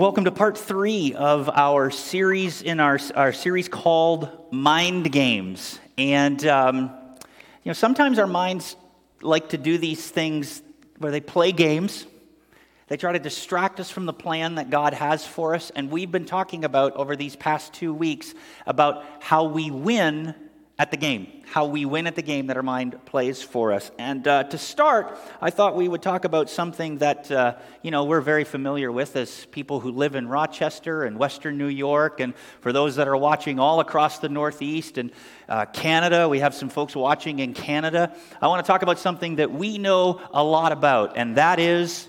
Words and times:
Welcome 0.00 0.24
to 0.24 0.32
part 0.32 0.56
three 0.56 1.12
of 1.12 1.50
our 1.50 1.90
series 1.90 2.62
in 2.62 2.80
our, 2.80 2.98
our 3.14 3.34
series 3.34 3.68
called 3.68 4.30
Mind 4.50 5.12
Games. 5.12 5.78
And, 5.98 6.42
um, 6.46 6.90
you 7.62 7.68
know, 7.68 7.74
sometimes 7.74 8.18
our 8.18 8.26
minds 8.26 8.76
like 9.20 9.50
to 9.50 9.58
do 9.58 9.76
these 9.76 10.08
things 10.08 10.62
where 10.96 11.12
they 11.12 11.20
play 11.20 11.52
games. 11.52 12.06
They 12.86 12.96
try 12.96 13.12
to 13.12 13.18
distract 13.18 13.78
us 13.78 13.90
from 13.90 14.06
the 14.06 14.14
plan 14.14 14.54
that 14.54 14.70
God 14.70 14.94
has 14.94 15.26
for 15.26 15.54
us. 15.54 15.68
And 15.68 15.90
we've 15.90 16.10
been 16.10 16.24
talking 16.24 16.64
about 16.64 16.96
over 16.96 17.14
these 17.14 17.36
past 17.36 17.74
two 17.74 17.92
weeks 17.92 18.32
about 18.66 19.04
how 19.20 19.44
we 19.44 19.70
win 19.70 20.34
at 20.80 20.90
the 20.90 20.96
game, 20.96 21.26
how 21.44 21.66
we 21.66 21.84
win 21.84 22.06
at 22.06 22.14
the 22.14 22.22
game 22.22 22.46
that 22.46 22.56
our 22.56 22.62
mind 22.62 22.98
plays 23.04 23.42
for 23.42 23.70
us. 23.70 23.90
And 23.98 24.26
uh, 24.26 24.44
to 24.44 24.56
start, 24.56 25.14
I 25.38 25.50
thought 25.50 25.76
we 25.76 25.86
would 25.86 26.00
talk 26.00 26.24
about 26.24 26.48
something 26.48 26.96
that, 26.98 27.30
uh, 27.30 27.56
you 27.82 27.90
know, 27.90 28.04
we're 28.04 28.22
very 28.22 28.44
familiar 28.44 28.90
with 28.90 29.14
as 29.14 29.44
people 29.50 29.80
who 29.80 29.90
live 29.90 30.14
in 30.14 30.26
Rochester 30.26 31.02
and 31.04 31.18
Western 31.18 31.58
New 31.58 31.66
York. 31.66 32.20
And 32.20 32.34
for 32.62 32.72
those 32.72 32.96
that 32.96 33.08
are 33.08 33.16
watching 33.16 33.58
all 33.60 33.80
across 33.80 34.20
the 34.20 34.30
Northeast 34.30 34.96
and 34.96 35.12
uh, 35.50 35.66
Canada, 35.66 36.30
we 36.30 36.38
have 36.38 36.54
some 36.54 36.70
folks 36.70 36.96
watching 36.96 37.40
in 37.40 37.52
Canada. 37.52 38.16
I 38.40 38.48
want 38.48 38.64
to 38.64 38.66
talk 38.66 38.80
about 38.80 38.98
something 38.98 39.36
that 39.36 39.52
we 39.52 39.76
know 39.76 40.18
a 40.32 40.42
lot 40.42 40.72
about, 40.72 41.18
and 41.18 41.36
that 41.36 41.58
is 41.58 42.08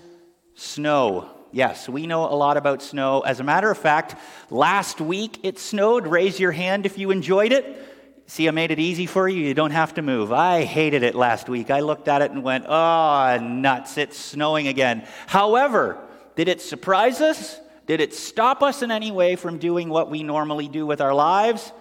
snow. 0.54 1.28
Yes, 1.52 1.90
we 1.90 2.06
know 2.06 2.24
a 2.24 2.32
lot 2.32 2.56
about 2.56 2.80
snow. 2.80 3.20
As 3.20 3.38
a 3.38 3.44
matter 3.44 3.70
of 3.70 3.76
fact, 3.76 4.16
last 4.48 4.98
week 4.98 5.40
it 5.42 5.58
snowed. 5.58 6.06
Raise 6.06 6.40
your 6.40 6.52
hand 6.52 6.86
if 6.86 6.96
you 6.96 7.10
enjoyed 7.10 7.52
it. 7.52 7.90
See, 8.32 8.48
I 8.48 8.50
made 8.50 8.70
it 8.70 8.78
easy 8.78 9.04
for 9.04 9.28
you. 9.28 9.44
You 9.44 9.52
don't 9.52 9.72
have 9.72 9.92
to 9.92 10.00
move. 10.00 10.32
I 10.32 10.64
hated 10.64 11.02
it 11.02 11.14
last 11.14 11.50
week. 11.50 11.70
I 11.70 11.80
looked 11.80 12.08
at 12.08 12.22
it 12.22 12.30
and 12.30 12.42
went, 12.42 12.64
oh, 12.66 13.38
nuts, 13.42 13.98
it's 13.98 14.16
snowing 14.16 14.68
again. 14.68 15.06
However, 15.26 15.98
did 16.34 16.48
it 16.48 16.62
surprise 16.62 17.20
us? 17.20 17.60
Did 17.84 18.00
it 18.00 18.14
stop 18.14 18.62
us 18.62 18.80
in 18.80 18.90
any 18.90 19.12
way 19.12 19.36
from 19.36 19.58
doing 19.58 19.90
what 19.90 20.10
we 20.10 20.22
normally 20.22 20.66
do 20.66 20.86
with 20.86 21.02
our 21.02 21.12
lives? 21.12 21.72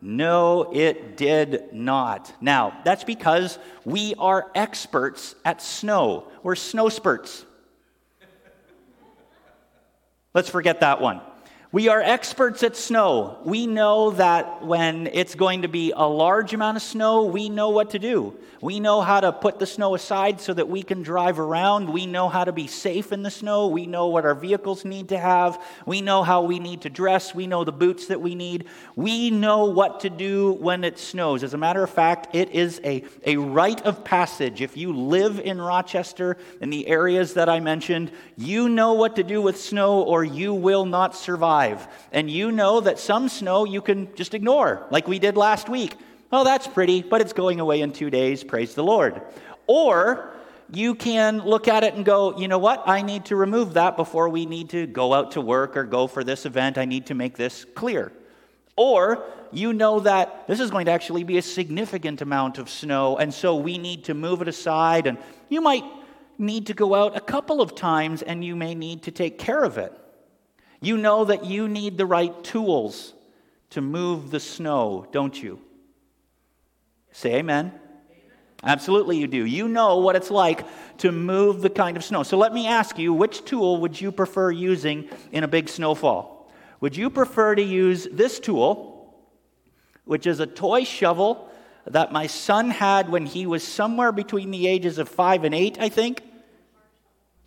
No, 0.00 0.70
it 0.72 1.16
did 1.16 1.72
not. 1.72 2.32
Now, 2.40 2.80
that's 2.84 3.02
because 3.02 3.58
we 3.84 4.14
are 4.16 4.48
experts 4.54 5.34
at 5.44 5.60
snow. 5.60 6.28
We're 6.44 6.54
snow 6.54 6.88
spurts. 6.88 7.44
Let's 10.32 10.50
forget 10.50 10.82
that 10.82 11.00
one. 11.00 11.20
We 11.72 11.88
are 11.88 12.00
experts 12.00 12.62
at 12.62 12.76
snow. 12.76 13.38
We 13.44 13.66
know 13.66 14.12
that 14.12 14.64
when 14.64 15.08
it's 15.08 15.34
going 15.34 15.62
to 15.62 15.68
be 15.68 15.92
a 15.94 16.06
large 16.06 16.54
amount 16.54 16.76
of 16.76 16.82
snow, 16.84 17.24
we 17.24 17.48
know 17.48 17.70
what 17.70 17.90
to 17.90 17.98
do. 17.98 18.36
We 18.60 18.78
know 18.78 19.02
how 19.02 19.20
to 19.20 19.32
put 19.32 19.58
the 19.58 19.66
snow 19.66 19.94
aside 19.94 20.40
so 20.40 20.54
that 20.54 20.68
we 20.68 20.82
can 20.82 21.02
drive 21.02 21.38
around. 21.40 21.92
We 21.92 22.06
know 22.06 22.28
how 22.28 22.44
to 22.44 22.52
be 22.52 22.68
safe 22.68 23.12
in 23.12 23.22
the 23.22 23.30
snow. 23.30 23.66
We 23.66 23.86
know 23.86 24.06
what 24.06 24.24
our 24.24 24.34
vehicles 24.34 24.84
need 24.84 25.08
to 25.08 25.18
have. 25.18 25.60
We 25.84 26.00
know 26.00 26.22
how 26.22 26.42
we 26.42 26.60
need 26.60 26.82
to 26.82 26.90
dress. 26.90 27.34
We 27.34 27.48
know 27.48 27.64
the 27.64 27.72
boots 27.72 28.06
that 28.06 28.20
we 28.20 28.34
need. 28.36 28.66
We 28.94 29.30
know 29.30 29.64
what 29.64 30.00
to 30.00 30.10
do 30.10 30.52
when 30.52 30.84
it 30.84 30.98
snows. 30.98 31.42
As 31.42 31.52
a 31.52 31.58
matter 31.58 31.82
of 31.82 31.90
fact, 31.90 32.34
it 32.34 32.50
is 32.50 32.80
a, 32.84 33.04
a 33.24 33.36
rite 33.36 33.82
of 33.82 34.04
passage. 34.04 34.62
If 34.62 34.76
you 34.76 34.92
live 34.92 35.40
in 35.40 35.60
Rochester, 35.60 36.38
in 36.60 36.70
the 36.70 36.86
areas 36.86 37.34
that 37.34 37.48
I 37.48 37.60
mentioned, 37.60 38.12
you 38.36 38.68
know 38.68 38.94
what 38.94 39.16
to 39.16 39.24
do 39.24 39.42
with 39.42 39.60
snow 39.60 40.02
or 40.02 40.24
you 40.24 40.54
will 40.54 40.86
not 40.86 41.14
survive. 41.14 41.55
And 42.12 42.30
you 42.30 42.52
know 42.52 42.80
that 42.80 42.98
some 42.98 43.28
snow 43.28 43.64
you 43.64 43.82
can 43.82 44.14
just 44.14 44.34
ignore, 44.34 44.86
like 44.90 45.08
we 45.08 45.18
did 45.18 45.36
last 45.36 45.68
week. 45.68 45.96
Oh, 46.32 46.44
that's 46.44 46.66
pretty, 46.66 47.02
but 47.02 47.20
it's 47.20 47.32
going 47.32 47.60
away 47.60 47.80
in 47.80 47.92
two 47.92 48.10
days. 48.10 48.42
Praise 48.42 48.74
the 48.74 48.82
Lord. 48.82 49.22
Or 49.66 50.32
you 50.72 50.94
can 50.94 51.38
look 51.40 51.68
at 51.68 51.84
it 51.84 51.94
and 51.94 52.04
go, 52.04 52.38
you 52.38 52.48
know 52.48 52.58
what? 52.58 52.82
I 52.86 53.02
need 53.02 53.26
to 53.26 53.36
remove 53.36 53.74
that 53.74 53.96
before 53.96 54.28
we 54.28 54.46
need 54.46 54.70
to 54.70 54.86
go 54.86 55.14
out 55.14 55.32
to 55.32 55.40
work 55.40 55.76
or 55.76 55.84
go 55.84 56.06
for 56.06 56.24
this 56.24 56.46
event. 56.46 56.78
I 56.78 56.84
need 56.84 57.06
to 57.06 57.14
make 57.14 57.36
this 57.36 57.64
clear. 57.74 58.12
Or 58.76 59.24
you 59.52 59.72
know 59.72 60.00
that 60.00 60.46
this 60.48 60.60
is 60.60 60.70
going 60.70 60.86
to 60.86 60.92
actually 60.92 61.24
be 61.24 61.38
a 61.38 61.42
significant 61.42 62.20
amount 62.20 62.58
of 62.58 62.68
snow, 62.68 63.16
and 63.16 63.32
so 63.32 63.56
we 63.56 63.78
need 63.78 64.04
to 64.04 64.14
move 64.14 64.42
it 64.42 64.48
aside. 64.48 65.06
And 65.06 65.18
you 65.48 65.60
might 65.60 65.84
need 66.38 66.66
to 66.66 66.74
go 66.74 66.94
out 66.94 67.16
a 67.16 67.20
couple 67.20 67.60
of 67.60 67.74
times 67.74 68.22
and 68.22 68.44
you 68.44 68.56
may 68.56 68.74
need 68.74 69.02
to 69.04 69.10
take 69.10 69.38
care 69.38 69.62
of 69.64 69.78
it. 69.78 69.92
You 70.80 70.96
know 70.96 71.24
that 71.24 71.44
you 71.44 71.68
need 71.68 71.96
the 71.96 72.06
right 72.06 72.44
tools 72.44 73.14
to 73.70 73.80
move 73.80 74.30
the 74.30 74.40
snow, 74.40 75.06
don't 75.12 75.40
you? 75.40 75.60
Say 77.12 77.36
amen. 77.36 77.72
Absolutely, 78.62 79.18
you 79.18 79.26
do. 79.26 79.44
You 79.44 79.68
know 79.68 79.98
what 79.98 80.16
it's 80.16 80.30
like 80.30 80.66
to 80.98 81.12
move 81.12 81.60
the 81.60 81.70
kind 81.70 81.96
of 81.96 82.04
snow. 82.04 82.22
So 82.22 82.36
let 82.36 82.52
me 82.52 82.66
ask 82.66 82.98
you 82.98 83.12
which 83.12 83.44
tool 83.44 83.80
would 83.80 84.00
you 84.00 84.10
prefer 84.10 84.50
using 84.50 85.08
in 85.30 85.44
a 85.44 85.48
big 85.48 85.68
snowfall? 85.68 86.50
Would 86.80 86.96
you 86.96 87.10
prefer 87.10 87.54
to 87.54 87.62
use 87.62 88.06
this 88.10 88.38
tool, 88.38 89.14
which 90.04 90.26
is 90.26 90.40
a 90.40 90.46
toy 90.46 90.84
shovel 90.84 91.50
that 91.86 92.12
my 92.12 92.26
son 92.26 92.70
had 92.70 93.08
when 93.08 93.26
he 93.26 93.46
was 93.46 93.62
somewhere 93.62 94.12
between 94.12 94.50
the 94.50 94.66
ages 94.66 94.98
of 94.98 95.08
five 95.08 95.44
and 95.44 95.54
eight, 95.54 95.78
I 95.80 95.88
think? 95.88 96.22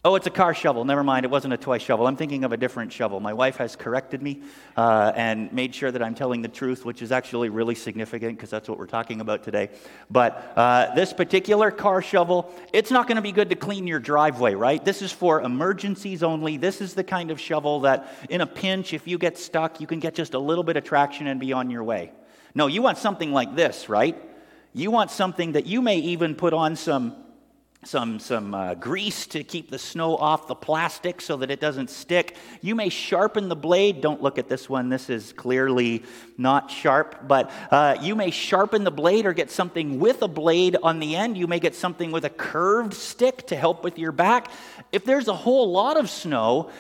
Oh, 0.06 0.16
it's 0.16 0.28
a 0.28 0.32
car 0.32 0.54
shovel. 0.54 0.86
Never 0.86 1.04
mind. 1.04 1.26
It 1.26 1.30
wasn't 1.30 1.54
a 1.54 1.58
toy 1.58 1.78
shovel. 1.78 2.08
I'm 2.08 2.16
thinking 2.16 2.46
of 2.46 2.54
a 2.54 2.58
different 2.58 2.94
shovel. 2.94 3.20
My 3.20 3.34
wife 3.34 3.58
has 3.58 3.76
corrected 3.76 4.22
me 4.22 4.44
uh, 4.78 5.12
and 5.14 5.52
made 5.52 5.76
sure 5.76 5.92
that 5.92 6.02
I'm 6.02 6.16
telling 6.16 6.42
the 6.42 6.48
truth, 6.48 6.86
which 6.86 7.02
is 7.02 7.12
actually 7.12 7.50
really 7.50 7.76
significant 7.76 8.38
because 8.38 8.50
that's 8.50 8.70
what 8.70 8.80
we're 8.80 8.86
talking 8.86 9.20
about 9.20 9.44
today. 9.44 9.72
But 10.10 10.54
uh, 10.56 10.96
this 10.96 11.12
particular 11.12 11.70
car 11.70 12.02
shovel, 12.02 12.50
it's 12.72 12.92
not 12.92 13.08
going 13.08 13.18
to 13.18 13.22
be 13.22 13.34
good 13.34 13.50
to 13.50 13.58
clean 13.58 13.88
your 13.88 14.00
driveway, 14.00 14.54
right? 14.54 14.84
This 14.86 15.02
is 15.02 15.12
for 15.12 15.42
emergencies 15.42 16.24
only. 16.24 16.56
This 16.56 16.80
is 16.80 16.94
the 16.94 17.04
kind 17.04 17.30
of 17.30 17.38
shovel 17.38 17.82
that, 17.82 18.08
in 18.30 18.40
a 18.40 18.48
pinch, 18.48 18.94
if 18.94 19.06
you 19.06 19.18
get 19.18 19.38
stuck, 19.38 19.82
you 19.82 19.88
can 19.88 20.00
get 20.00 20.16
just 20.16 20.34
a 20.34 20.40
little 20.40 20.64
bit 20.64 20.78
of 20.78 20.86
traction 20.86 21.28
and 21.28 21.42
be 21.42 21.52
on 21.52 21.70
your 21.70 21.84
way. 21.84 22.14
No, 22.56 22.68
you 22.68 22.82
want 22.82 23.00
something 23.00 23.34
like 23.34 23.54
this, 23.54 23.90
right? 23.90 24.16
You 24.74 24.92
want 24.92 25.12
something 25.12 25.52
that 25.54 25.66
you 25.66 25.82
may 25.82 25.98
even 25.98 26.36
put 26.36 26.54
on 26.54 26.78
some 26.78 27.18
some, 27.86 28.20
some 28.20 28.54
uh, 28.54 28.76
grease 28.76 29.26
to 29.28 29.42
keep 29.42 29.72
the 29.72 29.80
snow 29.80 30.18
off 30.18 30.48
the 30.48 30.56
plastic 30.56 31.22
so 31.22 31.38
that 31.38 31.50
it 31.50 31.62
doesn't 31.62 31.90
stick. 31.90 32.36
You 32.62 32.76
may 32.76 32.90
sharpen 32.90 33.48
the 33.48 33.56
blade. 33.56 34.02
Don't 34.02 34.22
look 34.22 34.38
at 34.38 34.50
this 34.50 34.70
one, 34.70 34.90
this 34.90 35.10
is 35.10 35.32
clearly 35.32 36.04
not 36.38 36.70
sharp. 36.70 37.28
But 37.28 37.52
uh, 37.72 37.98
you 38.02 38.16
may 38.16 38.32
sharpen 38.32 38.84
the 38.84 38.92
blade 38.92 39.26
or 39.26 39.32
get 39.32 39.50
something 39.50 39.98
with 39.98 40.22
a 40.22 40.28
blade 40.28 40.76
on 40.84 41.00
the 41.00 41.16
end. 41.16 41.38
You 41.38 41.48
may 41.48 41.60
get 41.60 41.74
something 41.74 42.12
with 42.12 42.26
a 42.26 42.30
curved 42.30 42.94
stick 42.94 43.48
to 43.48 43.56
help 43.56 43.84
with 43.84 43.98
your 43.98 44.12
back. 44.12 44.52
If 44.92 45.06
there's 45.06 45.30
a 45.30 45.36
whole 45.36 45.72
lot 45.72 45.96
of 45.96 46.10
snow, 46.10 46.72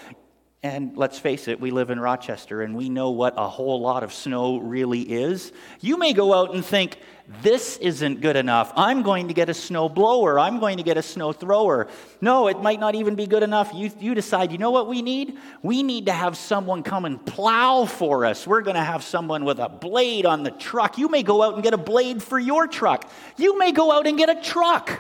and 0.62 0.98
let's 0.98 1.18
face 1.18 1.48
it, 1.48 1.62
we 1.62 1.72
live 1.72 1.90
in 1.90 2.02
Rochester 2.02 2.62
and 2.62 2.76
we 2.76 2.90
know 2.90 3.12
what 3.12 3.36
a 3.38 3.48
whole 3.48 3.80
lot 3.80 4.04
of 4.04 4.14
snow 4.14 4.58
really 4.58 5.02
is. 5.02 5.54
You 5.80 5.98
may 5.98 6.12
go 6.12 6.34
out 6.34 6.54
and 6.54 6.66
think, 6.66 6.98
this 7.44 7.78
isn't 7.78 8.22
good 8.22 8.36
enough. 8.36 8.74
I'm 8.76 9.04
going 9.04 9.28
to 9.28 9.36
get 9.36 9.50
a 9.50 9.54
snow 9.54 9.88
blower. 9.88 10.40
I'm 10.40 10.60
going 10.60 10.78
to 10.78 10.84
get 10.84 10.98
a 10.98 11.04
snow 11.04 11.32
thrower. 11.32 11.88
No, 12.22 12.48
it 12.48 12.60
might 12.62 12.80
not 12.80 12.96
even 12.96 13.14
be 13.14 13.28
good 13.28 13.44
enough. 13.44 13.72
You, 13.74 13.92
you 14.00 14.16
decide, 14.16 14.52
you 14.52 14.58
know 14.58 14.72
what 14.72 14.88
we 14.88 15.04
need? 15.04 15.38
We 15.62 15.84
need 15.84 16.08
to 16.08 16.12
have 16.12 16.36
someone 16.36 16.82
come 16.82 17.06
and 17.06 17.24
plow 17.24 17.86
for 17.86 18.26
us. 18.26 18.48
We're 18.48 18.62
going 18.62 18.78
to 18.78 18.84
have 18.84 19.04
someone 19.04 19.46
with 19.46 19.60
a 19.60 19.70
blade 19.70 20.26
on 20.26 20.42
the 20.42 20.50
truck. 20.50 20.98
You 20.98 21.08
may 21.08 21.22
go 21.22 21.44
out 21.44 21.54
and 21.54 21.62
get 21.62 21.76
a 21.76 21.78
blade 21.78 22.24
for 22.24 22.40
your 22.40 22.66
truck. 22.66 23.08
You 23.38 23.60
may 23.60 23.72
go 23.72 23.92
out 23.92 24.08
and 24.08 24.18
get 24.18 24.30
a 24.30 24.42
truck 24.42 25.00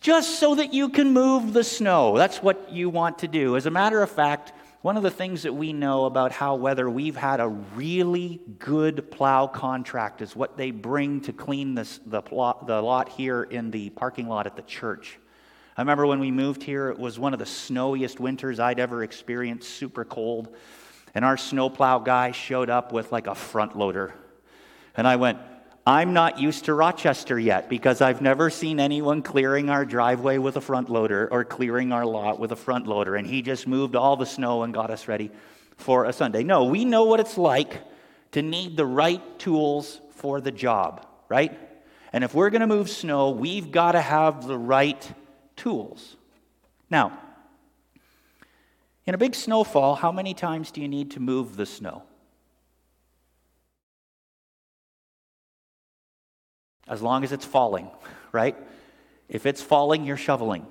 just 0.00 0.40
so 0.40 0.54
that 0.54 0.72
you 0.72 0.88
can 0.88 1.12
move 1.12 1.52
the 1.52 1.64
snow. 1.64 2.16
That's 2.16 2.42
what 2.42 2.72
you 2.72 2.88
want 2.88 3.20
to 3.20 3.28
do. 3.28 3.56
As 3.56 3.66
a 3.66 3.70
matter 3.70 4.02
of 4.02 4.10
fact, 4.10 4.52
one 4.82 4.96
of 4.96 5.04
the 5.04 5.10
things 5.10 5.44
that 5.44 5.54
we 5.54 5.72
know 5.72 6.06
about 6.06 6.32
how 6.32 6.56
whether 6.56 6.90
we've 6.90 7.14
had 7.14 7.38
a 7.38 7.46
really 7.48 8.40
good 8.58 9.12
plow 9.12 9.46
contract 9.46 10.20
is 10.20 10.34
what 10.34 10.56
they 10.56 10.72
bring 10.72 11.20
to 11.20 11.32
clean 11.32 11.76
this, 11.76 12.00
the, 12.04 12.20
plot, 12.20 12.66
the 12.66 12.82
lot 12.82 13.08
here 13.08 13.44
in 13.44 13.70
the 13.70 13.90
parking 13.90 14.28
lot 14.28 14.44
at 14.46 14.56
the 14.56 14.62
church. 14.62 15.18
I 15.76 15.82
remember 15.82 16.04
when 16.04 16.18
we 16.18 16.32
moved 16.32 16.64
here, 16.64 16.90
it 16.90 16.98
was 16.98 17.16
one 17.16 17.32
of 17.32 17.38
the 17.38 17.46
snowiest 17.46 18.18
winters 18.18 18.58
I'd 18.58 18.80
ever 18.80 19.04
experienced, 19.04 19.68
super 19.70 20.04
cold. 20.04 20.54
And 21.14 21.24
our 21.24 21.36
snowplow 21.36 22.00
guy 22.00 22.32
showed 22.32 22.68
up 22.68 22.92
with 22.92 23.12
like 23.12 23.28
a 23.28 23.36
front 23.36 23.78
loader. 23.78 24.12
And 24.96 25.06
I 25.06 25.14
went, 25.14 25.38
I'm 25.84 26.12
not 26.12 26.38
used 26.38 26.66
to 26.66 26.74
Rochester 26.74 27.36
yet 27.38 27.68
because 27.68 28.00
I've 28.00 28.22
never 28.22 28.50
seen 28.50 28.78
anyone 28.78 29.20
clearing 29.20 29.68
our 29.68 29.84
driveway 29.84 30.38
with 30.38 30.56
a 30.56 30.60
front 30.60 30.88
loader 30.88 31.28
or 31.32 31.44
clearing 31.44 31.90
our 31.90 32.06
lot 32.06 32.38
with 32.38 32.52
a 32.52 32.56
front 32.56 32.86
loader. 32.86 33.16
And 33.16 33.26
he 33.26 33.42
just 33.42 33.66
moved 33.66 33.96
all 33.96 34.16
the 34.16 34.26
snow 34.26 34.62
and 34.62 34.72
got 34.72 34.90
us 34.90 35.08
ready 35.08 35.32
for 35.76 36.04
a 36.04 36.12
Sunday. 36.12 36.44
No, 36.44 36.64
we 36.64 36.84
know 36.84 37.04
what 37.04 37.18
it's 37.18 37.36
like 37.36 37.82
to 38.30 38.42
need 38.42 38.76
the 38.76 38.86
right 38.86 39.38
tools 39.40 40.00
for 40.10 40.40
the 40.40 40.52
job, 40.52 41.04
right? 41.28 41.58
And 42.12 42.22
if 42.22 42.32
we're 42.32 42.50
going 42.50 42.60
to 42.60 42.68
move 42.68 42.88
snow, 42.88 43.30
we've 43.30 43.72
got 43.72 43.92
to 43.92 44.00
have 44.00 44.46
the 44.46 44.58
right 44.58 45.12
tools. 45.56 46.16
Now, 46.90 47.18
in 49.04 49.14
a 49.14 49.18
big 49.18 49.34
snowfall, 49.34 49.96
how 49.96 50.12
many 50.12 50.32
times 50.32 50.70
do 50.70 50.80
you 50.80 50.86
need 50.86 51.10
to 51.12 51.20
move 51.20 51.56
the 51.56 51.66
snow? 51.66 52.04
As 56.88 57.02
long 57.02 57.24
as 57.24 57.32
it's 57.32 57.44
falling, 57.44 57.90
right? 58.32 58.56
If 59.28 59.46
it's 59.46 59.62
falling, 59.62 60.04
you're 60.04 60.16
shoveling. 60.16 60.66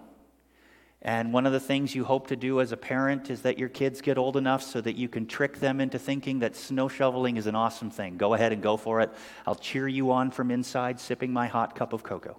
And 1.04 1.34
one 1.34 1.48
of 1.48 1.52
the 1.52 1.60
things 1.60 1.96
you 1.96 2.04
hope 2.04 2.28
to 2.28 2.36
do 2.36 2.62
as 2.62 2.72
a 2.72 2.78
parent 2.78 3.32
is 3.32 3.42
that 3.42 3.58
your 3.58 3.70
kids 3.70 4.02
get 4.02 4.20
old 4.20 4.38
enough 4.38 4.62
so 4.62 4.80
that 4.82 4.96
you 4.96 5.10
can 5.10 5.26
trick 5.26 5.60
them 5.60 5.82
into 5.82 5.98
thinking 5.98 6.40
that 6.40 6.56
snow 6.56 6.88
shoveling 6.88 7.38
is 7.38 7.48
an 7.48 7.56
awesome 7.56 7.90
thing. 7.90 8.18
Go 8.18 8.36
ahead 8.36 8.54
and 8.54 8.62
go 8.62 8.78
for 8.78 9.02
it. 9.02 9.10
I'll 9.48 9.56
cheer 9.56 9.88
you 9.88 10.12
on 10.12 10.30
from 10.30 10.52
inside, 10.52 11.00
sipping 11.00 11.34
my 11.34 11.48
hot 11.48 11.76
cup 11.76 11.94
of 11.94 12.04
cocoa. 12.04 12.38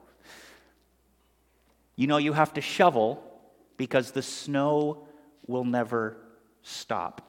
You 1.96 2.06
know, 2.06 2.18
you 2.18 2.32
have 2.32 2.54
to 2.54 2.60
shovel 2.60 3.22
because 3.76 4.12
the 4.12 4.22
snow 4.22 5.08
will 5.48 5.64
never 5.64 6.16
stop. 6.62 7.28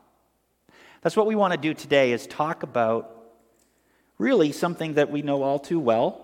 That's 1.01 1.17
what 1.17 1.25
we 1.25 1.35
want 1.35 1.53
to 1.53 1.59
do 1.59 1.73
today 1.73 2.11
is 2.11 2.27
talk 2.27 2.61
about 2.61 3.09
really 4.19 4.51
something 4.51 4.93
that 4.93 5.09
we 5.09 5.23
know 5.23 5.41
all 5.41 5.57
too 5.57 5.79
well, 5.79 6.22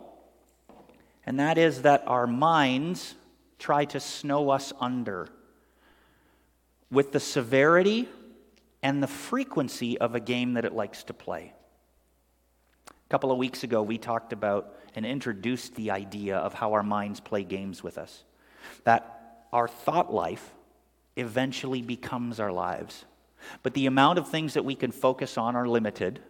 and 1.29 1.39
that 1.39 1.59
is 1.59 1.83
that 1.83 2.05
our 2.07 2.25
minds 2.25 3.13
try 3.59 3.85
to 3.85 3.99
snow 3.99 4.49
us 4.49 4.73
under 4.79 5.27
with 6.89 7.11
the 7.11 7.19
severity 7.19 8.09
and 8.81 9.03
the 9.03 9.07
frequency 9.07 9.95
of 9.99 10.15
a 10.15 10.19
game 10.19 10.55
that 10.55 10.65
it 10.65 10.73
likes 10.73 11.03
to 11.03 11.13
play. 11.13 11.53
A 12.89 13.09
couple 13.09 13.31
of 13.31 13.37
weeks 13.37 13.63
ago, 13.63 13.83
we 13.83 13.99
talked 13.99 14.33
about 14.33 14.73
and 14.95 15.05
introduced 15.05 15.75
the 15.75 15.91
idea 15.91 16.35
of 16.35 16.55
how 16.55 16.73
our 16.73 16.81
minds 16.81 17.19
play 17.19 17.43
games 17.43 17.83
with 17.83 17.99
us. 17.99 18.23
That 18.85 19.45
our 19.53 19.67
thought 19.67 20.11
life 20.11 20.51
eventually 21.15 21.83
becomes 21.83 22.39
our 22.39 22.51
lives. 22.51 23.05
But 23.61 23.75
the 23.75 23.85
amount 23.85 24.17
of 24.17 24.27
things 24.27 24.55
that 24.55 24.65
we 24.65 24.73
can 24.73 24.91
focus 24.91 25.37
on 25.37 25.55
are 25.55 25.67
limited 25.67 26.21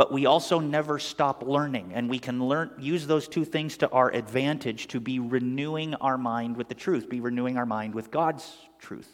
but 0.00 0.10
we 0.10 0.24
also 0.24 0.60
never 0.60 0.98
stop 0.98 1.42
learning 1.42 1.92
and 1.92 2.08
we 2.08 2.18
can 2.18 2.42
learn 2.42 2.70
use 2.78 3.06
those 3.06 3.28
two 3.28 3.44
things 3.44 3.76
to 3.76 3.90
our 3.90 4.10
advantage 4.14 4.86
to 4.86 4.98
be 4.98 5.18
renewing 5.18 5.94
our 5.96 6.16
mind 6.16 6.56
with 6.56 6.68
the 6.68 6.74
truth 6.74 7.10
be 7.10 7.20
renewing 7.20 7.58
our 7.58 7.66
mind 7.66 7.94
with 7.94 8.10
god's 8.10 8.50
truth. 8.78 9.10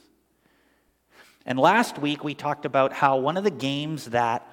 And 1.44 1.58
last 1.58 1.98
week 1.98 2.22
we 2.22 2.34
talked 2.34 2.64
about 2.64 2.92
how 2.92 3.16
one 3.16 3.36
of 3.36 3.42
the 3.42 3.50
games 3.50 4.04
that 4.10 4.48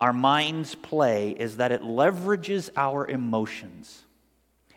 our 0.00 0.14
minds 0.14 0.74
play 0.74 1.32
is 1.32 1.58
that 1.58 1.72
it 1.72 1.82
leverages 1.82 2.70
our 2.74 3.06
emotions. 3.06 4.02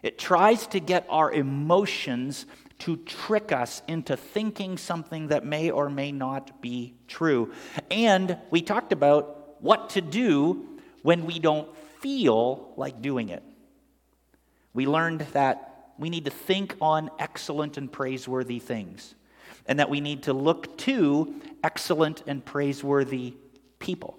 It 0.03 0.19
tries 0.19 0.67
to 0.67 0.81
get 0.81 1.05
our 1.09 1.31
emotions 1.31 2.45
to 2.79 2.97
trick 2.97 3.53
us 3.53 3.81
into 3.87 4.17
thinking 4.17 4.77
something 4.77 5.29
that 5.29 5.45
may 5.45 5.71
or 5.71 5.89
may 5.89 6.11
not 6.11 6.61
be 6.61 6.95
true. 7.07 7.53
And 7.89 8.37
we 8.51 8.61
talked 8.61 8.91
about 8.91 9.61
what 9.61 9.91
to 9.91 10.01
do 10.01 10.65
when 11.01 11.25
we 11.25 11.39
don't 11.39 11.75
feel 12.01 12.73
like 12.77 13.01
doing 13.01 13.29
it. 13.29 13.43
We 14.73 14.85
learned 14.85 15.21
that 15.33 15.93
we 15.97 16.09
need 16.09 16.25
to 16.25 16.31
think 16.31 16.75
on 16.81 17.09
excellent 17.19 17.77
and 17.77 17.91
praiseworthy 17.91 18.59
things, 18.59 19.15
and 19.65 19.79
that 19.79 19.89
we 19.89 19.99
need 19.99 20.23
to 20.23 20.33
look 20.33 20.77
to 20.79 21.35
excellent 21.63 22.23
and 22.25 22.43
praiseworthy 22.43 23.35
people. 23.79 24.17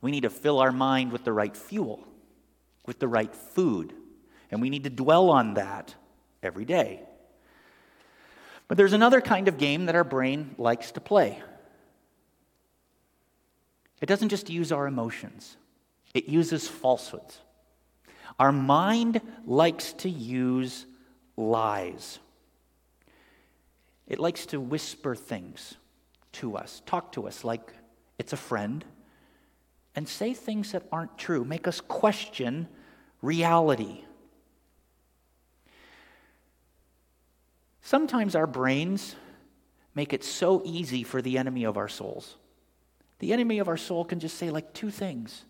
We 0.00 0.10
need 0.10 0.22
to 0.22 0.30
fill 0.30 0.58
our 0.58 0.72
mind 0.72 1.12
with 1.12 1.24
the 1.24 1.32
right 1.32 1.56
fuel, 1.56 2.04
with 2.86 2.98
the 2.98 3.08
right 3.08 3.32
food, 3.32 3.92
and 4.50 4.60
we 4.60 4.70
need 4.70 4.84
to 4.84 4.90
dwell 4.90 5.30
on 5.30 5.54
that 5.54 5.94
every 6.42 6.64
day. 6.64 7.00
But 8.66 8.76
there's 8.76 8.92
another 8.92 9.20
kind 9.20 9.48
of 9.48 9.58
game 9.58 9.86
that 9.86 9.94
our 9.94 10.04
brain 10.04 10.54
likes 10.58 10.92
to 10.92 11.00
play. 11.00 11.40
It 14.02 14.06
doesn't 14.06 14.30
just 14.30 14.50
use 14.50 14.72
our 14.72 14.86
emotions, 14.86 15.56
it 16.12 16.28
uses 16.28 16.68
falsehoods. 16.68 17.38
Our 18.38 18.52
mind 18.52 19.20
likes 19.46 19.92
to 19.94 20.10
use 20.10 20.86
lies. 21.36 22.18
It 24.08 24.18
likes 24.18 24.46
to 24.46 24.60
whisper 24.60 25.14
things 25.14 25.74
to 26.32 26.56
us, 26.56 26.82
talk 26.84 27.12
to 27.12 27.28
us 27.28 27.44
like 27.44 27.72
it's 28.18 28.32
a 28.32 28.36
friend, 28.36 28.84
and 29.94 30.08
say 30.08 30.34
things 30.34 30.72
that 30.72 30.82
aren't 30.90 31.16
true, 31.16 31.44
make 31.44 31.68
us 31.68 31.80
question 31.80 32.66
reality. 33.20 34.02
Sometimes 37.82 38.34
our 38.34 38.46
brains 38.46 39.14
make 39.94 40.12
it 40.12 40.24
so 40.24 40.62
easy 40.64 41.04
for 41.04 41.22
the 41.22 41.38
enemy 41.38 41.64
of 41.64 41.76
our 41.76 41.88
souls. 41.88 42.36
The 43.22 43.32
enemy 43.32 43.60
of 43.60 43.68
our 43.68 43.76
soul 43.76 44.04
can 44.04 44.18
just 44.18 44.36
say 44.36 44.50
like 44.50 44.74
two 44.74 44.90
things 44.90 45.44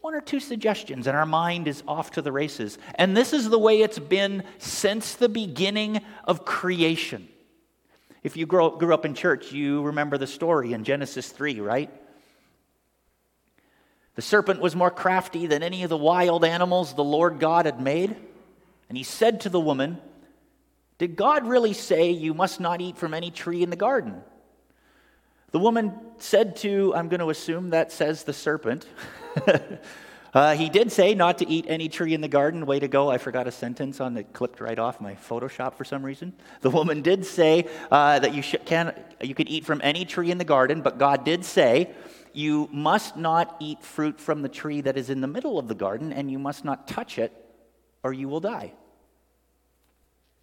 one 0.00 0.14
or 0.14 0.20
two 0.20 0.40
suggestions, 0.40 1.06
and 1.06 1.16
our 1.16 1.24
mind 1.24 1.66
is 1.66 1.82
off 1.88 2.10
to 2.12 2.22
the 2.22 2.30
races. 2.30 2.76
And 2.96 3.16
this 3.16 3.32
is 3.32 3.48
the 3.48 3.58
way 3.58 3.80
it's 3.80 3.98
been 3.98 4.44
since 4.58 5.14
the 5.14 5.30
beginning 5.30 6.02
of 6.24 6.44
creation. 6.44 7.26
If 8.22 8.36
you 8.36 8.44
grew, 8.44 8.76
grew 8.76 8.92
up 8.92 9.06
in 9.06 9.14
church, 9.14 9.50
you 9.50 9.82
remember 9.82 10.18
the 10.18 10.26
story 10.26 10.74
in 10.74 10.84
Genesis 10.84 11.30
3, 11.30 11.60
right? 11.60 11.90
The 14.14 14.22
serpent 14.22 14.60
was 14.60 14.76
more 14.76 14.90
crafty 14.90 15.46
than 15.46 15.62
any 15.62 15.84
of 15.84 15.88
the 15.88 15.96
wild 15.96 16.44
animals 16.44 16.92
the 16.94 17.04
Lord 17.04 17.40
God 17.40 17.64
had 17.64 17.80
made. 17.80 18.14
And 18.90 18.98
he 18.98 19.04
said 19.04 19.40
to 19.42 19.48
the 19.48 19.60
woman, 19.60 19.98
Did 20.98 21.16
God 21.16 21.46
really 21.46 21.72
say 21.72 22.10
you 22.10 22.34
must 22.34 22.60
not 22.60 22.82
eat 22.82 22.98
from 22.98 23.14
any 23.14 23.30
tree 23.30 23.62
in 23.62 23.70
the 23.70 23.76
garden? 23.76 24.22
The 25.54 25.60
woman 25.60 25.92
said 26.18 26.56
to, 26.56 26.92
I'm 26.96 27.08
going 27.08 27.20
to 27.20 27.30
assume 27.30 27.70
that 27.70 27.92
says 27.92 28.24
the 28.24 28.32
serpent. 28.32 28.88
uh, 30.34 30.56
he 30.56 30.68
did 30.68 30.90
say 30.90 31.14
not 31.14 31.38
to 31.38 31.48
eat 31.48 31.66
any 31.68 31.88
tree 31.88 32.12
in 32.12 32.20
the 32.20 32.26
garden. 32.26 32.66
Way 32.66 32.80
to 32.80 32.88
go. 32.88 33.08
I 33.08 33.18
forgot 33.18 33.46
a 33.46 33.52
sentence 33.52 34.00
on 34.00 34.16
it, 34.16 34.32
clipped 34.32 34.60
right 34.60 34.80
off 34.80 35.00
my 35.00 35.14
Photoshop 35.14 35.74
for 35.74 35.84
some 35.84 36.04
reason. 36.04 36.32
The 36.62 36.70
woman 36.70 37.02
did 37.02 37.24
say 37.24 37.68
uh, 37.88 38.18
that 38.18 38.34
you, 38.34 38.42
sh- 38.42 38.56
can, 38.64 39.00
you 39.20 39.36
could 39.36 39.48
eat 39.48 39.64
from 39.64 39.80
any 39.84 40.04
tree 40.04 40.32
in 40.32 40.38
the 40.38 40.44
garden, 40.44 40.82
but 40.82 40.98
God 40.98 41.24
did 41.24 41.44
say, 41.44 41.92
You 42.32 42.68
must 42.72 43.16
not 43.16 43.54
eat 43.60 43.80
fruit 43.80 44.20
from 44.20 44.42
the 44.42 44.48
tree 44.48 44.80
that 44.80 44.96
is 44.96 45.08
in 45.08 45.20
the 45.20 45.28
middle 45.28 45.56
of 45.56 45.68
the 45.68 45.76
garden, 45.76 46.12
and 46.12 46.32
you 46.32 46.40
must 46.40 46.64
not 46.64 46.88
touch 46.88 47.16
it, 47.16 47.32
or 48.02 48.12
you 48.12 48.28
will 48.28 48.40
die. 48.40 48.72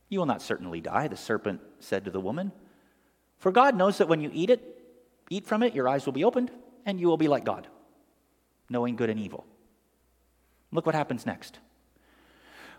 You 0.08 0.20
will 0.20 0.26
not 0.26 0.42
certainly 0.42 0.80
die, 0.80 1.10
the 1.10 1.18
serpent 1.18 1.60
said 1.82 2.06
to 2.06 2.12
the 2.12 2.22
woman. 2.22 2.54
For 3.40 3.52
God 3.52 3.76
knows 3.76 3.98
that 3.98 4.08
when 4.08 4.22
you 4.22 4.32
eat 4.34 4.50
it, 4.50 4.78
Eat 5.32 5.48
from 5.48 5.64
it, 5.64 5.74
your 5.74 5.88
eyes 5.88 6.06
will 6.06 6.12
be 6.12 6.26
opened, 6.26 6.52
and 6.86 7.00
you 7.00 7.08
will 7.08 7.16
be 7.16 7.30
like 7.30 7.46
God, 7.46 7.66
knowing 8.70 8.98
good 8.98 9.10
and 9.10 9.18
evil. 9.18 9.46
Look 10.74 10.86
what 10.86 10.94
happens 10.94 11.26
next. 11.26 11.58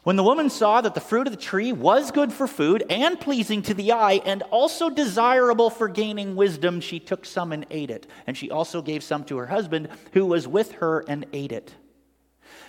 When 0.03 0.17
the 0.17 0.23
woman 0.23 0.51
saw 0.51 0.83
that 0.83 0.93
the 0.93 1.01
fruit 1.01 1.27
of 1.27 1.33
the 1.33 1.41
tree 1.41 1.73
was 1.73 2.11
good 2.11 2.31
for 2.31 2.47
food 2.47 2.85
and 2.91 3.19
pleasing 3.19 3.63
to 3.63 3.75
the 3.75 3.93
eye 3.93 4.21
and 4.27 4.43
also 4.51 4.91
desirable 4.91 5.71
for 5.71 5.89
gaining 5.89 6.37
wisdom, 6.37 6.83
she 6.83 7.01
took 7.01 7.25
some 7.25 7.53
and 7.53 7.65
ate 7.71 7.91
it. 7.91 8.07
And 8.27 8.37
she 8.37 8.51
also 8.51 8.83
gave 8.83 9.03
some 9.03 9.25
to 9.25 9.39
her 9.39 9.47
husband 9.47 9.89
who 10.13 10.27
was 10.27 10.47
with 10.47 10.73
her 10.73 11.05
and 11.09 11.25
ate 11.33 11.53
it. 11.53 11.75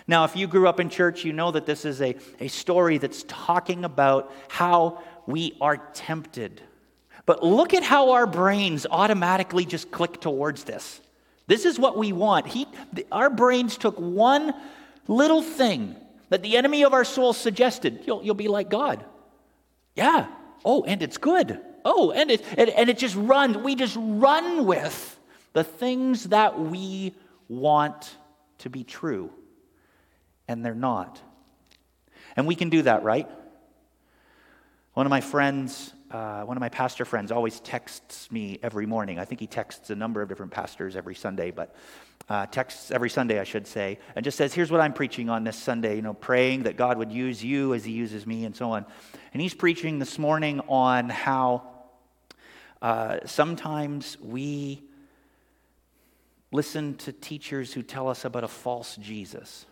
Now, 0.08 0.24
if 0.24 0.38
you 0.38 0.48
grew 0.48 0.70
up 0.70 0.80
in 0.80 0.90
church, 0.90 1.25
you 1.25 1.34
know 1.34 1.52
that 1.52 1.66
this 1.66 1.84
is 1.84 2.02
a, 2.02 2.16
a 2.40 2.48
story 2.48 3.00
that's 3.00 3.25
talking 3.28 3.84
about 3.84 4.32
how 4.48 5.04
we 5.25 5.58
are 5.60 5.75
tempted 5.75 6.62
but 7.25 7.44
look 7.44 7.74
at 7.74 7.84
how 7.84 8.12
our 8.12 8.27
brains 8.27 8.86
automatically 8.89 9.65
just 9.65 9.92
click 9.92 10.20
towards 10.20 10.63
this. 10.63 11.00
This 11.48 11.65
is 11.65 11.80
what 11.80 11.98
we 11.98 12.13
want. 12.13 12.48
He, 12.48 12.68
our 13.12 13.30
brains 13.30 13.77
took 13.77 13.98
one 13.98 14.53
little 15.08 15.42
thing 15.42 15.96
that 16.30 16.42
the 16.42 16.58
enemy 16.58 16.84
of 16.84 16.94
our 16.94 17.06
soul 17.06 17.34
suggested. 17.34 18.03
You'll, 18.06 18.24
you'll 18.24 18.36
be 18.36 18.48
like 18.48 18.70
God. 18.70 19.06
Yeah. 19.96 20.27
Oh, 20.65 20.84
and 20.84 21.01
it's 21.01 21.18
good. 21.18 21.60
Oh, 21.86 22.12
and 22.12 22.32
it, 22.32 22.44
and, 22.58 22.70
and 22.70 22.89
it 22.89 22.98
just 22.98 23.15
runs. 23.15 23.58
We 23.58 23.75
just 23.75 23.96
run 24.00 24.65
with 24.65 25.20
the 25.53 25.63
things 25.63 26.25
that 26.25 26.60
we 26.60 27.13
want 27.48 28.15
to 28.60 28.70
be 28.70 28.84
true, 28.84 29.30
and 30.48 30.65
they're 30.65 30.74
not. 30.74 31.22
And 32.36 32.48
we 32.48 32.56
can 32.56 32.70
do 32.70 32.84
that, 32.84 33.03
right? 33.03 33.30
One 34.94 35.06
of 35.06 35.10
my 35.10 35.22
friends 35.22 35.94
uh, 36.13 36.43
one 36.43 36.55
of 36.55 36.62
my 36.62 36.70
pastor 36.70 37.05
friends 37.05 37.32
always 37.32 37.60
texts 37.62 38.32
me 38.32 38.60
every 38.62 38.86
morning. 38.86 39.17
I 39.17 39.25
think 39.25 39.41
he 39.41 39.48
texts 39.48 39.89
a 39.89 39.96
number 39.96 40.22
of 40.22 40.29
different 40.29 40.51
pastors 40.51 40.96
every 40.96 41.15
Sunday, 41.15 41.50
but 41.50 41.75
uh, 42.29 42.46
texts 42.46 42.91
every 42.91 43.10
Sunday, 43.10 43.39
I 43.39 43.43
should 43.43 43.65
say, 43.65 43.98
and 44.15 44.24
just 44.24 44.38
says, 44.38 44.53
Here's 44.53 44.70
what 44.70 44.79
I'm 44.79 44.93
preaching 44.93 45.32
on 45.32 45.43
this 45.43 45.58
Sunday, 45.58 45.96
you 45.96 46.03
know, 46.03 46.13
praying 46.13 46.63
that 46.63 46.77
God 46.77 47.00
would 47.00 47.12
use 47.12 47.43
you 47.43 47.74
as 47.74 47.84
he 47.84 47.93
uses 47.93 48.27
me 48.27 48.46
and 48.46 48.55
so 48.55 48.72
on. 48.72 48.86
And 49.34 49.41
he's 49.41 49.55
preaching 49.55 49.98
this 49.98 50.20
morning 50.20 50.62
on 50.67 51.10
how 51.10 51.63
uh, 52.79 53.17
sometimes 53.25 54.15
we 54.22 54.84
listen 56.51 56.96
to 56.98 57.12
teachers 57.12 57.74
who 57.74 57.82
tell 57.82 58.08
us 58.08 58.24
about 58.24 58.43
a 58.43 58.48
false 58.48 58.96
Jesus. 58.98 59.65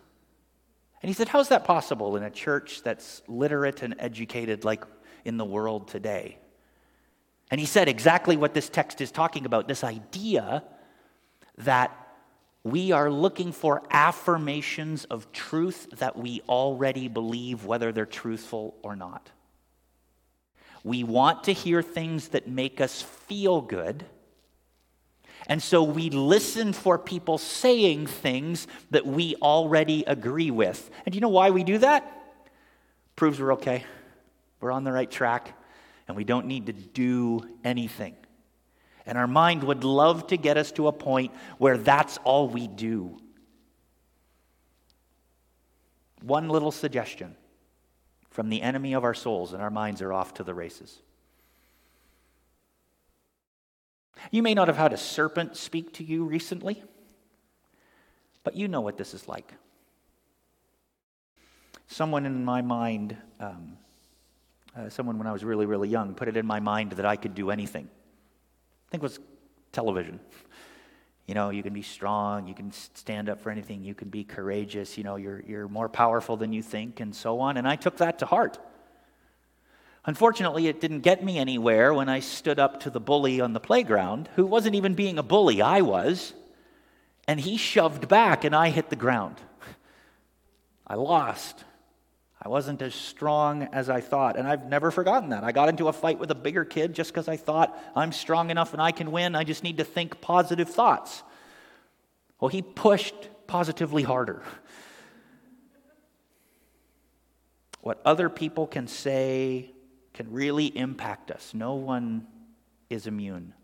And 1.02 1.08
he 1.08 1.14
said, 1.14 1.28
How's 1.28 1.50
that 1.50 1.64
possible 1.64 2.16
in 2.16 2.24
a 2.24 2.30
church 2.30 2.82
that's 2.82 3.22
literate 3.28 3.82
and 3.82 3.94
educated 4.00 4.64
like 4.64 4.82
in 5.24 5.36
the 5.36 5.44
world 5.44 5.88
today. 5.88 6.38
And 7.50 7.60
he 7.60 7.66
said 7.66 7.88
exactly 7.88 8.36
what 8.36 8.54
this 8.54 8.68
text 8.68 9.00
is 9.00 9.10
talking 9.10 9.44
about 9.44 9.68
this 9.68 9.84
idea 9.84 10.64
that 11.58 11.96
we 12.64 12.92
are 12.92 13.10
looking 13.10 13.52
for 13.52 13.82
affirmations 13.90 15.04
of 15.04 15.30
truth 15.32 15.88
that 15.98 16.16
we 16.16 16.40
already 16.48 17.08
believe, 17.08 17.64
whether 17.64 17.92
they're 17.92 18.06
truthful 18.06 18.74
or 18.82 18.96
not. 18.96 19.30
We 20.84 21.04
want 21.04 21.44
to 21.44 21.52
hear 21.52 21.82
things 21.82 22.28
that 22.28 22.48
make 22.48 22.80
us 22.80 23.02
feel 23.02 23.60
good. 23.60 24.04
And 25.46 25.62
so 25.62 25.82
we 25.82 26.10
listen 26.10 26.72
for 26.72 26.98
people 26.98 27.36
saying 27.36 28.06
things 28.06 28.66
that 28.90 29.06
we 29.06 29.34
already 29.36 30.04
agree 30.06 30.50
with. 30.50 30.88
And 31.04 31.12
do 31.12 31.16
you 31.16 31.20
know 31.20 31.28
why 31.28 31.50
we 31.50 31.64
do 31.64 31.78
that? 31.78 32.10
Proves 33.16 33.40
we're 33.40 33.54
okay. 33.54 33.84
We're 34.62 34.70
on 34.70 34.84
the 34.84 34.92
right 34.92 35.10
track, 35.10 35.58
and 36.06 36.16
we 36.16 36.22
don't 36.22 36.46
need 36.46 36.66
to 36.66 36.72
do 36.72 37.40
anything. 37.64 38.14
And 39.04 39.18
our 39.18 39.26
mind 39.26 39.64
would 39.64 39.82
love 39.82 40.28
to 40.28 40.36
get 40.36 40.56
us 40.56 40.70
to 40.72 40.86
a 40.86 40.92
point 40.92 41.32
where 41.58 41.76
that's 41.76 42.16
all 42.18 42.48
we 42.48 42.68
do. 42.68 43.18
One 46.22 46.48
little 46.48 46.70
suggestion 46.70 47.34
from 48.30 48.48
the 48.48 48.62
enemy 48.62 48.94
of 48.94 49.02
our 49.02 49.14
souls, 49.14 49.52
and 49.52 49.60
our 49.60 49.70
minds 49.70 50.00
are 50.00 50.12
off 50.12 50.34
to 50.34 50.44
the 50.44 50.54
races. 50.54 51.02
You 54.30 54.44
may 54.44 54.54
not 54.54 54.68
have 54.68 54.76
had 54.76 54.92
a 54.92 54.96
serpent 54.96 55.56
speak 55.56 55.92
to 55.94 56.04
you 56.04 56.24
recently, 56.24 56.84
but 58.44 58.54
you 58.54 58.68
know 58.68 58.80
what 58.80 58.96
this 58.96 59.12
is 59.12 59.26
like. 59.26 59.52
Someone 61.88 62.24
in 62.24 62.44
my 62.44 62.62
mind, 62.62 63.16
um, 63.40 63.76
uh, 64.76 64.88
someone 64.88 65.18
when 65.18 65.26
I 65.26 65.32
was 65.32 65.44
really, 65.44 65.66
really 65.66 65.88
young, 65.88 66.14
put 66.14 66.28
it 66.28 66.36
in 66.36 66.46
my 66.46 66.60
mind 66.60 66.92
that 66.92 67.06
I 67.06 67.16
could 67.16 67.34
do 67.34 67.50
anything. 67.50 67.88
I 68.88 68.90
think 68.90 69.02
it 69.02 69.04
was 69.04 69.20
television. 69.72 70.20
You 71.26 71.34
know, 71.34 71.50
you 71.50 71.62
can 71.62 71.72
be 71.72 71.82
strong, 71.82 72.48
you 72.48 72.54
can 72.54 72.72
stand 72.72 73.28
up 73.28 73.40
for 73.40 73.50
anything, 73.50 73.84
you 73.84 73.94
can 73.94 74.08
be 74.08 74.24
courageous, 74.24 74.98
you 74.98 75.04
know, 75.04 75.16
you're, 75.16 75.42
you're 75.46 75.68
more 75.68 75.88
powerful 75.88 76.36
than 76.36 76.52
you 76.52 76.62
think, 76.62 77.00
and 77.00 77.14
so 77.14 77.40
on. 77.40 77.56
And 77.56 77.66
I 77.66 77.76
took 77.76 77.98
that 77.98 78.18
to 78.20 78.26
heart. 78.26 78.58
Unfortunately, 80.04 80.66
it 80.66 80.80
didn't 80.80 81.00
get 81.00 81.24
me 81.24 81.38
anywhere 81.38 81.94
when 81.94 82.08
I 82.08 82.20
stood 82.20 82.58
up 82.58 82.80
to 82.80 82.90
the 82.90 82.98
bully 82.98 83.40
on 83.40 83.52
the 83.52 83.60
playground, 83.60 84.28
who 84.34 84.44
wasn't 84.44 84.74
even 84.74 84.94
being 84.94 85.16
a 85.16 85.22
bully, 85.22 85.62
I 85.62 85.82
was. 85.82 86.34
And 87.28 87.38
he 87.38 87.56
shoved 87.56 88.08
back, 88.08 88.42
and 88.42 88.54
I 88.54 88.70
hit 88.70 88.90
the 88.90 88.96
ground. 88.96 89.36
I 90.88 90.96
lost. 90.96 91.62
I 92.44 92.48
wasn't 92.48 92.82
as 92.82 92.92
strong 92.92 93.68
as 93.72 93.88
I 93.88 94.00
thought, 94.00 94.36
and 94.36 94.48
I've 94.48 94.66
never 94.66 94.90
forgotten 94.90 95.30
that. 95.30 95.44
I 95.44 95.52
got 95.52 95.68
into 95.68 95.86
a 95.86 95.92
fight 95.92 96.18
with 96.18 96.32
a 96.32 96.34
bigger 96.34 96.64
kid 96.64 96.92
just 96.92 97.12
because 97.12 97.28
I 97.28 97.36
thought 97.36 97.80
I'm 97.94 98.10
strong 98.10 98.50
enough 98.50 98.72
and 98.72 98.82
I 98.82 98.90
can 98.90 99.12
win. 99.12 99.36
I 99.36 99.44
just 99.44 99.62
need 99.62 99.76
to 99.76 99.84
think 99.84 100.20
positive 100.20 100.68
thoughts. 100.68 101.22
Well, 102.40 102.48
he 102.48 102.60
pushed 102.60 103.14
positively 103.46 104.02
harder. 104.02 104.42
What 107.80 108.02
other 108.04 108.28
people 108.28 108.66
can 108.66 108.88
say 108.88 109.70
can 110.12 110.32
really 110.32 110.66
impact 110.66 111.30
us. 111.30 111.52
No 111.54 111.74
one 111.74 112.26
is 112.90 113.06
immune. 113.06 113.54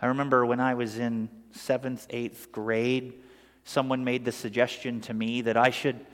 I 0.00 0.06
remember 0.06 0.46
when 0.46 0.60
I 0.60 0.74
was 0.74 0.96
in 0.96 1.28
seventh, 1.50 2.06
eighth 2.10 2.52
grade, 2.52 3.14
someone 3.64 4.04
made 4.04 4.24
the 4.24 4.32
suggestion 4.32 5.00
to 5.02 5.14
me 5.14 5.42
that 5.42 5.56
I 5.56 5.70
should 5.70 6.04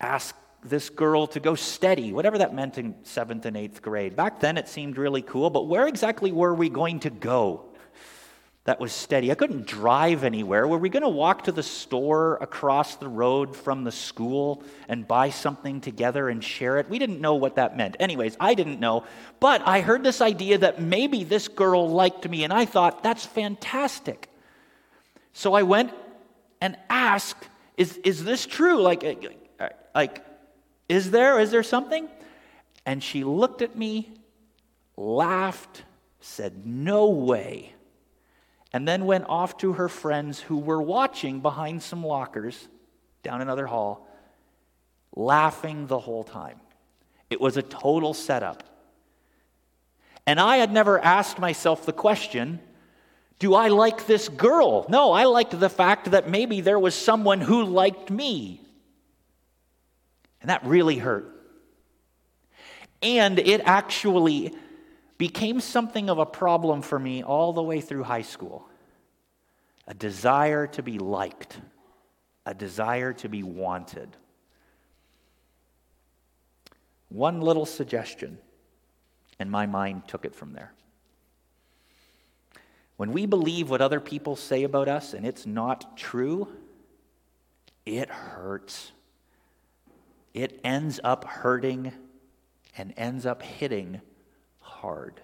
ask 0.00 0.34
this 0.64 0.90
girl 0.90 1.26
to 1.28 1.40
go 1.40 1.54
steady, 1.54 2.12
whatever 2.12 2.38
that 2.38 2.54
meant 2.54 2.78
in 2.78 2.94
seventh 3.02 3.46
and 3.46 3.56
eighth 3.56 3.82
grade. 3.82 4.16
Back 4.16 4.40
then 4.40 4.56
it 4.56 4.68
seemed 4.68 4.96
really 4.96 5.22
cool, 5.22 5.50
but 5.50 5.66
where 5.66 5.88
exactly 5.88 6.32
were 6.32 6.54
we 6.54 6.68
going 6.68 7.00
to 7.00 7.10
go? 7.10 7.72
that 8.64 8.78
was 8.78 8.92
steady. 8.92 9.32
I 9.32 9.34
couldn't 9.34 9.66
drive 9.66 10.22
anywhere. 10.22 10.68
Were 10.68 10.78
we 10.78 10.88
going 10.88 11.02
to 11.02 11.08
walk 11.08 11.44
to 11.44 11.52
the 11.52 11.64
store 11.64 12.38
across 12.40 12.94
the 12.94 13.08
road 13.08 13.56
from 13.56 13.82
the 13.82 13.90
school 13.90 14.62
and 14.88 15.06
buy 15.06 15.30
something 15.30 15.80
together 15.80 16.28
and 16.28 16.42
share 16.44 16.78
it? 16.78 16.88
We 16.88 17.00
didn't 17.00 17.20
know 17.20 17.34
what 17.34 17.56
that 17.56 17.76
meant. 17.76 17.96
Anyways, 17.98 18.36
I 18.38 18.54
didn't 18.54 18.78
know. 18.78 19.04
But 19.40 19.66
I 19.66 19.80
heard 19.80 20.04
this 20.04 20.20
idea 20.20 20.58
that 20.58 20.80
maybe 20.80 21.24
this 21.24 21.48
girl 21.48 21.90
liked 21.90 22.28
me, 22.28 22.44
and 22.44 22.52
I 22.52 22.64
thought, 22.64 23.02
that's 23.02 23.26
fantastic. 23.26 24.28
So 25.32 25.54
I 25.54 25.64
went 25.64 25.92
and 26.62 26.78
ask, 26.88 27.36
is, 27.76 27.98
is 27.98 28.24
this 28.24 28.46
true? 28.46 28.80
Like, 28.80 29.04
uh, 29.60 29.68
like, 29.94 30.24
is 30.88 31.10
there? 31.10 31.38
Is 31.38 31.50
there 31.50 31.62
something? 31.62 32.08
And 32.86 33.02
she 33.02 33.24
looked 33.24 33.60
at 33.60 33.76
me, 33.76 34.10
laughed, 34.96 35.82
said, 36.20 36.66
no 36.66 37.10
way 37.10 37.74
and 38.72 38.88
then 38.88 39.04
went 39.04 39.26
off 39.28 39.58
to 39.58 39.74
her 39.74 39.88
friends 39.88 40.40
who 40.40 40.56
were 40.56 40.80
watching 40.80 41.40
behind 41.40 41.82
some 41.82 42.04
lockers 42.04 42.68
down 43.22 43.40
another 43.40 43.66
hall, 43.66 44.08
laughing 45.14 45.86
the 45.86 45.98
whole 45.98 46.24
time. 46.24 46.58
It 47.28 47.40
was 47.40 47.56
a 47.56 47.62
total 47.62 48.14
setup. 48.14 48.62
And 50.26 50.40
I 50.40 50.56
had 50.56 50.72
never 50.72 50.98
asked 50.98 51.38
myself 51.38 51.84
the 51.84 51.92
question 51.92 52.60
do 53.38 53.54
I 53.54 53.68
like 53.68 54.06
this 54.06 54.28
girl? 54.28 54.86
No, 54.88 55.12
I 55.12 55.24
liked 55.24 55.58
the 55.58 55.68
fact 55.68 56.12
that 56.12 56.28
maybe 56.28 56.60
there 56.60 56.78
was 56.78 56.94
someone 56.94 57.40
who 57.40 57.64
liked 57.64 58.10
me. 58.10 58.60
And 60.40 60.50
that 60.50 60.64
really 60.64 60.98
hurt. 60.98 61.28
And 63.02 63.38
it 63.38 63.60
actually 63.64 64.54
became 65.18 65.60
something 65.60 66.10
of 66.10 66.18
a 66.18 66.26
problem 66.26 66.82
for 66.82 66.98
me 66.98 67.22
all 67.22 67.52
the 67.52 67.62
way 67.62 67.80
through 67.80 68.02
high 68.04 68.22
school 68.22 68.68
a 69.88 69.94
desire 69.94 70.68
to 70.68 70.82
be 70.82 70.98
liked, 70.98 71.60
a 72.46 72.54
desire 72.54 73.12
to 73.12 73.28
be 73.28 73.42
wanted. 73.42 74.16
One 77.08 77.40
little 77.40 77.66
suggestion, 77.66 78.38
and 79.38 79.50
my 79.50 79.66
mind 79.66 80.06
took 80.06 80.24
it 80.24 80.34
from 80.34 80.52
there. 80.52 80.72
When 82.96 83.12
we 83.12 83.26
believe 83.26 83.70
what 83.70 83.80
other 83.80 84.00
people 84.00 84.36
say 84.36 84.62
about 84.62 84.88
us 84.88 85.14
and 85.14 85.26
it's 85.26 85.46
not 85.46 85.96
true, 85.96 86.48
it 87.84 88.08
hurts. 88.08 88.92
It 90.34 90.60
ends 90.64 91.00
up 91.02 91.24
hurting 91.24 91.92
and 92.76 92.94
ends 92.96 93.26
up 93.26 93.42
hitting 93.42 94.00
hard 94.60 95.20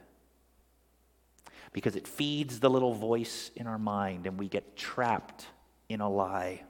because 1.72 1.96
it 1.96 2.08
feeds 2.08 2.60
the 2.60 2.70
little 2.70 2.94
voice 2.94 3.50
in 3.54 3.66
our 3.66 3.78
mind 3.78 4.26
and 4.26 4.38
we 4.38 4.48
get 4.48 4.76
trapped 4.76 5.46
in 5.88 6.00
a 6.00 6.08
lie. 6.08 6.62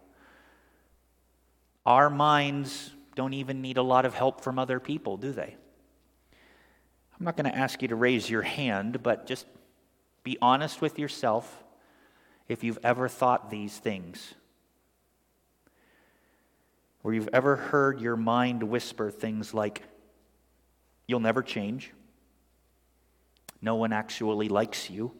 Our 1.86 2.10
minds 2.10 2.90
don't 3.14 3.34
even 3.34 3.62
need 3.62 3.78
a 3.78 3.82
lot 3.82 4.04
of 4.04 4.14
help 4.14 4.42
from 4.42 4.58
other 4.58 4.78
people, 4.78 5.16
do 5.16 5.32
they? 5.32 5.56
I'm 7.18 7.24
not 7.24 7.36
going 7.36 7.50
to 7.50 7.56
ask 7.56 7.82
you 7.82 7.88
to 7.88 7.96
raise 7.96 8.30
your 8.30 8.42
hand, 8.42 9.02
but 9.02 9.26
just 9.26 9.46
be 10.28 10.36
honest 10.42 10.82
with 10.82 10.98
yourself 10.98 11.64
if 12.48 12.62
you've 12.62 12.78
ever 12.84 13.08
thought 13.08 13.48
these 13.48 13.78
things. 13.78 14.34
Or 17.02 17.14
you've 17.14 17.30
ever 17.32 17.56
heard 17.56 18.02
your 18.02 18.14
mind 18.14 18.62
whisper 18.62 19.10
things 19.10 19.54
like, 19.54 19.82
You'll 21.06 21.20
never 21.20 21.42
change. 21.42 21.94
No 23.62 23.76
one 23.76 23.94
actually 23.94 24.50
likes 24.50 24.90
you. 24.90 25.12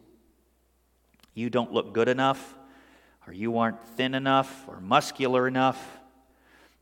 You 1.33 1.49
don't 1.49 1.73
look 1.73 1.95
good 1.95 2.09
enough, 2.09 2.59
or 3.27 3.33
you 3.33 3.57
aren't 3.57 3.83
thin 3.97 4.15
enough, 4.15 4.69
or 4.69 4.79
muscular 4.79 5.49
enough. 5.49 5.83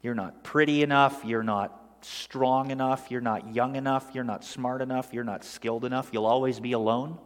You're 0.03 0.17
not 0.17 0.43
pretty 0.43 0.83
enough. 0.83 1.25
You're 1.25 1.45
not 1.45 1.81
strong 2.01 2.73
enough. 2.73 3.09
You're 3.09 3.21
not 3.21 3.55
young 3.55 3.77
enough. 3.77 4.11
You're 4.13 4.25
not 4.25 4.43
smart 4.43 4.83
enough. 4.83 5.13
You're 5.13 5.23
not 5.23 5.45
skilled 5.45 5.85
enough. 5.85 6.09
You'll 6.13 6.27
always 6.27 6.59
be 6.59 6.73
alone. 6.73 7.21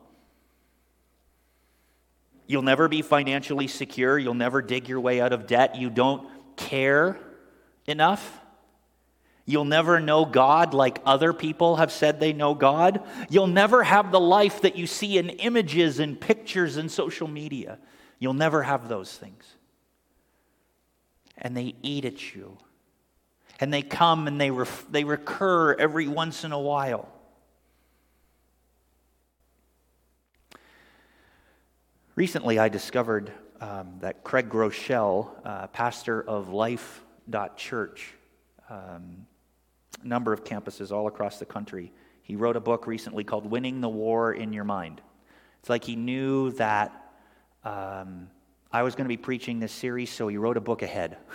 You'll 2.51 2.63
never 2.63 2.89
be 2.89 3.01
financially 3.01 3.69
secure. 3.69 4.19
You'll 4.19 4.35
never 4.35 4.61
dig 4.61 4.89
your 4.89 4.99
way 4.99 5.21
out 5.21 5.33
of 5.33 5.47
debt. 5.47 5.77
You 5.77 5.89
don't 5.89 6.27
care 6.57 7.17
enough. 7.87 8.41
You'll 9.47 9.65
never 9.65 10.01
know 10.01 10.25
God 10.25 10.75
like 10.75 10.99
other 11.07 11.33
people 11.33 11.77
have 11.77 11.93
said 11.93 12.19
they 12.19 12.33
know 12.33 12.57
God. 12.57 13.05
You'll 13.29 13.47
never 13.47 13.85
have 13.85 14.11
the 14.11 14.19
life 14.19 14.63
that 14.63 14.75
you 14.75 14.89
see 14.89 15.17
in 15.17 15.31
images 15.31 16.01
and 16.01 16.21
pictures 16.21 16.77
and 16.77 16.91
social 16.91 17.29
media. 17.29 17.79
You'll 18.19 18.35
never 18.35 18.65
have 18.65 18.89
those 18.89 19.17
things. 19.17 19.45
And 21.39 21.57
they 21.57 21.77
eat 21.83 22.05
at 22.05 22.35
you. 22.35 22.59
And 23.61 23.73
they 23.73 23.83
come 23.83 24.27
and 24.27 24.41
they, 24.41 24.51
they 24.91 25.05
recur 25.05 25.75
every 25.75 26.09
once 26.09 26.43
in 26.43 26.51
a 26.51 26.59
while. 26.59 27.09
Recently, 32.17 32.59
I 32.59 32.69
discovered 32.69 33.33
um, 33.61 33.95
that 34.01 34.25
Craig 34.25 34.49
Groeschel, 34.49 35.31
uh, 35.45 35.69
pastor 35.69 36.21
of 36.21 36.49
Life 36.49 37.05
Church, 37.57 38.15
um, 38.69 39.27
number 40.03 40.33
of 40.33 40.43
campuses 40.43 40.91
all 40.91 41.07
across 41.07 41.39
the 41.39 41.47
country. 41.47 41.93
He 42.23 42.35
wrote 42.35 42.57
a 42.57 42.61
book 42.61 42.89
recently 42.89 43.23
called 43.23 43.49
Winning 43.49 43.81
the 43.81 43.89
War 43.89 44.33
in 44.33 44.53
Your 44.53 44.65
Mind. 44.65 45.01
It's 45.61 45.71
like 45.71 45.85
he 45.85 45.95
knew 45.95 46.51
that 46.53 47.13
um, 47.65 48.29
I 48.73 48.83
was 48.83 48.97
going 48.97 49.05
to 49.05 49.09
be 49.09 49.17
preaching 49.17 49.61
this 49.61 49.73
series, 49.73 50.11
so 50.11 50.27
he 50.27 50.37
wrote 50.37 50.57
a 50.57 50.61
book 50.61 50.83
ahead. 50.83 51.17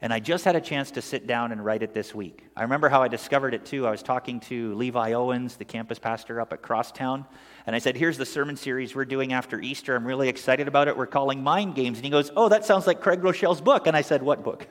And 0.00 0.12
I 0.12 0.20
just 0.20 0.44
had 0.44 0.54
a 0.54 0.60
chance 0.60 0.92
to 0.92 1.02
sit 1.02 1.26
down 1.26 1.50
and 1.50 1.64
write 1.64 1.82
it 1.82 1.92
this 1.92 2.14
week. 2.14 2.44
I 2.56 2.62
remember 2.62 2.88
how 2.88 3.02
I 3.02 3.08
discovered 3.08 3.52
it 3.52 3.66
too. 3.66 3.84
I 3.84 3.90
was 3.90 4.00
talking 4.02 4.38
to 4.40 4.72
Levi 4.74 5.12
Owens, 5.12 5.56
the 5.56 5.64
campus 5.64 5.98
pastor 5.98 6.40
up 6.40 6.52
at 6.52 6.62
Crosstown, 6.62 7.26
and 7.68 7.76
I 7.76 7.80
said, 7.80 7.98
Here's 7.98 8.16
the 8.16 8.24
sermon 8.24 8.56
series 8.56 8.94
we're 8.94 9.04
doing 9.04 9.34
after 9.34 9.60
Easter. 9.60 9.94
I'm 9.94 10.06
really 10.06 10.30
excited 10.30 10.68
about 10.68 10.88
it. 10.88 10.96
We're 10.96 11.04
calling 11.04 11.42
Mind 11.42 11.74
Games. 11.74 11.98
And 11.98 12.04
he 12.06 12.10
goes, 12.10 12.32
Oh, 12.34 12.48
that 12.48 12.64
sounds 12.64 12.86
like 12.86 13.02
Craig 13.02 13.20
Groeschel's 13.20 13.60
book. 13.60 13.86
And 13.86 13.94
I 13.94 14.00
said, 14.00 14.22
What 14.22 14.42
book? 14.42 14.66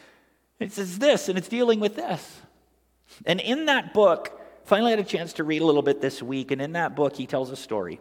it 0.58 0.72
says 0.72 0.98
this, 0.98 1.28
and 1.28 1.36
it's 1.36 1.48
dealing 1.48 1.80
with 1.80 1.96
this. 1.96 2.40
And 3.26 3.40
in 3.40 3.66
that 3.66 3.92
book, 3.92 4.40
finally 4.64 4.90
had 4.90 4.98
a 4.98 5.04
chance 5.04 5.34
to 5.34 5.44
read 5.44 5.60
a 5.60 5.66
little 5.66 5.82
bit 5.82 6.00
this 6.00 6.22
week, 6.22 6.50
and 6.50 6.62
in 6.62 6.72
that 6.72 6.96
book, 6.96 7.14
he 7.14 7.26
tells 7.26 7.50
a 7.50 7.56
story. 7.56 8.00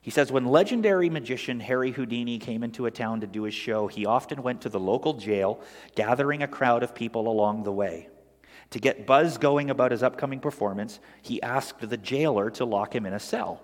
He 0.00 0.12
says, 0.12 0.30
when 0.30 0.44
legendary 0.44 1.10
magician 1.10 1.58
Harry 1.58 1.90
Houdini 1.90 2.38
came 2.38 2.62
into 2.62 2.86
a 2.86 2.92
town 2.92 3.22
to 3.22 3.26
do 3.26 3.42
his 3.42 3.54
show, 3.54 3.88
he 3.88 4.06
often 4.06 4.44
went 4.44 4.60
to 4.60 4.68
the 4.68 4.78
local 4.78 5.14
jail, 5.14 5.60
gathering 5.96 6.44
a 6.44 6.46
crowd 6.46 6.84
of 6.84 6.94
people 6.94 7.26
along 7.26 7.64
the 7.64 7.72
way. 7.72 8.10
To 8.70 8.78
get 8.78 9.06
buzz 9.06 9.38
going 9.38 9.70
about 9.70 9.92
his 9.92 10.02
upcoming 10.02 10.40
performance, 10.40 10.98
he 11.22 11.42
asked 11.42 11.88
the 11.88 11.96
jailer 11.96 12.50
to 12.52 12.64
lock 12.64 12.94
him 12.94 13.06
in 13.06 13.12
a 13.12 13.20
cell. 13.20 13.62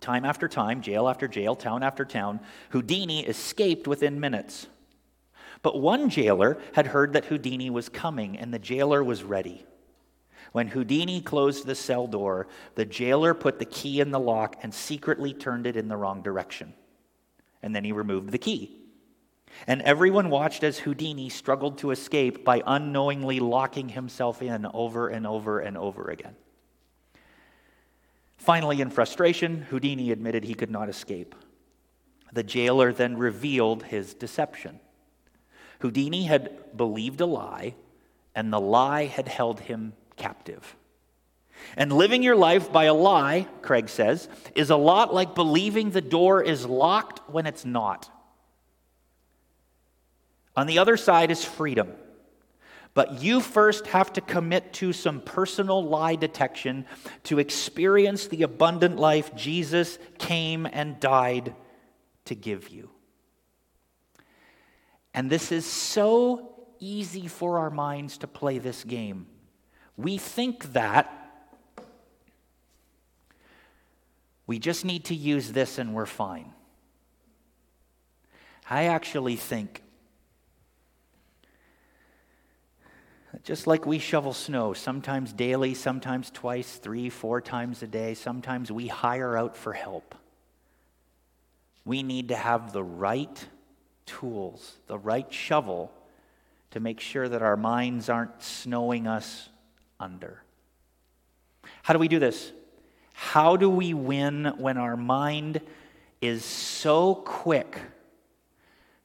Time 0.00 0.24
after 0.24 0.48
time, 0.48 0.80
jail 0.80 1.08
after 1.08 1.26
jail, 1.26 1.56
town 1.56 1.82
after 1.82 2.04
town, 2.04 2.40
Houdini 2.70 3.26
escaped 3.26 3.88
within 3.88 4.20
minutes. 4.20 4.68
But 5.62 5.80
one 5.80 6.08
jailer 6.08 6.58
had 6.74 6.86
heard 6.86 7.12
that 7.14 7.26
Houdini 7.26 7.68
was 7.68 7.88
coming, 7.88 8.38
and 8.38 8.54
the 8.54 8.60
jailer 8.60 9.02
was 9.02 9.24
ready. 9.24 9.66
When 10.52 10.68
Houdini 10.68 11.20
closed 11.20 11.66
the 11.66 11.74
cell 11.74 12.06
door, 12.06 12.46
the 12.74 12.84
jailer 12.84 13.34
put 13.34 13.58
the 13.58 13.64
key 13.64 14.00
in 14.00 14.10
the 14.10 14.20
lock 14.20 14.56
and 14.62 14.72
secretly 14.72 15.34
turned 15.34 15.66
it 15.66 15.76
in 15.76 15.88
the 15.88 15.96
wrong 15.96 16.22
direction. 16.22 16.74
And 17.62 17.74
then 17.74 17.84
he 17.84 17.92
removed 17.92 18.30
the 18.30 18.38
key. 18.38 18.77
And 19.66 19.82
everyone 19.82 20.30
watched 20.30 20.62
as 20.62 20.78
Houdini 20.78 21.28
struggled 21.28 21.78
to 21.78 21.90
escape 21.90 22.44
by 22.44 22.62
unknowingly 22.66 23.40
locking 23.40 23.90
himself 23.90 24.40
in 24.40 24.66
over 24.72 25.08
and 25.08 25.26
over 25.26 25.60
and 25.60 25.76
over 25.76 26.08
again. 26.10 26.36
Finally, 28.36 28.80
in 28.80 28.88
frustration, 28.88 29.62
Houdini 29.62 30.10
admitted 30.10 30.44
he 30.44 30.54
could 30.54 30.70
not 30.70 30.88
escape. 30.88 31.34
The 32.32 32.42
jailer 32.42 32.92
then 32.92 33.16
revealed 33.16 33.84
his 33.84 34.14
deception. 34.14 34.80
Houdini 35.80 36.24
had 36.24 36.76
believed 36.76 37.20
a 37.20 37.26
lie, 37.26 37.74
and 38.34 38.52
the 38.52 38.60
lie 38.60 39.06
had 39.06 39.28
held 39.28 39.60
him 39.60 39.92
captive. 40.16 40.76
And 41.76 41.92
living 41.92 42.22
your 42.22 42.36
life 42.36 42.72
by 42.72 42.84
a 42.84 42.94
lie, 42.94 43.48
Craig 43.62 43.88
says, 43.88 44.28
is 44.54 44.70
a 44.70 44.76
lot 44.76 45.12
like 45.12 45.34
believing 45.34 45.90
the 45.90 46.00
door 46.00 46.42
is 46.42 46.64
locked 46.66 47.28
when 47.28 47.46
it's 47.46 47.64
not. 47.64 48.10
On 50.58 50.66
the 50.66 50.80
other 50.80 50.96
side 50.96 51.30
is 51.30 51.44
freedom. 51.44 51.92
But 52.92 53.22
you 53.22 53.40
first 53.40 53.86
have 53.86 54.12
to 54.14 54.20
commit 54.20 54.72
to 54.72 54.92
some 54.92 55.20
personal 55.20 55.84
lie 55.84 56.16
detection 56.16 56.84
to 57.24 57.38
experience 57.38 58.26
the 58.26 58.42
abundant 58.42 58.96
life 58.96 59.32
Jesus 59.36 60.00
came 60.18 60.66
and 60.66 60.98
died 60.98 61.54
to 62.24 62.34
give 62.34 62.70
you. 62.70 62.90
And 65.14 65.30
this 65.30 65.52
is 65.52 65.64
so 65.64 66.66
easy 66.80 67.28
for 67.28 67.60
our 67.60 67.70
minds 67.70 68.18
to 68.18 68.26
play 68.26 68.58
this 68.58 68.82
game. 68.82 69.28
We 69.96 70.18
think 70.18 70.72
that 70.72 71.08
we 74.48 74.58
just 74.58 74.84
need 74.84 75.04
to 75.04 75.14
use 75.14 75.52
this 75.52 75.78
and 75.78 75.94
we're 75.94 76.04
fine. 76.04 76.52
I 78.68 78.86
actually 78.86 79.36
think 79.36 79.84
just 83.44 83.66
like 83.66 83.86
we 83.86 83.98
shovel 83.98 84.32
snow, 84.32 84.72
sometimes 84.72 85.32
daily, 85.32 85.74
sometimes 85.74 86.30
twice, 86.30 86.76
three, 86.76 87.10
four 87.10 87.40
times 87.40 87.82
a 87.82 87.86
day, 87.86 88.14
sometimes 88.14 88.70
we 88.70 88.88
hire 88.88 89.36
out 89.36 89.56
for 89.56 89.72
help. 89.72 90.14
We 91.84 92.02
need 92.02 92.28
to 92.28 92.36
have 92.36 92.72
the 92.72 92.82
right 92.82 93.46
tools, 94.06 94.76
the 94.86 94.98
right 94.98 95.32
shovel 95.32 95.92
to 96.72 96.80
make 96.80 97.00
sure 97.00 97.28
that 97.28 97.42
our 97.42 97.56
minds 97.56 98.08
aren't 98.08 98.42
snowing 98.42 99.06
us 99.06 99.48
under. 99.98 100.42
How 101.82 101.92
do 101.94 101.98
we 101.98 102.08
do 102.08 102.18
this? 102.18 102.52
How 103.14 103.56
do 103.56 103.70
we 103.70 103.94
win 103.94 104.52
when 104.58 104.76
our 104.76 104.96
mind 104.96 105.60
is 106.20 106.44
so 106.44 107.14
quick 107.14 107.78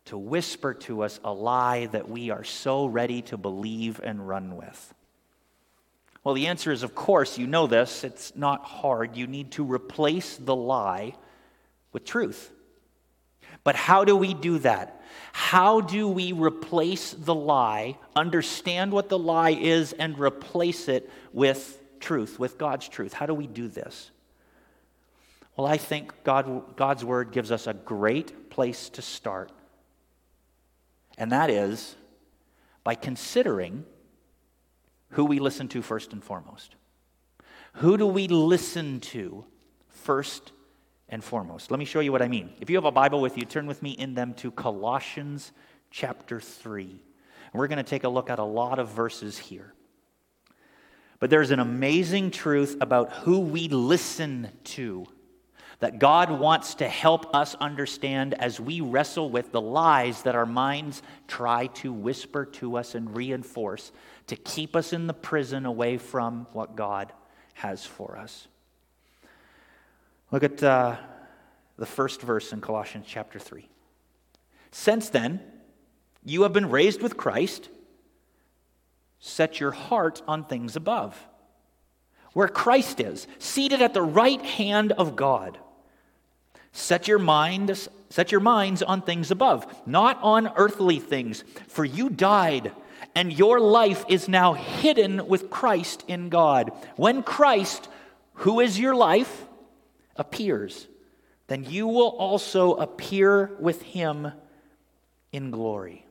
to 0.05 0.17
whisper 0.17 0.73
to 0.73 1.03
us 1.03 1.19
a 1.23 1.33
lie 1.33 1.85
that 1.87 2.09
we 2.09 2.29
are 2.29 2.43
so 2.43 2.85
ready 2.85 3.21
to 3.23 3.37
believe 3.37 3.99
and 4.03 4.27
run 4.27 4.55
with? 4.57 4.93
Well, 6.23 6.35
the 6.35 6.47
answer 6.47 6.71
is, 6.71 6.83
of 6.83 6.95
course, 6.95 7.37
you 7.37 7.47
know 7.47 7.67
this. 7.67 8.03
It's 8.03 8.35
not 8.35 8.63
hard. 8.63 9.17
You 9.17 9.27
need 9.27 9.51
to 9.51 9.63
replace 9.63 10.37
the 10.37 10.55
lie 10.55 11.15
with 11.91 12.05
truth. 12.05 12.51
But 13.63 13.75
how 13.75 14.03
do 14.03 14.15
we 14.15 14.33
do 14.33 14.59
that? 14.59 15.01
How 15.31 15.81
do 15.81 16.07
we 16.07 16.31
replace 16.31 17.11
the 17.11 17.35
lie, 17.35 17.97
understand 18.15 18.91
what 18.91 19.09
the 19.09 19.19
lie 19.19 19.51
is, 19.51 19.93
and 19.93 20.17
replace 20.19 20.87
it 20.87 21.09
with 21.33 21.79
truth, 21.99 22.39
with 22.39 22.57
God's 22.57 22.87
truth? 22.87 23.13
How 23.13 23.25
do 23.25 23.33
we 23.33 23.47
do 23.47 23.67
this? 23.67 24.11
Well, 25.55 25.67
I 25.67 25.77
think 25.77 26.13
God, 26.23 26.75
God's 26.75 27.05
word 27.05 27.31
gives 27.31 27.51
us 27.51 27.67
a 27.67 27.73
great 27.73 28.49
place 28.49 28.89
to 28.89 29.01
start. 29.01 29.51
And 31.17 31.31
that 31.31 31.49
is 31.49 31.95
by 32.83 32.95
considering 32.95 33.85
who 35.09 35.25
we 35.25 35.39
listen 35.39 35.67
to 35.69 35.81
first 35.81 36.13
and 36.13 36.23
foremost. 36.23 36.75
Who 37.73 37.97
do 37.97 38.07
we 38.07 38.27
listen 38.27 38.99
to 39.01 39.45
first 39.89 40.51
and 41.09 41.23
foremost. 41.23 41.69
Let 41.69 41.79
me 41.79 41.85
show 41.85 41.99
you 41.99 42.11
what 42.11 42.21
I 42.21 42.27
mean. 42.27 42.53
If 42.59 42.69
you 42.69 42.75
have 42.75 42.85
a 42.85 42.91
Bible 42.91 43.21
with 43.21 43.37
you, 43.37 43.45
turn 43.45 43.67
with 43.67 43.83
me 43.83 43.91
in 43.91 44.15
them 44.15 44.33
to 44.35 44.51
Colossians 44.51 45.51
chapter 45.91 46.39
3. 46.39 46.83
And 46.83 47.59
we're 47.59 47.67
going 47.67 47.77
to 47.77 47.83
take 47.83 48.03
a 48.03 48.09
look 48.09 48.29
at 48.29 48.39
a 48.39 48.43
lot 48.43 48.79
of 48.79 48.89
verses 48.89 49.37
here. 49.37 49.73
But 51.19 51.29
there's 51.29 51.51
an 51.51 51.59
amazing 51.59 52.31
truth 52.31 52.77
about 52.81 53.11
who 53.13 53.39
we 53.39 53.67
listen 53.67 54.49
to 54.65 55.05
that 55.83 55.99
God 55.99 56.31
wants 56.31 56.75
to 56.75 56.87
help 56.87 57.35
us 57.35 57.55
understand 57.55 58.35
as 58.35 58.57
we 58.57 58.79
wrestle 58.79 59.29
with 59.29 59.51
the 59.51 59.59
lies 59.59 60.21
that 60.21 60.33
our 60.33 60.45
minds 60.45 61.01
try 61.27 61.67
to 61.67 61.91
whisper 61.91 62.45
to 62.45 62.77
us 62.77 62.95
and 62.95 63.13
reinforce 63.13 63.91
to 64.27 64.37
keep 64.37 64.77
us 64.77 64.93
in 64.93 65.07
the 65.07 65.13
prison 65.13 65.65
away 65.65 65.97
from 65.97 66.47
what 66.53 66.77
God 66.77 67.11
has 67.55 67.85
for 67.85 68.17
us. 68.17 68.47
Look 70.31 70.43
at 70.43 70.63
uh, 70.63 70.95
the 71.75 71.85
first 71.85 72.21
verse 72.21 72.53
in 72.53 72.61
Colossians 72.61 73.05
chapter 73.05 73.37
3. 73.37 73.67
Since 74.71 75.09
then, 75.09 75.41
you 76.23 76.43
have 76.43 76.53
been 76.53 76.69
raised 76.69 77.01
with 77.01 77.17
Christ. 77.17 77.67
Set 79.19 79.59
your 79.59 79.71
heart 79.71 80.21
on 80.29 80.45
things 80.45 80.77
above, 80.77 81.27
where 82.31 82.47
Christ 82.47 83.01
is, 83.01 83.27
seated 83.37 83.81
at 83.81 83.93
the 83.93 84.01
right 84.01 84.41
hand 84.41 84.93
of 84.93 85.17
God. 85.17 85.59
Set 86.73 87.07
your 87.07 87.19
mind, 87.19 87.87
set 88.09 88.31
your 88.31 88.41
minds 88.41 88.81
on 88.81 89.01
things 89.01 89.29
above, 89.29 89.65
not 89.85 90.19
on 90.23 90.51
earthly 90.55 90.99
things, 90.99 91.43
for 91.67 91.85
you 91.85 92.09
died, 92.09 92.71
and 93.13 93.31
your 93.31 93.59
life 93.59 94.03
is 94.09 94.27
now 94.27 94.53
hidden 94.53 95.27
with 95.27 95.51
Christ 95.51 96.03
in 96.07 96.29
God. 96.29 96.71
When 96.95 97.21
Christ, 97.21 97.87
who 98.33 98.59
is 98.59 98.79
your 98.79 98.95
life, 98.95 99.45
appears, 100.15 100.87
then 101.47 101.63
you 101.63 101.87
will 101.87 102.09
also 102.09 102.73
appear 102.73 103.51
with 103.59 103.83
him 103.83 104.31
in 105.31 105.51
glory. 105.51 106.05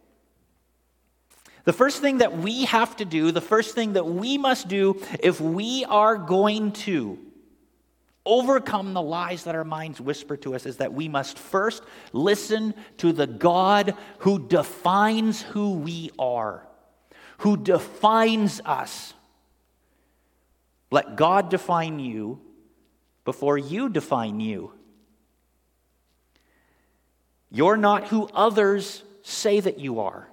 The 1.64 1.72
first 1.72 2.01
thing 2.01 2.18
that 2.18 2.38
we 2.38 2.66
have 2.66 2.96
to 2.96 3.05
do, 3.05 3.33
the 3.33 3.40
first 3.40 3.75
thing 3.75 3.94
that 3.94 4.07
we 4.07 4.38
must 4.38 4.68
do 4.68 5.01
if 5.20 5.40
we 5.40 5.85
are 5.88 6.16
going 6.16 6.72
to 6.72 7.18
overcome 8.25 8.95
the 8.95 9.03
lies 9.03 9.45
that 9.45 9.55
our 9.55 9.65
minds 9.65 10.01
whisper 10.01 10.37
to 10.39 10.55
us 10.55 10.67
is 10.67 10.77
that 10.77 10.93
we 10.93 11.09
must 11.09 11.39
first 11.39 11.83
listen 12.13 12.75
to 12.99 13.13
the 13.13 13.27
God 13.27 13.97
who 14.19 14.47
defines 14.47 15.43
who 15.43 15.73
we 15.75 16.11
are, 16.19 16.67
who 17.39 17.57
defines 17.57 18.61
us. 18.65 19.15
Let 20.91 21.17
God 21.17 21.49
define 21.49 21.99
you 21.99 22.41
before 23.25 23.59
you 23.59 23.89
define 23.89 24.41
you. 24.41 24.73
You're 27.51 27.77
not 27.77 28.09
who 28.09 28.29
others 28.33 29.03
say 29.23 29.61
that 29.61 29.79
you 29.79 30.01
are. 30.01 30.29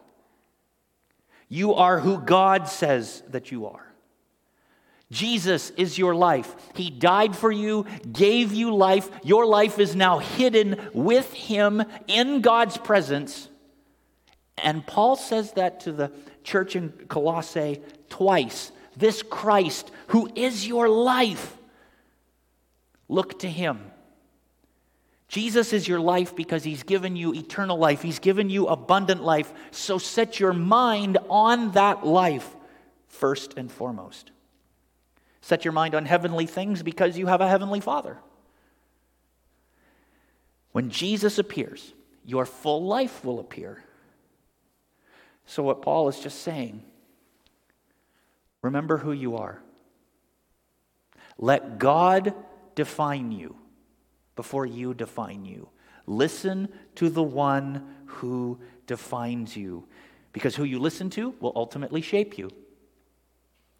You 1.47 1.73
are 1.73 1.99
who 1.99 2.19
God 2.19 2.67
says 2.67 3.23
that 3.30 3.52
you 3.52 3.65
are. 3.65 3.88
Jesus 5.12 5.72
is 5.72 5.98
your 5.98 6.13
life. 6.13 6.56
He 6.76 6.89
died 6.89 7.36
for 7.36 7.52
you, 7.52 7.86
gave 8.12 8.54
you 8.54 8.76
life. 8.76 9.10
Your 9.24 9.45
life 9.45 9.80
is 9.80 9.95
now 9.95 10.19
hidden 10.19 10.80
with 10.93 11.34
Him 11.34 11.84
in 12.08 12.41
God's 12.41 12.78
presence. 12.78 13.50
And 14.58 14.86
Paul 14.86 15.15
says 15.15 15.54
that 15.54 15.82
to 15.82 15.91
the 15.91 16.12
church 16.43 16.76
in 16.76 16.89
Colossae 17.08 17.82
twice. 18.10 18.72
This 18.95 19.24
Christ, 19.24 19.91
who 20.08 20.30
is 20.36 20.67
your 20.67 20.89
life, 20.89 21.58
look 23.08 23.39
to 23.39 23.50
him. 23.50 23.80
Jesus 25.28 25.74
is 25.74 25.88
your 25.88 26.00
life 26.00 26.36
because 26.36 26.63
he's 26.63 26.84
given 26.84 27.15
you 27.15 27.34
eternal 27.34 27.78
life. 27.78 28.02
He's 28.02 28.19
given 28.19 28.50
you 28.50 28.67
abundant 28.67 29.24
life. 29.24 29.54
So 29.72 30.00
set 30.00 30.39
your 30.39 30.54
mind 30.54 31.19
on 31.30 31.72
that 31.74 32.06
life 32.06 32.56
first 33.08 33.54
and 33.56 33.72
foremost. 33.72 34.32
Set 35.49 35.65
your 35.65 35.71
mind 35.71 35.95
on 35.95 36.05
heavenly 36.05 36.45
things 36.45 36.83
because 36.83 37.17
you 37.17 37.25
have 37.25 37.41
a 37.41 37.47
heavenly 37.47 37.79
Father. 37.79 38.19
When 40.73 40.91
Jesus 40.91 41.39
appears, 41.39 41.91
your 42.23 42.45
full 42.45 42.85
life 42.85 43.25
will 43.25 43.39
appear. 43.39 43.83
So, 45.47 45.63
what 45.63 45.81
Paul 45.81 46.07
is 46.07 46.19
just 46.19 46.43
saying, 46.43 46.83
remember 48.62 48.97
who 48.97 49.12
you 49.12 49.38
are. 49.38 49.59
Let 51.39 51.79
God 51.79 52.35
define 52.75 53.31
you 53.31 53.55
before 54.35 54.67
you 54.67 54.93
define 54.93 55.45
you. 55.45 55.67
Listen 56.05 56.69
to 56.93 57.09
the 57.09 57.23
one 57.23 57.95
who 58.05 58.59
defines 58.85 59.57
you, 59.57 59.88
because 60.31 60.55
who 60.55 60.63
you 60.63 60.77
listen 60.77 61.09
to 61.09 61.33
will 61.39 61.53
ultimately 61.55 62.01
shape 62.01 62.38
you. 62.38 62.51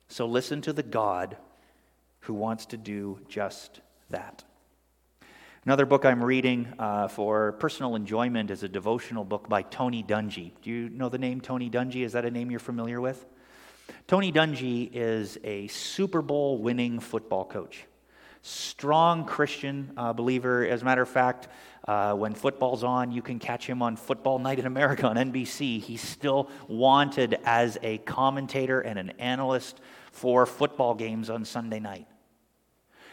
So 0.08 0.26
listen 0.26 0.64
to 0.64 0.74
the 0.74 0.82
God 0.82 1.38
who 2.22 2.34
wants 2.34 2.68
to 2.68 2.78
do 2.78 3.20
just 3.28 3.82
that. 4.10 4.44
Another 5.66 5.86
book 5.86 6.06
I'm 6.06 6.24
reading 6.24 6.68
uh, 6.80 7.08
for 7.08 7.52
personal 7.54 7.96
enjoyment 7.96 8.50
is 8.50 8.64
a 8.64 8.70
devotional 8.70 9.26
book 9.26 9.50
by 9.50 9.62
Tony 9.62 10.04
Dungy. 10.04 10.52
Do 10.62 10.70
you 10.70 10.90
know 10.90 11.10
the 11.10 11.18
name 11.18 11.42
Tony 11.42 11.70
Dungy? 11.70 12.06
Is 12.06 12.14
that 12.14 12.26
a 12.26 12.32
name 12.32 12.50
you're 12.50 12.60
familiar 12.60 13.02
with? 13.02 13.26
Tony 14.08 14.32
Dungy 14.32 14.90
is 14.94 15.38
a 15.44 15.68
Super 15.68 16.22
Bowl 16.22 16.58
winning 16.58 17.00
football 17.00 17.46
coach 17.46 17.86
strong 18.42 19.26
Christian 19.26 19.92
uh, 19.98 20.14
believer. 20.14 20.66
As 20.66 20.82
a 20.82 20.86
matter 20.86 21.02
of 21.02 21.10
fact, 21.10 21.48
uh, 21.88 22.14
when 22.14 22.34
football's 22.34 22.84
on, 22.84 23.12
you 23.12 23.22
can 23.22 23.40
catch 23.40 23.66
him 23.66 23.82
on 23.82 23.96
Football 23.96 24.40
Night 24.40 24.60
in 24.60 24.66
America 24.66 25.08
on 25.08 25.16
NBC. 25.16 25.82
He's 25.82 26.02
still 26.02 26.50
wanted 26.68 27.38
as 27.46 27.78
a 27.84 27.98
commentator 28.00 28.82
and 28.82 29.00
an 29.00 29.12
analyst 29.20 29.80
for 30.20 30.46
football 30.46 30.94
games 30.94 31.30
on 31.30 31.46
Sunday 31.46 31.80
night. 31.80 32.08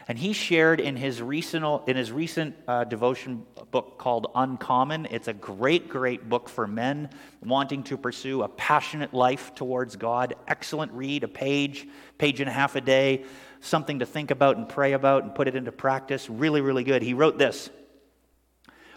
And 0.09 0.16
he 0.16 0.33
shared 0.33 0.81
in 0.81 0.95
his 0.97 1.21
recent, 1.21 1.64
in 1.88 1.97
his 1.97 2.12
recent 2.12 2.55
uh, 2.69 2.85
devotion 2.85 3.45
book 3.71 3.99
called 3.99 4.31
Uncommon. 4.35 5.09
It's 5.11 5.27
a 5.27 5.33
great, 5.33 5.88
great 5.88 6.29
book 6.29 6.49
for 6.49 6.66
men 6.66 7.11
wanting 7.42 7.83
to 7.85 7.97
pursue 7.97 8.42
a 8.42 8.49
passionate 8.49 9.14
life 9.14 9.55
towards 9.55 9.97
God. 9.97 10.35
Excellent 10.47 10.92
read, 10.92 11.25
a 11.25 11.29
page, 11.29 11.88
page 12.19 12.40
and 12.40 12.49
a 12.49 12.53
half 12.53 12.77
a 12.77 12.81
day 12.81 13.25
something 13.61 13.99
to 13.99 14.07
think 14.07 14.31
about 14.31 14.57
and 14.57 14.69
pray 14.69 14.92
about 14.92 15.25
and 15.25 15.35
put 15.35 15.49
it 15.49 15.57
into 15.57 15.73
practice. 15.73 16.29
Really, 16.31 16.61
really 16.61 16.85
good. 16.85 17.03
He 17.03 17.14
wrote 17.14 17.38
this 17.38 17.71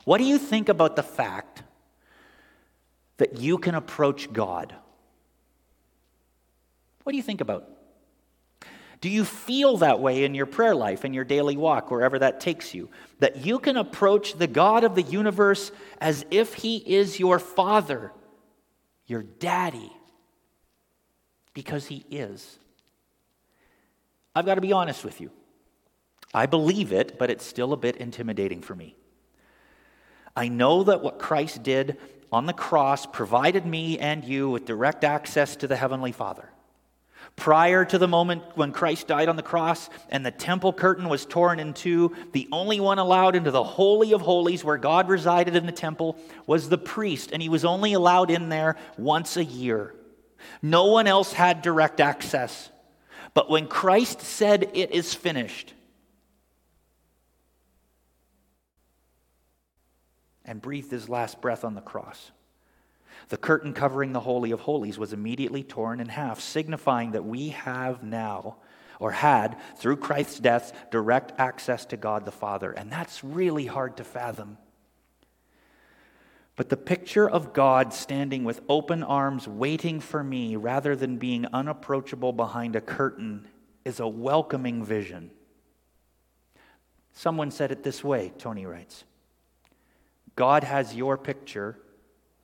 What 0.06 0.17
do 0.17 0.26
you 0.26 0.38
think 0.38 0.69
about 0.69 0.95
the 0.95 1.04
fact 1.04 1.63
that 3.17 3.38
you 3.38 3.58
can 3.58 3.76
approach 3.76 4.32
God? 4.32 4.74
What 7.04 7.12
do 7.13 7.17
you 7.17 7.24
think 7.24 7.41
about? 7.41 7.79
Do 9.02 9.10
you 9.10 9.24
feel 9.24 9.78
that 9.78 10.02
way 10.02 10.26
in 10.26 10.36
your 10.36 10.46
prayer 10.46 10.76
life, 10.76 11.06
in 11.06 11.14
your 11.14 11.24
daily 11.24 11.56
walk, 11.56 11.90
wherever 11.90 12.20
that 12.20 12.42
takes 12.42 12.74
you? 12.74 12.90
That 13.20 13.46
you 13.46 13.60
can 13.60 13.78
approach 13.78 14.34
the 14.34 14.48
God 14.48 14.84
of 14.84 14.96
the 14.96 15.04
universe 15.04 15.72
as 16.02 16.26
if 16.32 16.54
He 16.54 16.78
is 16.78 17.20
your 17.20 17.40
Father, 17.40 18.12
your 19.06 19.24
daddy, 19.24 19.92
because 21.54 21.86
He 21.86 22.06
is. 22.10 22.60
I've 24.36 24.46
got 24.46 24.56
to 24.56 24.62
be 24.62 24.74
honest 24.74 25.06
with 25.06 25.22
you. 25.22 25.32
I 26.34 26.46
believe 26.46 26.92
it, 26.92 27.18
but 27.18 27.30
it's 27.30 27.46
still 27.46 27.74
a 27.74 27.78
bit 27.78 27.98
intimidating 27.98 28.62
for 28.62 28.76
me. 28.76 28.96
I 30.36 30.50
know 30.50 30.84
that 30.84 31.02
what 31.02 31.20
Christ 31.20 31.64
did 31.64 31.98
on 32.32 32.46
the 32.46 32.54
cross 32.54 33.06
provided 33.06 33.66
me 33.66 33.98
and 33.98 34.24
you 34.24 34.50
with 34.50 34.66
direct 34.66 35.04
access 35.04 35.56
to 35.58 35.68
the 35.68 35.76
Heavenly 35.76 36.12
Father. 36.12 36.50
Prior 37.36 37.86
to 37.86 37.98
the 37.98 38.08
moment 38.08 38.44
when 38.56 38.72
Christ 38.72 39.08
died 39.08 39.30
on 39.30 39.36
the 39.36 39.44
cross 39.44 39.89
and 40.10 40.26
the 40.26 40.32
temple 40.32 40.74
curtain 40.74 41.08
was 41.08 41.26
torn 41.26 41.60
in 41.60 41.74
two, 41.74 42.15
the 42.34 42.50
only 42.52 42.80
one 42.80 43.00
allowed 43.00 43.36
into 43.36 43.52
the 43.52 43.63
Holy 43.63 44.13
of 44.13 44.22
Holies 44.22 44.63
where 44.63 44.78
God 44.78 45.08
resided 45.08 45.56
in 45.56 45.65
the 45.65 45.72
temple 45.72 46.18
was 46.46 46.68
the 46.68 46.78
priest, 46.78 47.32
and 47.32 47.42
he 47.42 47.50
was 47.50 47.63
only 47.63 47.94
allowed 47.94 48.30
in 48.30 48.50
there 48.50 48.76
once 48.98 49.38
a 49.38 49.44
year. 49.44 49.96
No 50.62 50.88
one 50.88 51.08
else 51.08 51.32
had 51.34 51.62
direct 51.62 52.00
access. 52.00 52.70
But 53.34 53.50
when 53.50 53.68
Christ 53.68 54.22
said, 54.22 54.72
It 54.74 54.92
is 54.92 55.13
finished, 55.13 55.74
and 60.44 60.62
breathed 60.62 60.92
his 60.92 61.08
last 61.08 61.42
breath 61.42 61.63
on 61.63 61.76
the 61.76 61.82
cross, 61.82 62.32
the 63.30 63.38
curtain 63.38 63.74
covering 63.74 64.12
the 64.12 64.20
Holy 64.20 64.52
of 64.52 64.62
Holies 64.62 64.98
was 64.98 65.13
immediately 65.13 65.63
torn 65.63 66.00
in 66.00 66.10
half, 66.10 66.39
signifying 66.39 67.12
that 67.12 67.26
we 67.26 67.50
have 67.50 68.04
now, 68.04 68.58
or 69.00 69.12
had, 69.12 69.56
through 69.78 69.98
Christ's 69.98 70.39
death, 70.39 70.74
direct 70.92 71.39
access 71.39 71.86
to 71.86 71.98
God 71.98 72.26
the 72.26 72.32
Father. 72.32 72.72
And 72.72 72.92
that's 72.92 73.24
really 73.24 73.68
hard 73.68 73.98
to 73.98 74.04
fathom. 74.04 74.58
But 76.56 76.70
the 76.70 76.76
picture 76.76 77.30
of 77.30 77.54
God 77.54 77.94
standing 77.94 78.44
with 78.44 78.62
open 78.68 79.04
arms 79.04 79.48
waiting 79.48 80.02
for 80.02 80.24
me 80.24 80.56
rather 80.56 80.96
than 80.96 81.18
being 81.18 81.46
unapproachable 81.54 82.34
behind 82.34 82.76
a 82.76 82.82
curtain 82.82 83.48
is 83.86 84.00
a 84.00 84.08
welcoming 84.08 84.84
vision. 84.84 85.32
Someone 87.13 87.52
said 87.52 87.72
it 87.72 87.84
this 87.84 88.04
way, 88.04 88.34
Tony 88.38 88.65
writes 88.65 89.04
God 90.36 90.63
has 90.63 90.96
your 90.96 91.18
picture 91.18 91.78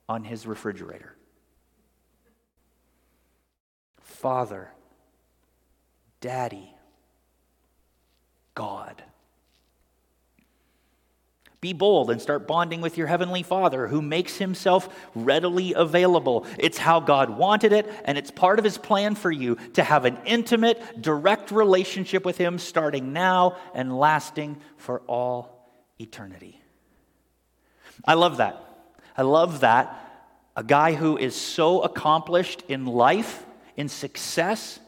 on 0.08 0.24
his 0.24 0.46
refrigerator. 0.46 1.16
Father, 4.02 4.72
Daddy, 6.22 6.74
God. 8.56 9.04
Be 11.62 11.74
bold 11.74 12.12
and 12.12 12.22
start 12.22 12.48
bonding 12.48 12.82
with 12.82 12.96
your 12.98 13.08
Heavenly 13.08 13.42
Father 13.42 13.88
who 13.88 14.02
makes 14.02 14.38
Himself 14.38 14.88
readily 15.16 15.74
available. 15.74 16.46
It's 16.60 16.78
how 16.78 17.00
God 17.00 17.32
wanted 17.32 17.74
it, 17.74 17.92
and 18.06 18.20
it's 18.20 18.30
part 18.30 18.60
of 18.60 18.66
His 18.66 18.78
plan 18.78 19.16
for 19.16 19.32
you 19.32 19.56
to 19.74 19.84
have 19.84 20.06
an 20.06 20.20
intimate, 20.26 21.02
direct 21.02 21.50
relationship 21.50 22.24
with 22.24 22.38
Him 22.38 22.60
starting 22.60 23.14
now 23.14 23.58
and 23.74 23.98
lasting 23.98 24.58
for 24.78 25.02
all 25.08 25.72
eternity. 26.00 26.62
I 28.06 28.14
love 28.14 28.38
that. 28.38 28.75
I 29.18 29.22
love 29.24 29.62
that. 29.62 30.02
A 30.56 30.64
guy 30.64 30.94
who 30.94 31.18
is 31.18 31.36
so 31.36 31.82
accomplished 31.82 32.64
in 32.68 32.86
life, 32.86 33.46
in 33.76 33.90
success, 33.90 34.80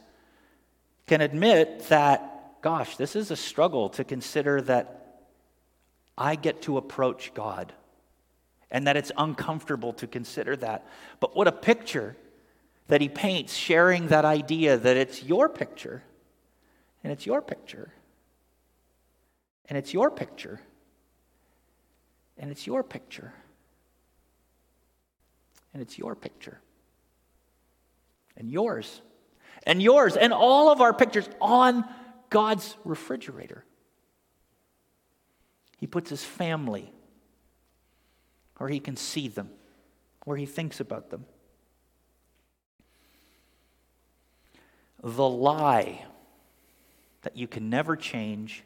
can 1.08 1.22
admit 1.22 1.88
that, 1.90 2.62
gosh, 2.62 2.98
this 2.98 3.16
is 3.16 3.32
a 3.32 3.36
struggle 3.36 3.90
to 3.90 4.04
consider 4.04 4.62
that 4.62 5.24
I 6.18 6.36
get 6.36 6.64
to 6.64 6.78
approach 6.78 7.34
God. 7.34 7.74
And 8.70 8.88
that 8.88 8.98
it's 8.98 9.14
uncomfortable 9.18 9.94
to 9.94 10.08
consider 10.08 10.56
that. 10.58 10.86
But 11.22 11.36
what 11.36 11.48
a 11.48 11.54
picture 11.54 12.18
that 12.88 13.00
he 13.00 13.08
paints, 13.10 13.54
sharing 13.54 14.08
that 14.08 14.26
idea 14.26 14.78
that 14.78 14.98
it's 14.98 15.24
your 15.24 15.48
picture, 15.48 16.04
and 17.04 17.14
it's 17.14 17.26
your 17.26 17.42
picture, 17.42 17.94
and 19.70 19.78
it's 19.78 19.94
your 19.94 20.10
picture, 20.10 20.60
and 22.38 22.52
it's 22.52 22.68
your 22.68 22.84
picture, 22.84 23.34
and 25.78 25.84
it's 25.84 26.00
your 26.00 26.16
picture, 26.16 26.60
and 28.36 28.50
yours, 28.50 29.04
and 29.62 29.80
yours, 29.80 30.18
and 30.18 30.34
all 30.34 30.72
of 30.72 30.82
our 30.82 30.92
pictures 30.92 31.30
on 31.40 31.86
God's 32.32 32.76
refrigerator. 32.84 33.64
He 35.78 35.86
puts 35.86 36.10
his 36.10 36.24
family 36.24 36.92
where 38.58 38.68
he 38.68 38.80
can 38.80 38.96
see 38.96 39.28
them, 39.28 39.52
where 40.26 40.36
he 40.36 40.48
thinks 40.48 40.80
about 40.80 41.12
them. 41.12 41.28
The 45.04 45.30
lie 45.30 46.06
that 47.22 47.38
you 47.38 47.48
can 47.48 47.70
never 47.70 47.96
change, 47.96 48.64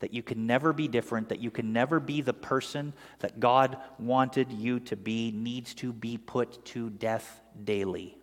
that 0.00 0.14
you 0.14 0.22
can 0.22 0.46
never 0.46 0.72
be 0.72 0.88
different, 0.88 1.28
that 1.28 1.40
you 1.40 1.50
can 1.50 1.72
never 1.72 1.98
be 2.00 2.20
the 2.20 2.32
person 2.32 2.92
that 3.18 3.40
God 3.40 3.78
wanted 3.98 4.52
you 4.52 4.80
to 4.80 4.96
be 4.96 5.30
needs 5.32 5.74
to 5.74 5.92
be 5.92 6.16
put 6.16 6.64
to 6.66 6.90
death 6.90 7.40
daily. 7.64 8.16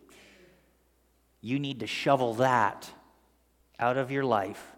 You 1.41 1.59
need 1.59 1.81
to 1.81 1.87
shovel 1.87 2.35
that 2.35 2.89
out 3.79 3.97
of 3.97 4.11
your 4.11 4.23
life 4.23 4.71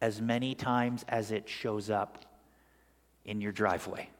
as 0.00 0.20
many 0.20 0.54
times 0.54 1.04
as 1.08 1.30
it 1.30 1.48
shows 1.48 1.88
up 1.88 2.24
in 3.24 3.40
your 3.40 3.52
driveway. 3.52 4.10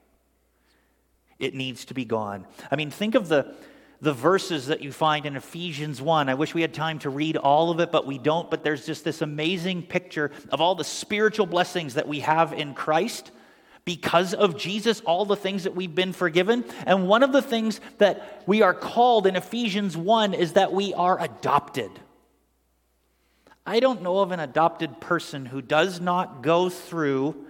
It 1.38 1.54
needs 1.54 1.84
to 1.86 1.94
be 1.94 2.04
gone. 2.04 2.46
I 2.70 2.76
mean, 2.76 2.90
think 2.90 3.14
of 3.14 3.28
the, 3.28 3.54
the 4.00 4.12
verses 4.12 4.66
that 4.66 4.82
you 4.82 4.92
find 4.92 5.26
in 5.26 5.36
Ephesians 5.36 6.00
1. 6.00 6.28
I 6.28 6.34
wish 6.34 6.54
we 6.54 6.62
had 6.62 6.74
time 6.74 6.98
to 7.00 7.10
read 7.10 7.36
all 7.36 7.70
of 7.70 7.80
it, 7.80 7.90
but 7.90 8.06
we 8.06 8.18
don't. 8.18 8.50
But 8.50 8.64
there's 8.64 8.86
just 8.86 9.04
this 9.04 9.22
amazing 9.22 9.84
picture 9.84 10.30
of 10.50 10.60
all 10.60 10.74
the 10.74 10.84
spiritual 10.84 11.46
blessings 11.46 11.94
that 11.94 12.08
we 12.08 12.20
have 12.20 12.52
in 12.52 12.74
Christ 12.74 13.30
because 13.84 14.32
of 14.32 14.56
Jesus, 14.56 15.00
all 15.02 15.26
the 15.26 15.36
things 15.36 15.64
that 15.64 15.74
we've 15.74 15.94
been 15.94 16.12
forgiven. 16.12 16.64
And 16.86 17.06
one 17.06 17.22
of 17.22 17.32
the 17.32 17.42
things 17.42 17.80
that 17.98 18.42
we 18.46 18.62
are 18.62 18.74
called 18.74 19.26
in 19.26 19.36
Ephesians 19.36 19.96
1 19.96 20.34
is 20.34 20.54
that 20.54 20.72
we 20.72 20.94
are 20.94 21.20
adopted. 21.20 21.90
I 23.66 23.80
don't 23.80 24.02
know 24.02 24.20
of 24.20 24.30
an 24.30 24.40
adopted 24.40 25.00
person 25.00 25.46
who 25.46 25.62
does 25.62 26.00
not 26.00 26.42
go 26.42 26.68
through 26.68 27.46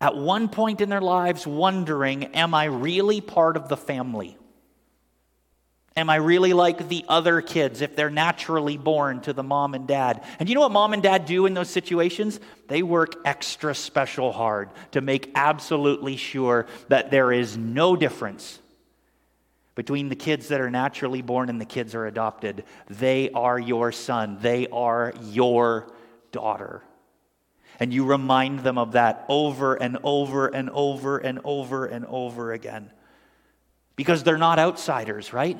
at 0.00 0.16
one 0.16 0.48
point 0.48 0.80
in 0.80 0.88
their 0.88 1.00
lives 1.00 1.46
wondering, 1.46 2.24
Am 2.36 2.54
I 2.54 2.64
really 2.64 3.20
part 3.20 3.56
of 3.56 3.68
the 3.68 3.76
family? 3.76 4.37
Am 5.98 6.08
I 6.08 6.14
really 6.14 6.52
like 6.52 6.88
the 6.88 7.04
other 7.08 7.40
kids 7.40 7.80
if 7.80 7.96
they're 7.96 8.08
naturally 8.08 8.76
born 8.76 9.20
to 9.22 9.32
the 9.32 9.42
mom 9.42 9.74
and 9.74 9.84
dad? 9.84 10.22
And 10.38 10.48
you 10.48 10.54
know 10.54 10.60
what 10.60 10.70
mom 10.70 10.92
and 10.92 11.02
dad 11.02 11.26
do 11.26 11.44
in 11.44 11.54
those 11.54 11.68
situations? 11.68 12.38
They 12.68 12.84
work 12.84 13.16
extra 13.24 13.74
special 13.74 14.30
hard 14.30 14.70
to 14.92 15.00
make 15.00 15.32
absolutely 15.34 16.16
sure 16.16 16.66
that 16.86 17.10
there 17.10 17.32
is 17.32 17.56
no 17.56 17.96
difference 17.96 18.60
between 19.74 20.08
the 20.08 20.14
kids 20.14 20.46
that 20.48 20.60
are 20.60 20.70
naturally 20.70 21.20
born 21.20 21.48
and 21.48 21.60
the 21.60 21.64
kids 21.64 21.96
are 21.96 22.06
adopted. 22.06 22.62
They 22.86 23.30
are 23.30 23.58
your 23.58 23.90
son, 23.90 24.38
they 24.40 24.68
are 24.68 25.12
your 25.24 25.90
daughter. 26.30 26.84
And 27.80 27.92
you 27.92 28.04
remind 28.04 28.60
them 28.60 28.78
of 28.78 28.92
that 28.92 29.24
over 29.28 29.74
and 29.74 29.98
over 30.04 30.46
and 30.46 30.70
over 30.70 31.18
and 31.18 31.40
over 31.42 31.86
and 31.86 32.04
over 32.06 32.52
again. 32.52 32.92
Because 33.96 34.22
they're 34.22 34.38
not 34.38 34.60
outsiders, 34.60 35.32
right? 35.32 35.58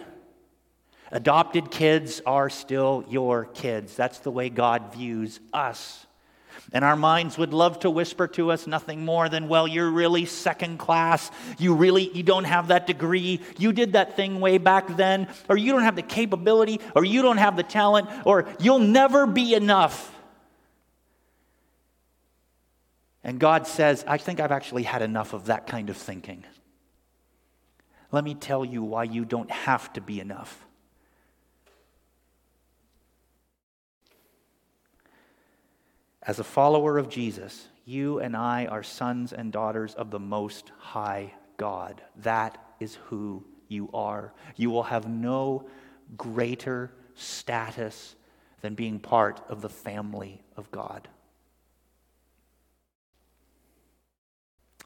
Adopted 1.10 1.70
kids 1.70 2.20
are 2.26 2.50
still 2.50 3.04
your 3.08 3.46
kids. 3.46 3.96
That's 3.96 4.18
the 4.18 4.30
way 4.30 4.50
God 4.50 4.94
views 4.94 5.40
us. 5.52 6.06
And 6.72 6.84
our 6.84 6.96
minds 6.96 7.38
would 7.38 7.54
love 7.54 7.80
to 7.80 7.90
whisper 7.90 8.26
to 8.28 8.50
us 8.50 8.66
nothing 8.66 9.04
more 9.04 9.28
than, 9.30 9.48
well, 9.48 9.66
you're 9.66 9.90
really 9.90 10.26
second 10.26 10.78
class. 10.78 11.30
You 11.58 11.74
really 11.74 12.10
you 12.10 12.22
don't 12.22 12.44
have 12.44 12.68
that 12.68 12.86
degree. 12.86 13.40
You 13.58 13.72
did 13.72 13.94
that 13.94 14.16
thing 14.16 14.38
way 14.40 14.58
back 14.58 14.96
then, 14.96 15.28
or 15.48 15.56
you 15.56 15.72
don't 15.72 15.82
have 15.82 15.96
the 15.96 16.02
capability, 16.02 16.80
or 16.94 17.06
you 17.06 17.22
don't 17.22 17.38
have 17.38 17.56
the 17.56 17.62
talent, 17.62 18.10
or 18.26 18.46
you'll 18.60 18.80
never 18.80 19.26
be 19.26 19.54
enough. 19.54 20.14
And 23.24 23.38
God 23.38 23.66
says, 23.66 24.04
I 24.06 24.18
think 24.18 24.38
I've 24.38 24.52
actually 24.52 24.82
had 24.82 25.00
enough 25.00 25.32
of 25.32 25.46
that 25.46 25.66
kind 25.66 25.88
of 25.88 25.96
thinking. 25.96 26.44
Let 28.12 28.24
me 28.24 28.34
tell 28.34 28.64
you 28.64 28.82
why 28.82 29.04
you 29.04 29.24
don't 29.24 29.50
have 29.50 29.90
to 29.94 30.02
be 30.02 30.20
enough. 30.20 30.66
As 36.28 36.38
a 36.38 36.44
follower 36.44 36.98
of 36.98 37.08
Jesus, 37.08 37.68
you 37.86 38.18
and 38.18 38.36
I 38.36 38.66
are 38.66 38.82
sons 38.82 39.32
and 39.32 39.50
daughters 39.50 39.94
of 39.94 40.10
the 40.10 40.20
Most 40.20 40.72
High 40.78 41.32
God. 41.56 42.02
That 42.16 42.62
is 42.78 42.98
who 43.06 43.46
you 43.66 43.88
are. 43.94 44.34
You 44.54 44.68
will 44.68 44.82
have 44.82 45.08
no 45.08 45.66
greater 46.18 46.92
status 47.14 48.14
than 48.60 48.74
being 48.74 49.00
part 49.00 49.40
of 49.48 49.62
the 49.62 49.70
family 49.70 50.42
of 50.54 50.70
God. 50.70 51.08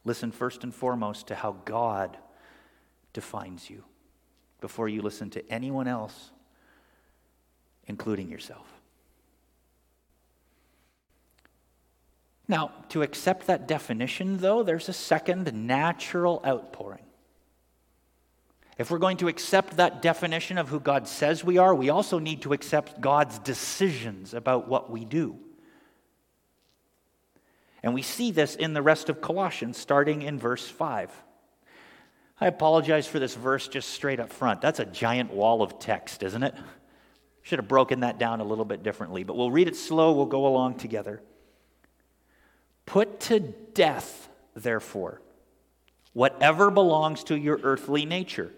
Listen 0.04 0.30
first 0.30 0.62
and 0.62 0.72
foremost 0.72 1.26
to 1.26 1.34
how 1.34 1.56
God 1.64 2.16
defines 3.12 3.68
you 3.68 3.82
before 4.60 4.88
you 4.88 5.02
listen 5.02 5.28
to 5.30 5.50
anyone 5.50 5.88
else, 5.88 6.30
including 7.88 8.30
yourself. 8.30 8.81
Now, 12.48 12.72
to 12.90 13.02
accept 13.02 13.46
that 13.46 13.68
definition, 13.68 14.38
though, 14.38 14.62
there's 14.62 14.88
a 14.88 14.92
second 14.92 15.52
natural 15.52 16.42
outpouring. 16.46 17.04
If 18.78 18.90
we're 18.90 18.98
going 18.98 19.18
to 19.18 19.28
accept 19.28 19.76
that 19.76 20.02
definition 20.02 20.58
of 20.58 20.68
who 20.68 20.80
God 20.80 21.06
says 21.06 21.44
we 21.44 21.58
are, 21.58 21.74
we 21.74 21.90
also 21.90 22.18
need 22.18 22.42
to 22.42 22.52
accept 22.52 23.00
God's 23.00 23.38
decisions 23.38 24.34
about 24.34 24.66
what 24.66 24.90
we 24.90 25.04
do. 25.04 25.38
And 27.82 27.94
we 27.94 28.02
see 28.02 28.30
this 28.30 28.56
in 28.56 28.74
the 28.74 28.82
rest 28.82 29.08
of 29.08 29.20
Colossians, 29.20 29.76
starting 29.76 30.22
in 30.22 30.38
verse 30.38 30.66
5. 30.66 31.10
I 32.40 32.46
apologize 32.46 33.06
for 33.06 33.18
this 33.18 33.34
verse 33.34 33.68
just 33.68 33.90
straight 33.90 34.18
up 34.18 34.32
front. 34.32 34.60
That's 34.60 34.80
a 34.80 34.84
giant 34.84 35.32
wall 35.32 35.62
of 35.62 35.78
text, 35.78 36.22
isn't 36.22 36.42
it? 36.42 36.54
Should 37.42 37.58
have 37.58 37.68
broken 37.68 38.00
that 38.00 38.18
down 38.18 38.40
a 38.40 38.44
little 38.44 38.64
bit 38.64 38.82
differently, 38.82 39.24
but 39.24 39.36
we'll 39.36 39.50
read 39.50 39.68
it 39.68 39.76
slow, 39.76 40.12
we'll 40.12 40.26
go 40.26 40.46
along 40.46 40.78
together. 40.78 41.22
Put 42.86 43.20
to 43.20 43.40
death, 43.40 44.28
therefore, 44.54 45.20
whatever 46.12 46.70
belongs 46.70 47.24
to 47.24 47.36
your 47.36 47.60
earthly 47.62 48.04
nature 48.04 48.52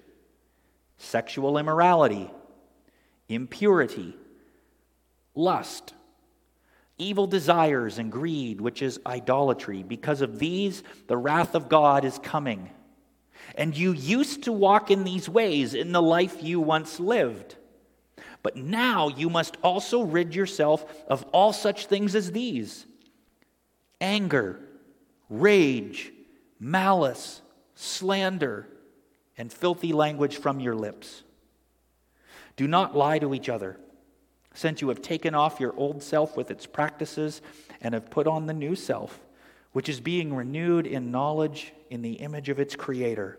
sexual 0.97 1.59
immorality, 1.59 2.31
impurity, 3.29 4.17
lust, 5.35 5.93
evil 6.99 7.27
desires, 7.27 7.99
and 7.99 8.11
greed, 8.11 8.61
which 8.61 8.81
is 8.81 9.01
idolatry. 9.05 9.83
Because 9.83 10.21
of 10.21 10.39
these, 10.39 10.83
the 11.09 11.17
wrath 11.17 11.55
of 11.55 11.69
God 11.69 12.05
is 12.05 12.19
coming. 12.19 12.71
And 13.57 13.77
you 13.77 13.93
used 13.93 14.45
to 14.45 14.53
walk 14.53 14.91
in 14.91 15.05
these 15.05 15.29
ways 15.29 15.75
in 15.75 15.93
the 15.93 16.01
life 16.01 16.43
you 16.43 16.61
once 16.61 16.99
lived. 17.01 17.57
But 18.43 18.57
now 18.57 19.09
you 19.09 19.29
must 19.29 19.57
also 19.63 20.03
rid 20.03 20.35
yourself 20.35 20.85
of 21.09 21.25
all 21.33 21.53
such 21.53 21.87
things 21.87 22.15
as 22.15 22.33
these 22.33 22.87
anger, 24.01 24.61
rage, 25.29 26.13
malice, 26.59 27.43
slander, 27.75 28.69
and 29.37 29.53
filthy 29.53 29.93
language 29.93 30.37
from 30.37 30.61
your 30.61 30.75
lips. 30.75 31.23
Do 32.57 32.69
not 32.69 32.97
lie 32.97 33.19
to 33.19 33.35
each 33.35 33.49
other, 33.49 33.79
since 34.55 34.81
you 34.81 34.89
have 34.89 35.03
taken 35.03 35.35
off 35.35 35.59
your 35.59 35.75
old 35.77 36.03
self 36.03 36.37
with 36.37 36.51
its 36.51 36.67
practices 36.67 37.43
and 37.81 37.95
have 37.95 38.11
put 38.11 38.27
on 38.27 38.47
the 38.47 38.55
new 38.55 38.77
self, 38.77 39.21
which 39.73 39.89
is 39.89 40.01
being 40.01 40.35
renewed 40.35 40.87
in 40.87 41.11
knowledge 41.11 41.73
in 41.91 42.03
the 42.03 42.15
image 42.15 42.49
of 42.49 42.61
its 42.61 42.77
creator. 42.77 43.39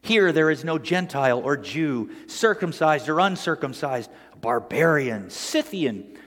Here 0.00 0.32
there 0.32 0.50
is 0.50 0.64
no 0.64 0.78
Gentile 0.78 1.38
or 1.38 1.56
Jew, 1.56 2.10
circumcised 2.26 3.08
or 3.08 3.20
uncircumcised, 3.20 4.10
barbarian, 4.40 5.30
Scythian, 5.30 6.18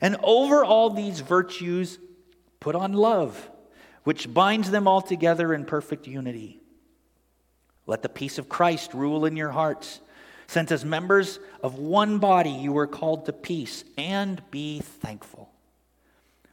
And 0.00 0.16
over 0.22 0.64
all 0.64 0.90
these 0.90 1.20
virtues, 1.20 1.98
put 2.60 2.74
on 2.74 2.92
love, 2.92 3.50
which 4.04 4.32
binds 4.32 4.70
them 4.70 4.86
all 4.86 5.00
together 5.00 5.54
in 5.54 5.64
perfect 5.64 6.06
unity. 6.06 6.60
Let 7.86 8.02
the 8.02 8.08
peace 8.08 8.38
of 8.38 8.48
Christ 8.48 8.94
rule 8.94 9.24
in 9.24 9.36
your 9.36 9.50
hearts, 9.50 10.00
since 10.46 10.70
as 10.70 10.84
members 10.84 11.38
of 11.62 11.78
one 11.78 12.18
body 12.18 12.50
you 12.50 12.72
were 12.72 12.86
called 12.86 13.26
to 13.26 13.32
peace, 13.32 13.84
and 13.96 14.42
be 14.50 14.80
thankful. 14.80 15.50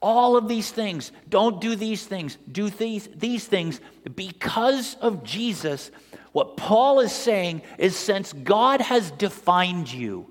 All 0.00 0.36
of 0.36 0.46
these 0.46 0.70
things, 0.70 1.10
don't 1.28 1.60
do 1.60 1.74
these 1.74 2.06
things, 2.06 2.38
do 2.50 2.70
these, 2.70 3.08
these 3.16 3.46
things 3.46 3.80
because 4.14 4.94
of 5.00 5.24
Jesus. 5.24 5.90
What 6.32 6.56
Paul 6.56 7.00
is 7.00 7.12
saying 7.12 7.62
is 7.78 7.96
since 7.96 8.32
God 8.32 8.80
has 8.80 9.10
defined 9.10 9.92
you, 9.92 10.30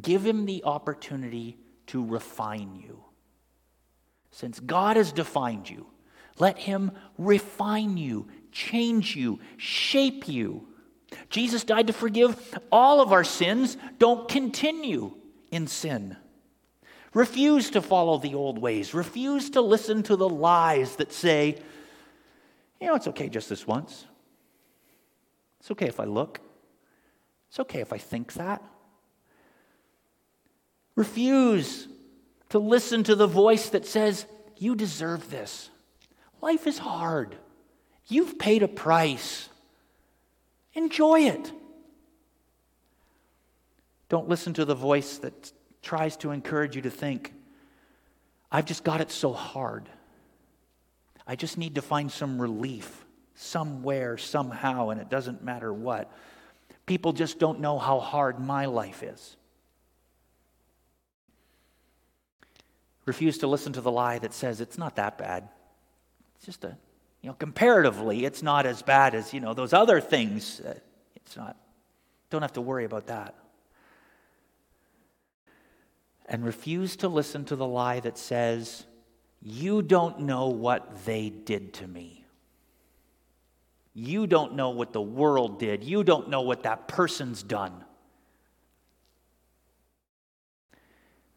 give 0.00 0.26
him 0.26 0.44
the 0.44 0.64
opportunity 0.64 1.56
to 1.88 2.04
refine 2.04 2.74
you. 2.74 3.04
Since 4.32 4.58
God 4.60 4.96
has 4.96 5.12
defined 5.12 5.70
you, 5.70 5.86
let 6.38 6.58
him 6.58 6.92
refine 7.16 7.96
you, 7.96 8.26
change 8.52 9.16
you, 9.16 9.38
shape 9.56 10.28
you. 10.28 10.66
Jesus 11.30 11.64
died 11.64 11.86
to 11.86 11.92
forgive 11.92 12.58
all 12.70 13.00
of 13.00 13.12
our 13.12 13.24
sins. 13.24 13.76
Don't 13.98 14.28
continue 14.28 15.14
in 15.50 15.66
sin. 15.66 16.16
Refuse 17.16 17.70
to 17.70 17.80
follow 17.80 18.18
the 18.18 18.34
old 18.34 18.58
ways. 18.58 18.92
Refuse 18.92 19.48
to 19.50 19.62
listen 19.62 20.02
to 20.02 20.16
the 20.16 20.28
lies 20.28 20.96
that 20.96 21.14
say, 21.14 21.56
you 22.78 22.86
know, 22.86 22.94
it's 22.94 23.08
okay 23.08 23.30
just 23.30 23.48
this 23.48 23.66
once. 23.66 24.04
It's 25.58 25.70
okay 25.70 25.86
if 25.86 25.98
I 25.98 26.04
look. 26.04 26.42
It's 27.48 27.58
okay 27.58 27.80
if 27.80 27.94
I 27.94 27.96
think 27.96 28.34
that. 28.34 28.62
Refuse 30.94 31.88
to 32.50 32.58
listen 32.58 33.02
to 33.04 33.14
the 33.14 33.26
voice 33.26 33.70
that 33.70 33.86
says, 33.86 34.26
You 34.58 34.74
deserve 34.74 35.30
this. 35.30 35.70
Life 36.42 36.66
is 36.66 36.76
hard. 36.76 37.34
You've 38.08 38.38
paid 38.38 38.62
a 38.62 38.68
price. 38.68 39.48
Enjoy 40.74 41.20
it. 41.20 41.50
Don't 44.10 44.28
listen 44.28 44.52
to 44.52 44.66
the 44.66 44.74
voice 44.74 45.16
that 45.16 45.52
tries 45.86 46.16
to 46.18 46.32
encourage 46.32 46.76
you 46.76 46.82
to 46.82 46.90
think, 46.90 47.32
I've 48.50 48.66
just 48.66 48.84
got 48.84 49.00
it 49.00 49.10
so 49.10 49.32
hard. 49.32 49.88
I 51.26 51.36
just 51.36 51.56
need 51.56 51.76
to 51.76 51.82
find 51.82 52.10
some 52.10 52.40
relief 52.40 53.04
somewhere, 53.34 54.18
somehow, 54.18 54.90
and 54.90 55.00
it 55.00 55.08
doesn't 55.08 55.42
matter 55.42 55.72
what. 55.72 56.12
People 56.86 57.12
just 57.12 57.38
don't 57.38 57.60
know 57.60 57.78
how 57.78 58.00
hard 58.00 58.38
my 58.38 58.66
life 58.66 59.02
is. 59.02 59.36
refuse 63.06 63.38
to 63.38 63.46
listen 63.46 63.72
to 63.72 63.80
the 63.80 63.90
lie 63.90 64.18
that 64.18 64.34
says 64.34 64.60
it's 64.60 64.76
not 64.76 64.96
that 64.96 65.16
bad. 65.16 65.48
It's 66.36 66.44
just 66.44 66.64
a, 66.64 66.76
you 67.22 67.30
know, 67.30 67.34
comparatively, 67.34 68.24
it's 68.24 68.42
not 68.42 68.66
as 68.66 68.82
bad 68.82 69.14
as, 69.14 69.32
you 69.32 69.40
know, 69.40 69.54
those 69.54 69.72
other 69.72 70.00
things. 70.00 70.60
Uh, 70.60 70.74
it's 71.14 71.36
not, 71.36 71.56
don't 72.28 72.42
have 72.42 72.52
to 72.54 72.60
worry 72.60 72.84
about 72.84 73.06
that. 73.06 73.34
And 76.28 76.44
refuse 76.44 76.96
to 76.96 77.08
listen 77.08 77.44
to 77.46 77.56
the 77.56 77.66
lie 77.66 78.00
that 78.00 78.18
says, 78.18 78.84
you 79.40 79.80
don't 79.80 80.20
know 80.20 80.48
what 80.48 81.04
they 81.04 81.30
did 81.30 81.74
to 81.74 81.86
me. 81.86 82.24
You 83.94 84.26
don't 84.26 84.54
know 84.54 84.70
what 84.70 84.92
the 84.92 85.00
world 85.00 85.58
did. 85.58 85.84
You 85.84 86.04
don't 86.04 86.28
know 86.28 86.42
what 86.42 86.64
that 86.64 86.88
person's 86.88 87.42
done. 87.42 87.84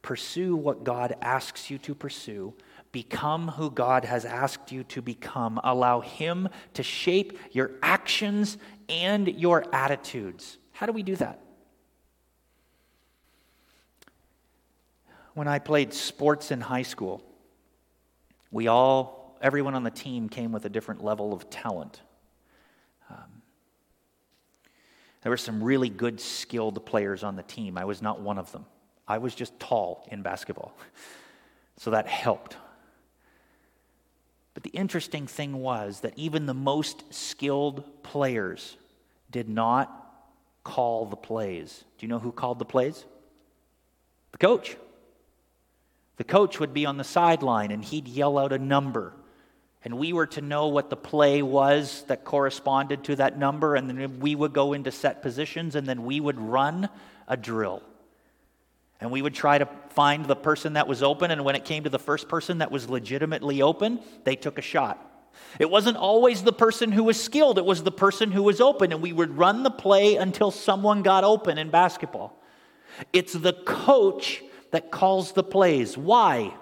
Pursue 0.02 0.56
what 0.56 0.84
God 0.84 1.16
asks 1.22 1.70
you 1.70 1.78
to 1.80 1.94
pursue. 1.94 2.54
Become 2.92 3.50
who 3.50 3.70
God 3.70 4.06
has 4.06 4.26
asked 4.26 4.72
you 4.72 4.84
to 4.86 5.02
become. 5.02 5.60
Allow 5.64 6.02
Him 6.02 6.50
to 6.74 6.82
shape 6.82 7.38
your 7.52 7.72
actions 7.84 8.58
and 8.90 9.28
your 9.28 9.64
attitudes. 9.74 10.58
How 10.72 10.88
do 10.88 10.92
we 10.92 11.04
do 11.04 11.16
that? 11.18 11.40
When 15.34 15.48
I 15.48 15.60
played 15.60 15.94
sports 15.94 16.52
in 16.52 16.62
high 16.62 16.84
school, 16.84 17.24
we 18.52 18.68
all, 18.68 19.38
everyone 19.42 19.76
on 19.76 19.84
the 19.84 19.92
team 19.92 20.30
came 20.30 20.52
with 20.52 20.66
a 20.66 20.70
different 20.70 21.04
level 21.04 21.34
of 21.34 21.50
talent. 21.50 22.02
Um, 23.10 23.42
there 25.22 25.30
were 25.30 25.38
some 25.38 25.64
really 25.64 25.90
good, 25.90 26.20
skilled 26.20 26.86
players 26.86 27.24
on 27.24 27.36
the 27.36 27.44
team. 27.44 27.78
I 27.78 27.86
was 27.86 28.02
not 28.02 28.22
one 28.22 28.38
of 28.38 28.52
them. 28.52 28.66
I 29.08 29.18
was 29.18 29.36
just 29.36 29.60
tall 29.60 30.08
in 30.12 30.22
basketball. 30.22 30.76
So 31.80 31.92
that 31.92 32.08
helped. 32.08 32.58
But 34.54 34.64
the 34.64 34.70
interesting 34.72 35.28
thing 35.28 35.54
was 35.54 36.02
that 36.02 36.12
even 36.18 36.46
the 36.46 36.54
most 36.54 37.14
skilled 37.14 38.04
players 38.04 38.76
did 39.32 39.48
not 39.48 39.90
call 40.66 41.06
the 41.06 41.16
plays. 41.16 41.86
Do 41.98 42.06
you 42.06 42.10
know 42.10 42.20
who 42.20 42.34
called 42.34 42.60
the 42.60 42.66
plays? 42.66 43.06
The 44.34 44.38
coach. 44.40 44.76
The 46.20 46.26
coach 46.26 46.60
would 46.60 46.74
be 46.74 46.86
on 46.86 46.98
the 46.98 47.06
sideline 47.06 47.72
and 47.72 47.82
he'd 47.82 48.10
yell 48.10 48.38
out 48.38 48.52
a 48.52 48.60
number. 48.60 49.14
And 49.86 49.98
we 49.98 50.12
were 50.12 50.28
to 50.28 50.42
know 50.42 50.68
what 50.68 50.90
the 50.90 50.98
play 50.98 51.42
was 51.42 52.04
that 52.08 52.26
corresponded 52.26 53.06
to 53.06 53.16
that 53.16 53.40
number. 53.40 53.76
And 53.76 53.90
then 53.90 54.20
we 54.20 54.36
would 54.36 54.52
go 54.52 54.74
into 54.74 54.92
set 54.92 55.22
positions 55.22 55.78
and 55.78 55.88
then 55.88 56.04
we 56.04 56.20
would 56.20 56.38
run 56.38 56.90
a 57.30 57.38
drill. 57.38 57.82
And 59.00 59.12
we 59.12 59.22
would 59.22 59.34
try 59.34 59.60
to 59.60 59.70
find 59.92 60.26
the 60.26 60.36
person 60.36 60.74
that 60.74 60.90
was 60.90 61.02
open, 61.02 61.32
and 61.32 61.46
when 61.46 61.56
it 61.56 61.64
came 61.64 61.86
to 61.86 61.90
the 61.90 61.98
first 61.98 62.28
person 62.28 62.58
that 62.58 62.70
was 62.70 62.90
legitimately 62.90 63.62
open, 63.62 64.02
they 64.26 64.36
took 64.36 64.58
a 64.58 64.62
shot. 64.62 65.30
It 65.58 65.70
wasn't 65.70 65.96
always 65.96 66.44
the 66.44 66.52
person 66.52 66.92
who 66.92 67.06
was 67.06 67.18
skilled, 67.18 67.58
it 67.58 67.64
was 67.64 67.84
the 67.84 67.94
person 67.94 68.30
who 68.30 68.44
was 68.44 68.60
open, 68.60 68.92
and 68.92 69.02
we 69.02 69.14
would 69.14 69.38
run 69.38 69.64
the 69.64 69.72
play 69.72 70.18
until 70.18 70.52
someone 70.52 71.02
got 71.02 71.24
open 71.24 71.58
in 71.58 71.70
basketball. 71.70 72.38
It's 73.14 73.32
the 73.32 73.54
coach 73.54 74.44
that 74.72 74.92
calls 74.92 75.32
the 75.32 75.44
plays. 75.44 75.98
Why? 75.98 76.54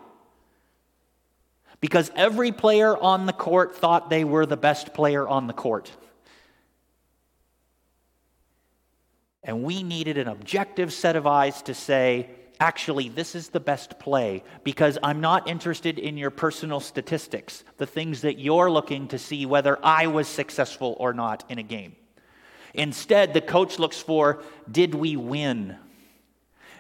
Because 1.80 2.12
every 2.16 2.52
player 2.52 2.98
on 2.98 3.26
the 3.26 3.34
court 3.34 3.76
thought 3.76 4.10
they 4.10 4.24
were 4.24 4.46
the 4.46 4.58
best 4.58 4.94
player 4.94 5.28
on 5.28 5.48
the 5.48 5.54
court. 5.54 5.92
And 9.44 9.64
we 9.64 9.84
needed 9.84 10.18
an 10.18 10.28
objective 10.28 10.92
set 10.92 11.16
of 11.16 11.26
eyes 11.26 11.62
to 11.64 11.74
say, 11.74 12.30
actually, 12.60 13.10
this 13.10 13.36
is 13.36 13.50
the 13.50 13.60
best 13.60 14.00
play 14.00 14.44
because 14.64 14.98
I'm 15.04 15.22
not 15.22 15.48
interested 15.48 16.00
in 16.00 16.18
your 16.18 16.32
personal 16.32 16.80
statistics, 16.80 17.64
the 17.78 17.86
things 17.86 18.22
that 18.22 18.40
you're 18.40 18.70
looking 18.70 19.08
to 19.10 19.20
see 19.20 19.46
whether 19.46 19.80
I 19.84 20.08
was 20.08 20.28
successful 20.28 20.98
or 21.00 21.14
not 21.14 21.46
in 21.50 21.60
a 21.60 21.64
game. 21.64 21.96
Instead, 22.74 23.34
the 23.34 23.42
coach 23.42 23.80
looks 23.80 24.00
for 24.02 24.44
did 24.70 24.94
we 24.96 25.16
win? 25.16 25.78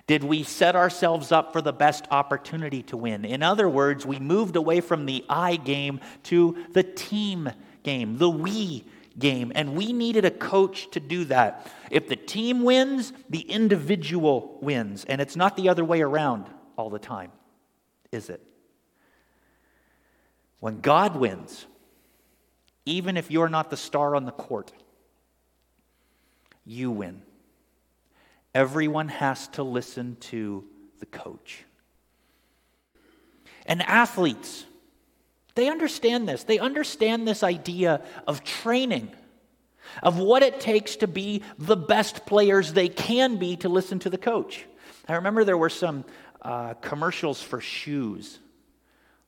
Did 0.07 0.23
we 0.23 0.43
set 0.43 0.75
ourselves 0.75 1.33
up 1.33 1.51
for 1.51 1.61
the 1.61 1.73
best 1.73 2.05
opportunity 2.11 2.81
to 2.83 2.97
win? 2.97 3.25
In 3.25 3.43
other 3.43 3.67
words, 3.67 4.05
we 4.05 4.19
moved 4.19 4.55
away 4.55 4.79
from 4.79 5.05
the 5.05 5.25
I 5.29 5.57
game 5.57 5.99
to 6.23 6.65
the 6.71 6.83
team 6.83 7.49
game, 7.83 8.17
the 8.17 8.29
we 8.29 8.85
game. 9.19 9.51
And 9.53 9.75
we 9.75 9.91
needed 9.91 10.23
a 10.23 10.31
coach 10.31 10.89
to 10.91 11.01
do 11.01 11.25
that. 11.25 11.69
If 11.91 12.07
the 12.07 12.15
team 12.15 12.63
wins, 12.63 13.11
the 13.29 13.41
individual 13.41 14.57
wins. 14.61 15.03
And 15.05 15.19
it's 15.19 15.35
not 15.35 15.57
the 15.57 15.67
other 15.69 15.83
way 15.83 16.01
around 16.01 16.45
all 16.77 16.89
the 16.89 16.99
time, 16.99 17.31
is 18.11 18.29
it? 18.29 18.41
When 20.59 20.79
God 20.79 21.15
wins, 21.15 21.65
even 22.85 23.17
if 23.17 23.29
you're 23.29 23.49
not 23.49 23.69
the 23.69 23.77
star 23.77 24.15
on 24.15 24.25
the 24.25 24.31
court, 24.31 24.71
you 26.65 26.91
win. 26.91 27.21
Everyone 28.57 29.09
has 29.09 29.49
to 29.49 29.61
listen 29.61 30.17
to 30.31 30.63
the 30.99 31.05
coach. 31.05 31.63
And 33.67 33.83
athletes, 33.83 34.65
they 35.53 35.69
understand 35.69 36.27
this. 36.27 36.43
They 36.43 36.57
understand 36.57 37.27
this 37.27 37.43
idea 37.43 38.01
of 38.25 38.43
training, 38.43 39.11
of 40.01 40.17
what 40.17 40.41
it 40.41 40.59
takes 40.59 40.95
to 40.95 41.07
be 41.07 41.43
the 41.59 41.77
best 41.77 42.25
players 42.25 42.73
they 42.73 42.89
can 42.89 43.37
be 43.37 43.57
to 43.57 43.69
listen 43.69 43.99
to 43.99 44.09
the 44.09 44.17
coach. 44.17 44.65
I 45.07 45.17
remember 45.17 45.43
there 45.43 45.55
were 45.55 45.69
some 45.69 46.03
uh, 46.41 46.73
commercials 46.73 47.39
for 47.39 47.61
shoes, 47.61 48.39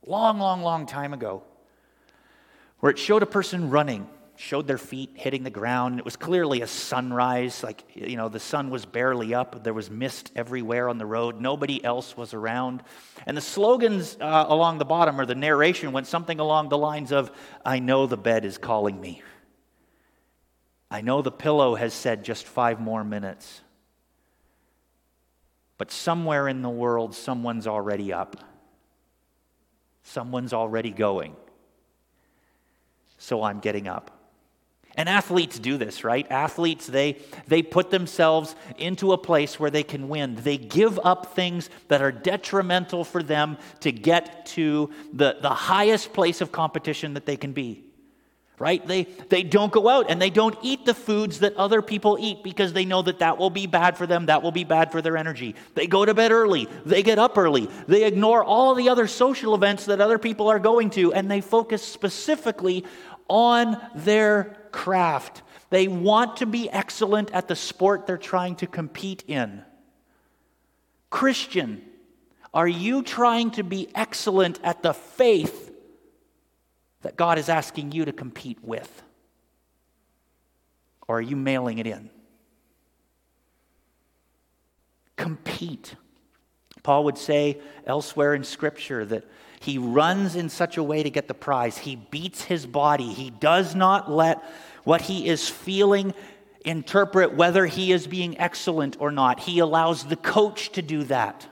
long, 0.04 0.40
long, 0.40 0.62
long 0.62 0.86
time 0.86 1.14
ago, 1.14 1.44
where 2.80 2.90
it 2.90 2.98
showed 2.98 3.22
a 3.22 3.26
person 3.26 3.70
running 3.70 4.08
showed 4.40 4.66
their 4.66 4.78
feet 4.78 5.10
hitting 5.16 5.42
the 5.42 5.50
ground. 5.50 5.98
It 5.98 6.04
was 6.04 6.16
clearly 6.16 6.62
a 6.62 6.66
sunrise, 6.66 7.62
like, 7.62 7.84
you 7.94 8.16
know, 8.16 8.30
the 8.30 8.40
sun 8.40 8.70
was 8.70 8.86
barely 8.86 9.34
up. 9.34 9.62
There 9.62 9.74
was 9.74 9.90
mist 9.90 10.32
everywhere 10.34 10.88
on 10.88 10.96
the 10.96 11.04
road. 11.04 11.42
Nobody 11.42 11.84
else 11.84 12.16
was 12.16 12.32
around. 12.32 12.82
And 13.26 13.36
the 13.36 13.42
slogans 13.42 14.16
uh, 14.18 14.46
along 14.48 14.78
the 14.78 14.86
bottom, 14.86 15.20
or 15.20 15.26
the 15.26 15.34
narration, 15.34 15.92
went 15.92 16.06
something 16.06 16.40
along 16.40 16.70
the 16.70 16.78
lines 16.78 17.12
of, 17.12 17.30
I 17.66 17.80
know 17.80 18.06
the 18.06 18.16
bed 18.16 18.46
is 18.46 18.56
calling 18.56 18.98
me. 18.98 19.22
I 20.90 21.02
know 21.02 21.20
the 21.20 21.30
pillow 21.30 21.74
has 21.74 21.92
said 21.92 22.24
just 22.24 22.46
five 22.46 22.80
more 22.80 23.04
minutes. 23.04 23.60
But 25.76 25.90
somewhere 25.90 26.48
in 26.48 26.62
the 26.62 26.70
world, 26.70 27.14
someone's 27.14 27.66
already 27.66 28.10
up. 28.10 28.42
Someone's 30.02 30.54
already 30.54 30.92
going. 30.92 31.36
So 33.18 33.42
I'm 33.42 33.60
getting 33.60 33.86
up. 33.86 34.16
And 34.96 35.08
athletes 35.08 35.58
do 35.58 35.76
this, 35.78 36.04
right? 36.04 36.26
Athletes, 36.30 36.86
they, 36.86 37.16
they 37.46 37.62
put 37.62 37.90
themselves 37.90 38.56
into 38.76 39.12
a 39.12 39.18
place 39.18 39.58
where 39.58 39.70
they 39.70 39.84
can 39.84 40.08
win. 40.08 40.34
They 40.34 40.58
give 40.58 40.98
up 41.04 41.34
things 41.34 41.70
that 41.88 42.02
are 42.02 42.12
detrimental 42.12 43.04
for 43.04 43.22
them 43.22 43.56
to 43.80 43.92
get 43.92 44.46
to 44.46 44.90
the, 45.12 45.36
the 45.40 45.50
highest 45.50 46.12
place 46.12 46.40
of 46.40 46.50
competition 46.50 47.14
that 47.14 47.24
they 47.24 47.36
can 47.36 47.52
be. 47.52 47.84
right? 48.60 48.86
They, 48.86 49.04
they 49.30 49.42
don't 49.42 49.72
go 49.72 49.88
out 49.88 50.10
and 50.10 50.20
they 50.20 50.28
don't 50.28 50.56
eat 50.62 50.84
the 50.84 50.92
foods 50.92 51.40
that 51.40 51.56
other 51.56 51.80
people 51.80 52.18
eat 52.20 52.44
because 52.44 52.74
they 52.74 52.84
know 52.84 53.00
that 53.02 53.20
that 53.20 53.38
will 53.38 53.48
be 53.48 53.66
bad 53.66 53.96
for 53.96 54.06
them, 54.06 54.26
that 54.26 54.42
will 54.42 54.52
be 54.52 54.64
bad 54.64 54.92
for 54.92 55.00
their 55.00 55.16
energy. 55.16 55.56
They 55.74 55.86
go 55.86 56.04
to 56.04 56.12
bed 56.12 56.30
early, 56.30 56.68
they 56.84 57.02
get 57.02 57.18
up 57.18 57.38
early, 57.38 57.70
they 57.88 58.04
ignore 58.04 58.44
all 58.44 58.74
the 58.74 58.90
other 58.90 59.06
social 59.06 59.54
events 59.54 59.86
that 59.86 60.00
other 60.00 60.18
people 60.18 60.48
are 60.48 60.58
going 60.58 60.90
to, 60.90 61.12
and 61.14 61.30
they 61.30 61.40
focus 61.40 61.82
specifically 61.82 62.84
on 63.28 63.80
their 63.94 64.58
craft. 64.72 65.42
They 65.70 65.88
want 65.88 66.38
to 66.38 66.46
be 66.46 66.70
excellent 66.70 67.30
at 67.32 67.48
the 67.48 67.56
sport 67.56 68.06
they're 68.06 68.18
trying 68.18 68.56
to 68.56 68.66
compete 68.66 69.24
in. 69.26 69.62
Christian, 71.10 71.82
are 72.52 72.68
you 72.68 73.02
trying 73.02 73.52
to 73.52 73.62
be 73.62 73.88
excellent 73.94 74.58
at 74.62 74.82
the 74.82 74.94
faith 74.94 75.72
that 77.02 77.16
God 77.16 77.38
is 77.38 77.48
asking 77.48 77.92
you 77.92 78.04
to 78.04 78.12
compete 78.12 78.62
with? 78.62 79.02
Or 81.06 81.18
are 81.18 81.22
you 81.22 81.36
mailing 81.36 81.78
it 81.78 81.86
in? 81.86 82.10
Compete. 85.16 85.94
Paul 86.82 87.04
would 87.04 87.18
say 87.18 87.60
elsewhere 87.86 88.34
in 88.34 88.44
Scripture 88.44 89.04
that 89.04 89.24
he 89.60 89.76
runs 89.76 90.36
in 90.36 90.48
such 90.48 90.78
a 90.78 90.82
way 90.82 91.02
to 91.02 91.10
get 91.10 91.28
the 91.28 91.34
prize. 91.34 91.76
He 91.76 91.96
beats 91.96 92.42
his 92.42 92.66
body. 92.66 93.12
He 93.12 93.28
does 93.28 93.74
not 93.74 94.10
let 94.10 94.42
what 94.84 95.02
he 95.02 95.28
is 95.28 95.50
feeling 95.50 96.14
interpret 96.64 97.34
whether 97.34 97.66
he 97.66 97.92
is 97.92 98.06
being 98.06 98.38
excellent 98.38 98.96
or 99.00 99.12
not. 99.12 99.40
He 99.40 99.58
allows 99.58 100.04
the 100.04 100.16
coach 100.16 100.72
to 100.72 100.82
do 100.82 101.04
that. 101.04 101.46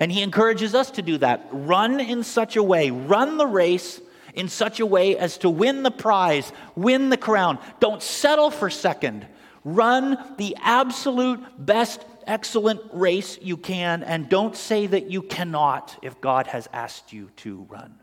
And 0.00 0.10
he 0.10 0.22
encourages 0.22 0.74
us 0.74 0.90
to 0.92 1.02
do 1.02 1.16
that. 1.18 1.48
Run 1.52 2.00
in 2.00 2.24
such 2.24 2.56
a 2.56 2.62
way, 2.62 2.90
run 2.90 3.36
the 3.36 3.46
race 3.46 4.00
in 4.34 4.48
such 4.48 4.80
a 4.80 4.86
way 4.86 5.16
as 5.16 5.38
to 5.38 5.48
win 5.48 5.84
the 5.84 5.92
prize, 5.92 6.50
win 6.74 7.08
the 7.08 7.16
crown. 7.16 7.60
Don't 7.78 8.02
settle 8.02 8.50
for 8.50 8.68
second. 8.68 9.28
Run 9.62 10.18
the 10.38 10.56
absolute 10.60 11.40
best, 11.56 12.04
excellent 12.26 12.80
race 12.92 13.38
you 13.40 13.56
can, 13.56 14.02
and 14.02 14.28
don't 14.28 14.56
say 14.56 14.86
that 14.86 15.10
you 15.10 15.22
cannot 15.22 15.98
if 16.02 16.20
God 16.20 16.46
has 16.48 16.68
asked 16.72 17.12
you 17.12 17.30
to 17.36 17.66
run. 17.68 17.98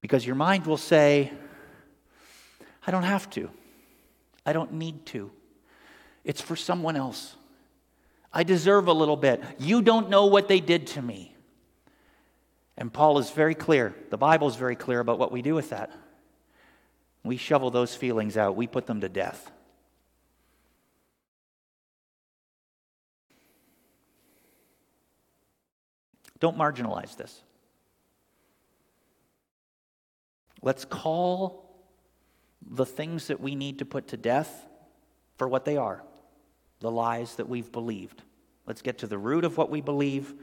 Because 0.00 0.24
your 0.24 0.36
mind 0.36 0.66
will 0.66 0.76
say, 0.76 1.32
I 2.86 2.90
don't 2.90 3.02
have 3.02 3.28
to. 3.30 3.50
I 4.44 4.52
don't 4.52 4.74
need 4.74 5.04
to. 5.06 5.30
It's 6.24 6.40
for 6.40 6.56
someone 6.56 6.96
else. 6.96 7.34
I 8.32 8.42
deserve 8.42 8.86
a 8.86 8.92
little 8.92 9.16
bit. 9.16 9.42
You 9.58 9.82
don't 9.82 10.10
know 10.10 10.26
what 10.26 10.46
they 10.46 10.60
did 10.60 10.86
to 10.88 11.02
me. 11.02 11.34
And 12.76 12.92
Paul 12.92 13.18
is 13.18 13.30
very 13.30 13.54
clear, 13.54 13.94
the 14.10 14.18
Bible 14.18 14.48
is 14.48 14.56
very 14.56 14.76
clear 14.76 15.00
about 15.00 15.18
what 15.18 15.32
we 15.32 15.40
do 15.40 15.54
with 15.54 15.70
that. 15.70 15.90
We 17.24 17.38
shovel 17.38 17.70
those 17.70 17.94
feelings 17.94 18.36
out, 18.36 18.54
we 18.54 18.66
put 18.66 18.86
them 18.86 19.00
to 19.00 19.08
death. 19.08 19.50
Don't 26.40 26.56
marginalize 26.56 27.16
this. 27.16 27.42
Let's 30.62 30.84
call 30.84 31.66
the 32.68 32.86
things 32.86 33.28
that 33.28 33.40
we 33.40 33.54
need 33.54 33.78
to 33.78 33.84
put 33.84 34.08
to 34.08 34.16
death 34.16 34.66
for 35.36 35.48
what 35.48 35.64
they 35.64 35.76
are 35.76 36.02
the 36.80 36.90
lies 36.90 37.36
that 37.36 37.48
we've 37.48 37.72
believed. 37.72 38.22
Let's 38.66 38.82
get 38.82 38.98
to 38.98 39.06
the 39.06 39.16
root 39.16 39.44
of 39.44 39.56
what 39.56 39.70
we 39.70 39.80
believe 39.80 40.34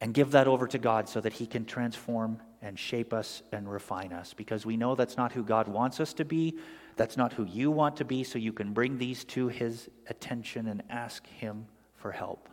and 0.00 0.12
give 0.12 0.32
that 0.32 0.48
over 0.48 0.66
to 0.66 0.78
God 0.78 1.08
so 1.08 1.20
that 1.20 1.34
He 1.34 1.46
can 1.46 1.64
transform 1.64 2.40
and 2.62 2.78
shape 2.78 3.12
us 3.12 3.42
and 3.52 3.70
refine 3.70 4.12
us 4.12 4.34
because 4.34 4.66
we 4.66 4.76
know 4.76 4.94
that's 4.94 5.16
not 5.16 5.32
who 5.32 5.44
God 5.44 5.68
wants 5.68 6.00
us 6.00 6.12
to 6.14 6.24
be. 6.24 6.58
That's 6.96 7.16
not 7.16 7.32
who 7.32 7.44
you 7.44 7.70
want 7.70 7.96
to 7.98 8.04
be, 8.04 8.24
so 8.24 8.38
you 8.38 8.52
can 8.52 8.72
bring 8.72 8.98
these 8.98 9.24
to 9.26 9.48
His 9.48 9.88
attention 10.08 10.66
and 10.66 10.82
ask 10.90 11.26
Him 11.26 11.66
for 11.94 12.10
help. 12.10 12.48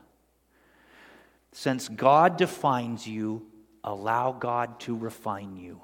Since 1.57 1.87
God 1.87 2.35
defines 2.35 3.07
you, 3.07 3.47
allow 3.81 4.33
God 4.33 4.77
to 4.81 4.93
refine 4.93 5.55
you. 5.55 5.79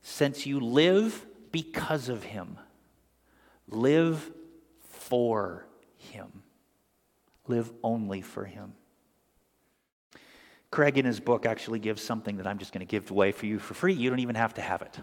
Since 0.00 0.46
you 0.46 0.60
live 0.60 1.26
because 1.50 2.08
of 2.08 2.22
Him, 2.22 2.56
live 3.68 4.30
for 4.90 5.66
Him. 5.96 6.44
Live 7.48 7.72
only 7.82 8.20
for 8.20 8.44
Him. 8.44 8.74
Craig, 10.70 10.98
in 10.98 11.04
his 11.04 11.18
book, 11.18 11.46
actually 11.46 11.80
gives 11.80 12.00
something 12.00 12.36
that 12.36 12.46
I'm 12.46 12.58
just 12.58 12.72
going 12.72 12.86
to 12.86 12.90
give 12.90 13.10
away 13.10 13.32
for 13.32 13.46
you 13.46 13.58
for 13.58 13.74
free. 13.74 13.94
You 13.94 14.08
don't 14.08 14.20
even 14.20 14.36
have 14.36 14.54
to 14.54 14.62
have 14.62 14.82
it. 14.82 15.00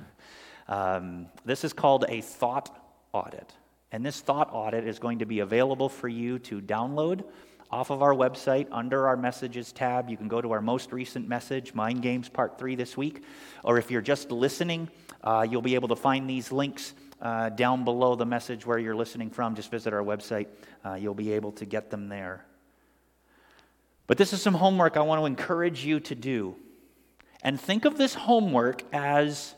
Um, 0.70 1.28
this 1.43 1.66
is 1.66 1.74
called 1.74 2.06
a 2.08 2.22
thought 2.22 2.74
audit. 3.12 3.52
And 3.91 4.06
this 4.06 4.22
thought 4.22 4.49
audit 4.54 4.88
is 4.88 4.97
going 4.97 5.20
to 5.20 5.26
be 5.26 5.41
available 5.41 5.89
for 5.89 6.08
you 6.08 6.39
to 6.39 6.62
download 6.62 7.26
off 7.72 7.90
of 7.90 8.02
our 8.02 8.14
website 8.14 8.68
under 8.72 9.08
our 9.08 9.16
messages 9.16 9.72
tab. 9.72 10.10
You 10.10 10.18
can 10.18 10.28
go 10.28 10.42
to 10.42 10.52
our 10.52 10.62
most 10.62 10.92
recent 10.92 11.28
message, 11.28 11.74
Mind 11.74 12.02
Games 12.02 12.28
Part 12.28 12.60
3 12.60 12.76
this 12.76 12.98
week. 12.98 13.24
Or 13.64 13.78
if 13.78 13.90
you're 13.90 14.02
just 14.02 14.30
listening, 14.30 14.90
uh, 15.24 15.48
you'll 15.50 15.62
be 15.62 15.76
able 15.76 15.88
to 15.90 15.96
find 15.96 16.30
these 16.30 16.52
links 16.52 16.94
uh, 17.22 17.50
down 17.50 17.86
below 17.86 18.16
the 18.16 18.26
message 18.26 18.66
where 18.66 18.78
you're 18.78 18.96
listening 18.96 19.30
from. 19.30 19.56
Just 19.56 19.72
visit 19.72 19.94
our 19.94 20.04
website, 20.04 20.48
uh, 20.86 20.96
you'll 20.96 21.14
be 21.14 21.32
able 21.34 21.52
to 21.54 21.66
get 21.66 21.90
them 21.90 22.10
there. 22.10 22.46
But 24.08 24.18
this 24.18 24.34
is 24.34 24.42
some 24.42 24.56
homework 24.56 24.98
I 24.98 25.02
want 25.02 25.22
to 25.22 25.26
encourage 25.26 25.86
you 25.86 26.02
to 26.02 26.16
do. 26.16 26.56
And 27.44 27.60
think 27.60 27.86
of 27.86 27.98
this 27.98 28.14
homework 28.14 28.84
as 28.92 29.56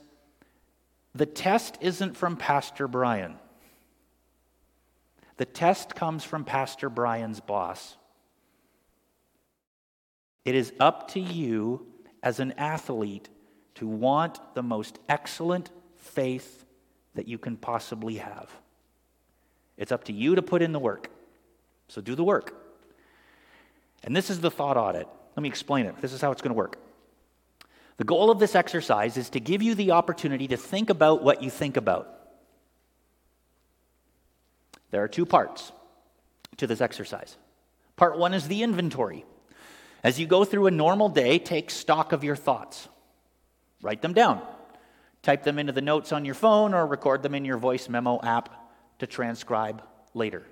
the 1.15 1.25
test 1.25 1.77
isn't 1.81 2.15
from 2.15 2.37
Pastor 2.37 2.87
Brian. 2.87 3.35
The 5.37 5.45
test 5.45 5.95
comes 5.95 6.23
from 6.23 6.45
Pastor 6.45 6.89
Brian's 6.89 7.39
boss. 7.39 7.97
It 10.45 10.55
is 10.55 10.73
up 10.79 11.09
to 11.11 11.19
you 11.19 11.87
as 12.21 12.39
an 12.39 12.53
athlete 12.57 13.29
to 13.75 13.87
want 13.87 14.39
the 14.53 14.63
most 14.63 14.99
excellent 15.07 15.71
faith 15.97 16.65
that 17.15 17.27
you 17.27 17.37
can 17.37 17.57
possibly 17.57 18.17
have. 18.17 18.49
It's 19.77 19.91
up 19.91 20.05
to 20.05 20.13
you 20.13 20.35
to 20.35 20.41
put 20.41 20.61
in 20.61 20.71
the 20.71 20.79
work. 20.79 21.09
So 21.87 22.01
do 22.01 22.15
the 22.15 22.23
work. 22.23 22.55
And 24.03 24.15
this 24.15 24.29
is 24.29 24.41
the 24.41 24.51
thought 24.51 24.77
audit. 24.77 25.07
Let 25.35 25.43
me 25.43 25.49
explain 25.49 25.85
it. 25.85 25.99
This 26.01 26.13
is 26.13 26.21
how 26.21 26.31
it's 26.31 26.41
going 26.41 26.53
to 26.53 26.57
work. 26.57 26.77
The 27.97 28.03
goal 28.03 28.31
of 28.31 28.39
this 28.39 28.55
exercise 28.55 29.17
is 29.17 29.29
to 29.31 29.39
give 29.39 29.61
you 29.61 29.75
the 29.75 29.91
opportunity 29.91 30.47
to 30.49 30.57
think 30.57 30.89
about 30.89 31.23
what 31.23 31.41
you 31.41 31.49
think 31.49 31.77
about. 31.77 32.09
There 34.91 35.03
are 35.03 35.07
two 35.07 35.25
parts 35.25 35.71
to 36.57 36.67
this 36.67 36.81
exercise. 36.81 37.37
Part 37.95 38.17
one 38.17 38.33
is 38.33 38.47
the 38.47 38.63
inventory. 38.63 39.25
As 40.03 40.19
you 40.19 40.27
go 40.27 40.43
through 40.43 40.67
a 40.67 40.71
normal 40.71 41.09
day, 41.09 41.39
take 41.39 41.71
stock 41.71 42.11
of 42.11 42.23
your 42.23 42.35
thoughts, 42.35 42.89
write 43.81 44.01
them 44.01 44.13
down. 44.13 44.41
Type 45.23 45.43
them 45.43 45.57
into 45.57 45.71
the 45.71 45.81
notes 45.81 46.11
on 46.11 46.25
your 46.25 46.35
phone 46.35 46.73
or 46.73 46.85
record 46.85 47.23
them 47.23 47.33
in 47.33 47.45
your 47.45 47.57
voice 47.57 47.87
memo 47.87 48.19
app 48.21 48.49
to 48.99 49.07
transcribe 49.07 49.81
later. 50.13 50.43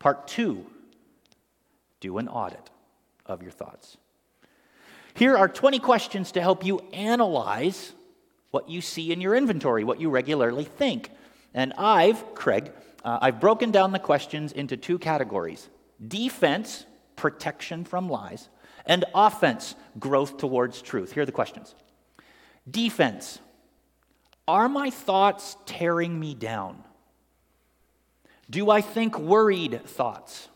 Part 0.00 0.26
two 0.26 0.66
do 2.00 2.18
an 2.18 2.28
audit 2.28 2.70
of 3.24 3.42
your 3.42 3.52
thoughts. 3.52 3.96
Here 5.14 5.36
are 5.36 5.48
20 5.48 5.78
questions 5.78 6.32
to 6.32 6.40
help 6.40 6.64
you 6.64 6.80
analyze 6.92 7.92
what 8.50 8.68
you 8.68 8.80
see 8.80 9.12
in 9.12 9.20
your 9.20 9.34
inventory, 9.34 9.84
what 9.84 10.00
you 10.00 10.10
regularly 10.10 10.64
think. 10.64 11.10
And 11.54 11.72
I've, 11.76 12.34
Craig, 12.34 12.72
uh, 13.04 13.18
I've 13.20 13.40
broken 13.40 13.70
down 13.70 13.92
the 13.92 13.98
questions 13.98 14.52
into 14.52 14.76
two 14.76 14.98
categories 14.98 15.68
defense, 16.06 16.84
protection 17.18 17.84
from 17.84 18.08
lies, 18.08 18.48
and 18.86 19.04
offense, 19.14 19.74
growth 19.98 20.38
towards 20.38 20.80
truth. 20.80 21.12
Here 21.12 21.24
are 21.24 21.26
the 21.26 21.32
questions 21.32 21.74
Defense. 22.70 23.40
Are 24.46 24.68
my 24.68 24.88
thoughts 24.88 25.58
tearing 25.66 26.18
me 26.18 26.34
down? 26.34 26.82
Do 28.48 28.70
I 28.70 28.80
think 28.80 29.18
worried 29.18 29.84
thoughts? 29.84 30.48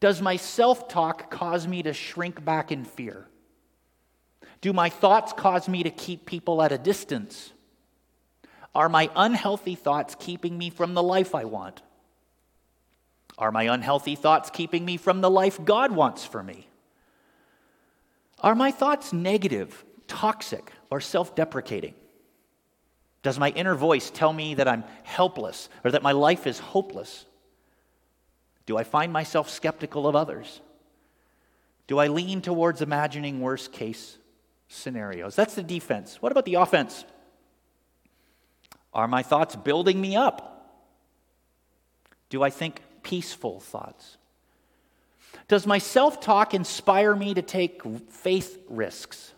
Does 0.00 0.22
my 0.22 0.36
self 0.36 0.88
talk 0.88 1.30
cause 1.30 1.66
me 1.68 1.82
to 1.82 1.92
shrink 1.92 2.42
back 2.42 2.72
in 2.72 2.84
fear? 2.84 3.26
Do 4.62 4.72
my 4.72 4.88
thoughts 4.88 5.34
cause 5.34 5.68
me 5.68 5.82
to 5.82 5.90
keep 5.90 6.24
people 6.24 6.62
at 6.62 6.72
a 6.72 6.78
distance? 6.78 7.52
Are 8.74 8.88
my 8.88 9.10
unhealthy 9.14 9.74
thoughts 9.74 10.14
keeping 10.18 10.56
me 10.56 10.70
from 10.70 10.94
the 10.94 11.02
life 11.02 11.34
I 11.34 11.44
want? 11.44 11.82
Are 13.38 13.52
my 13.52 13.64
unhealthy 13.64 14.14
thoughts 14.14 14.50
keeping 14.50 14.84
me 14.84 14.96
from 14.96 15.20
the 15.20 15.30
life 15.30 15.64
God 15.64 15.92
wants 15.92 16.24
for 16.24 16.42
me? 16.42 16.68
Are 18.40 18.54
my 18.54 18.70
thoughts 18.70 19.12
negative, 19.12 19.84
toxic, 20.06 20.72
or 20.90 21.00
self 21.00 21.34
deprecating? 21.34 21.94
Does 23.22 23.38
my 23.38 23.50
inner 23.50 23.74
voice 23.74 24.10
tell 24.10 24.32
me 24.32 24.54
that 24.54 24.68
I'm 24.68 24.84
helpless 25.04 25.68
or 25.84 25.92
that 25.92 26.02
my 26.02 26.12
life 26.12 26.46
is 26.46 26.58
hopeless? 26.58 27.24
Do 28.66 28.76
I 28.76 28.84
find 28.84 29.12
myself 29.12 29.48
skeptical 29.48 30.06
of 30.06 30.16
others? 30.16 30.60
Do 31.86 31.98
I 31.98 32.08
lean 32.08 32.42
towards 32.42 32.82
imagining 32.82 33.40
worst 33.40 33.72
case 33.72 34.18
scenarios. 34.72 35.36
That's 35.36 35.54
the 35.54 35.62
defense. 35.62 36.20
What 36.20 36.32
about 36.32 36.44
the 36.44 36.54
offense? 36.54 37.04
Are 38.92 39.08
my 39.08 39.22
thoughts 39.22 39.54
building 39.56 40.00
me 40.00 40.16
up? 40.16 40.48
Do 42.30 42.42
I 42.42 42.50
think 42.50 42.80
peaceful 43.02 43.60
thoughts? 43.60 44.16
Does 45.48 45.66
my 45.66 45.78
self 45.78 46.20
talk 46.20 46.54
inspire 46.54 47.14
me 47.14 47.34
to 47.34 47.42
take 47.42 47.82
faith 48.10 48.58
risks? 48.68 49.32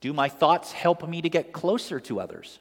Do 0.00 0.12
my 0.12 0.28
thoughts 0.28 0.72
help 0.72 1.08
me 1.08 1.22
to 1.22 1.28
get 1.28 1.52
closer 1.52 2.00
to 2.00 2.20
others? 2.20 2.58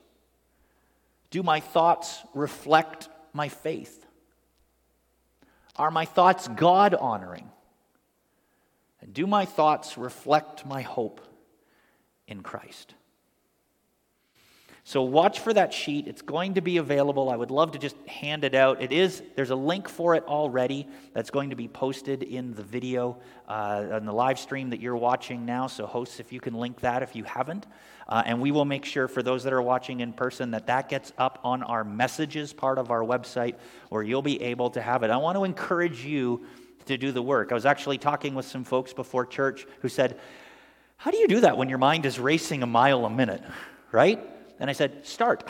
Do 1.29 1.43
my 1.43 1.59
thoughts 1.59 2.19
reflect 2.33 3.09
my 3.33 3.49
faith? 3.49 4.05
Are 5.75 5.91
my 5.91 6.05
thoughts 6.05 6.47
God 6.47 6.95
honoring? 6.95 7.49
And 9.01 9.13
do 9.13 9.27
my 9.27 9.45
thoughts 9.45 9.97
reflect 9.97 10.65
my 10.65 10.81
hope 10.81 11.21
in 12.27 12.41
Christ? 12.41 12.95
So 14.87 15.01
watch 15.01 15.41
for 15.41 15.51
that 15.51 15.73
sheet. 15.73 16.07
It's 16.07 16.21
going 16.21 16.53
to 16.53 16.61
be 16.61 16.77
available. 16.77 17.29
I 17.29 17.35
would 17.35 17.51
love 17.51 17.73
to 17.73 17.77
just 17.77 17.97
hand 18.07 18.45
it 18.45 18.55
out. 18.55 18.81
It 18.81 18.93
is, 18.93 19.21
there's 19.35 19.49
a 19.49 19.55
link 19.55 19.89
for 19.89 20.15
it 20.15 20.23
already 20.23 20.87
that's 21.11 21.29
going 21.29 21.49
to 21.49 21.57
be 21.57 21.67
posted 21.67 22.23
in 22.23 22.53
the 22.53 22.63
video 22.63 23.17
uh, 23.49 23.99
the 23.99 24.13
live 24.13 24.39
stream 24.39 24.69
that 24.69 24.79
you're 24.79 24.95
watching 24.95 25.45
now. 25.45 25.67
So, 25.67 25.85
hosts, 25.85 26.21
if 26.21 26.31
you 26.31 26.39
can 26.39 26.53
link 26.53 26.79
that 26.79 27.03
if 27.03 27.17
you 27.17 27.25
haven't. 27.25 27.67
Uh, 28.07 28.23
and 28.25 28.39
we 28.39 28.51
will 28.51 28.63
make 28.63 28.85
sure 28.85 29.09
for 29.09 29.21
those 29.21 29.43
that 29.43 29.51
are 29.51 29.61
watching 29.61 29.99
in 29.99 30.13
person 30.13 30.51
that 30.51 30.67
that 30.67 30.87
gets 30.87 31.11
up 31.17 31.39
on 31.43 31.63
our 31.63 31.83
messages 31.83 32.53
part 32.53 32.77
of 32.77 32.89
our 32.89 33.01
website 33.01 33.55
where 33.89 34.03
you'll 34.03 34.21
be 34.21 34.41
able 34.41 34.69
to 34.69 34.81
have 34.81 35.03
it. 35.03 35.09
I 35.09 35.17
want 35.17 35.35
to 35.35 35.43
encourage 35.43 36.05
you 36.05 36.45
to 36.85 36.97
do 36.97 37.11
the 37.11 37.21
work. 37.21 37.51
I 37.51 37.55
was 37.55 37.65
actually 37.65 37.97
talking 37.97 38.35
with 38.35 38.45
some 38.45 38.63
folks 38.63 38.93
before 38.93 39.25
church 39.25 39.67
who 39.81 39.89
said, 39.89 40.17
How 40.95 41.11
do 41.11 41.17
you 41.17 41.27
do 41.27 41.41
that 41.41 41.57
when 41.57 41.67
your 41.67 41.77
mind 41.77 42.05
is 42.05 42.19
racing 42.19 42.63
a 42.63 42.67
mile 42.67 43.05
a 43.05 43.09
minute, 43.09 43.43
right? 43.91 44.25
And 44.59 44.69
I 44.69 44.73
said, 44.73 45.05
Start. 45.05 45.49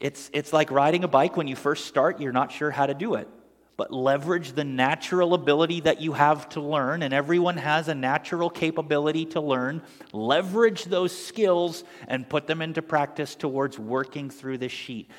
It's, 0.00 0.28
it's 0.34 0.52
like 0.52 0.70
riding 0.70 1.04
a 1.04 1.08
bike. 1.08 1.36
When 1.36 1.48
you 1.48 1.56
first 1.56 1.86
start, 1.86 2.20
you're 2.20 2.32
not 2.32 2.52
sure 2.52 2.70
how 2.70 2.86
to 2.86 2.94
do 2.94 3.14
it. 3.14 3.28
But 3.76 3.92
leverage 3.92 4.52
the 4.52 4.64
natural 4.64 5.34
ability 5.34 5.80
that 5.80 6.00
you 6.00 6.12
have 6.12 6.48
to 6.50 6.60
learn, 6.60 7.02
and 7.02 7.12
everyone 7.14 7.56
has 7.56 7.88
a 7.88 7.94
natural 7.94 8.50
capability 8.50 9.24
to 9.26 9.40
learn. 9.40 9.82
Leverage 10.12 10.84
those 10.84 11.16
skills 11.16 11.84
and 12.06 12.28
put 12.28 12.46
them 12.46 12.62
into 12.62 12.82
practice 12.82 13.34
towards 13.34 13.78
working 13.78 14.30
through 14.30 14.58
this 14.58 14.72
sheet. 14.72 15.10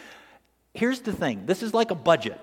Here's 0.74 1.02
the 1.02 1.14
thing 1.14 1.46
this 1.46 1.64
is 1.64 1.74
like 1.74 1.92
a 1.92 1.96
budget. 1.96 2.40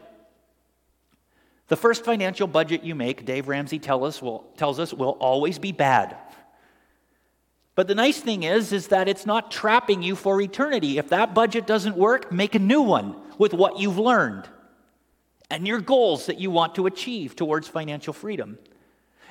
The 1.68 1.76
first 1.76 2.04
financial 2.04 2.46
budget 2.46 2.82
you 2.82 2.94
make, 2.94 3.24
Dave 3.24 3.48
Ramsey 3.48 3.78
tell 3.78 4.04
us, 4.04 4.20
will, 4.20 4.44
tells 4.58 4.78
us, 4.78 4.92
will 4.92 5.16
always 5.20 5.58
be 5.58 5.72
bad. 5.72 6.16
But 7.74 7.88
the 7.88 7.94
nice 7.94 8.20
thing 8.20 8.42
is, 8.42 8.72
is 8.72 8.88
that 8.88 9.08
it's 9.08 9.24
not 9.24 9.50
trapping 9.50 10.02
you 10.02 10.14
for 10.14 10.40
eternity. 10.40 10.98
If 10.98 11.08
that 11.08 11.34
budget 11.34 11.66
doesn't 11.66 11.96
work, 11.96 12.30
make 12.30 12.54
a 12.54 12.58
new 12.58 12.82
one 12.82 13.16
with 13.38 13.54
what 13.54 13.78
you've 13.78 13.98
learned 13.98 14.48
and 15.50 15.66
your 15.66 15.80
goals 15.80 16.26
that 16.26 16.38
you 16.38 16.50
want 16.50 16.74
to 16.74 16.86
achieve 16.86 17.36
towards 17.36 17.68
financial 17.68 18.12
freedom. 18.12 18.58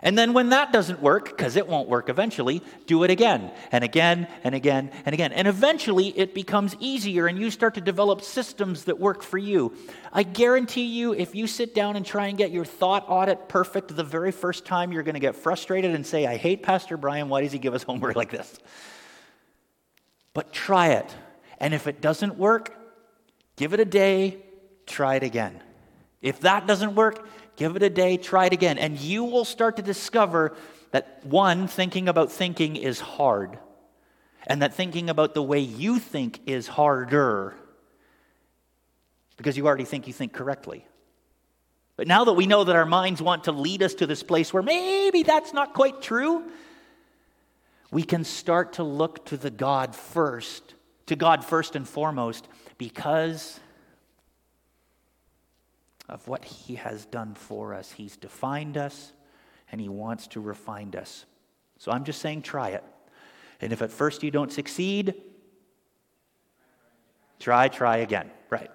And 0.03 0.17
then 0.17 0.33
when 0.33 0.49
that 0.49 0.71
doesn't 0.71 1.01
work, 1.01 1.25
because 1.25 1.55
it 1.55 1.67
won't 1.67 1.87
work 1.87 2.09
eventually, 2.09 2.63
do 2.87 3.03
it 3.03 3.11
again 3.11 3.51
and 3.71 3.83
again 3.83 4.27
and 4.43 4.55
again 4.55 4.89
and 5.05 5.13
again. 5.13 5.31
And 5.31 5.47
eventually 5.47 6.07
it 6.07 6.33
becomes 6.33 6.75
easier 6.79 7.27
and 7.27 7.37
you 7.37 7.51
start 7.51 7.75
to 7.75 7.81
develop 7.81 8.21
systems 8.21 8.85
that 8.85 8.99
work 8.99 9.21
for 9.21 9.37
you. 9.37 9.75
I 10.11 10.23
guarantee 10.23 10.85
you, 10.85 11.13
if 11.13 11.35
you 11.35 11.45
sit 11.45 11.75
down 11.75 11.95
and 11.95 12.05
try 12.05 12.27
and 12.27 12.37
get 12.37 12.49
your 12.51 12.65
thought 12.65 13.05
audit 13.07 13.47
perfect 13.47 13.95
the 13.95 14.03
very 14.03 14.31
first 14.31 14.65
time, 14.65 14.91
you're 14.91 15.03
going 15.03 15.13
to 15.13 15.19
get 15.19 15.35
frustrated 15.35 15.93
and 15.93 16.05
say, 16.05 16.25
I 16.25 16.37
hate 16.37 16.63
Pastor 16.63 16.97
Brian. 16.97 17.29
Why 17.29 17.41
does 17.41 17.51
he 17.51 17.59
give 17.59 17.75
us 17.75 17.83
homework 17.91 18.15
like 18.15 18.31
this? 18.31 18.57
But 20.33 20.51
try 20.51 20.89
it. 20.93 21.15
And 21.59 21.75
if 21.75 21.85
it 21.85 22.01
doesn't 22.01 22.37
work, 22.37 22.75
give 23.55 23.73
it 23.73 23.79
a 23.79 23.85
day, 23.85 24.43
try 24.87 25.15
it 25.15 25.23
again. 25.23 25.61
If 26.21 26.41
that 26.41 26.67
doesn't 26.67 26.95
work, 26.95 27.27
Give 27.55 27.75
it 27.75 27.83
a 27.83 27.89
day, 27.89 28.17
try 28.17 28.45
it 28.45 28.53
again, 28.53 28.77
and 28.77 28.99
you 28.99 29.23
will 29.23 29.45
start 29.45 29.75
to 29.77 29.81
discover 29.81 30.55
that 30.91 31.19
one, 31.23 31.67
thinking 31.67 32.07
about 32.09 32.31
thinking 32.31 32.75
is 32.75 32.99
hard, 32.99 33.57
and 34.47 34.61
that 34.61 34.73
thinking 34.73 35.09
about 35.09 35.33
the 35.33 35.43
way 35.43 35.59
you 35.59 35.99
think 35.99 36.39
is 36.45 36.67
harder 36.67 37.53
because 39.37 39.57
you 39.57 39.65
already 39.65 39.85
think 39.85 40.05
you 40.05 40.13
think 40.13 40.33
correctly. 40.33 40.85
But 41.95 42.07
now 42.07 42.25
that 42.25 42.33
we 42.33 42.45
know 42.45 42.63
that 42.63 42.75
our 42.75 42.85
minds 42.85 43.21
want 43.21 43.45
to 43.45 43.51
lead 43.51 43.81
us 43.81 43.95
to 43.95 44.07
this 44.07 44.21
place 44.21 44.53
where 44.53 44.63
maybe 44.63 45.23
that's 45.23 45.51
not 45.51 45.73
quite 45.73 46.01
true, 46.01 46.43
we 47.91 48.03
can 48.03 48.23
start 48.23 48.73
to 48.73 48.83
look 48.83 49.25
to 49.25 49.37
the 49.37 49.49
God 49.49 49.95
first, 49.95 50.75
to 51.07 51.15
God 51.15 51.43
first 51.43 51.75
and 51.75 51.87
foremost, 51.87 52.47
because 52.77 53.59
of 56.11 56.27
what 56.27 56.45
He 56.45 56.75
has 56.75 57.05
done 57.05 57.33
for 57.33 57.73
us. 57.73 57.91
He's 57.91 58.17
defined 58.17 58.77
us 58.77 59.13
and 59.71 59.79
He 59.79 59.89
wants 59.89 60.27
to 60.27 60.41
refine 60.41 60.93
us. 60.95 61.25
So 61.77 61.91
I'm 61.91 62.03
just 62.03 62.21
saying, 62.21 62.43
try 62.43 62.69
it. 62.69 62.83
And 63.61 63.71
if 63.71 63.81
at 63.81 63.91
first 63.91 64.21
you 64.21 64.31
don't 64.31 64.51
succeed, 64.51 65.15
try, 67.39 67.69
try 67.69 67.97
again. 67.97 68.29
Right. 68.49 68.69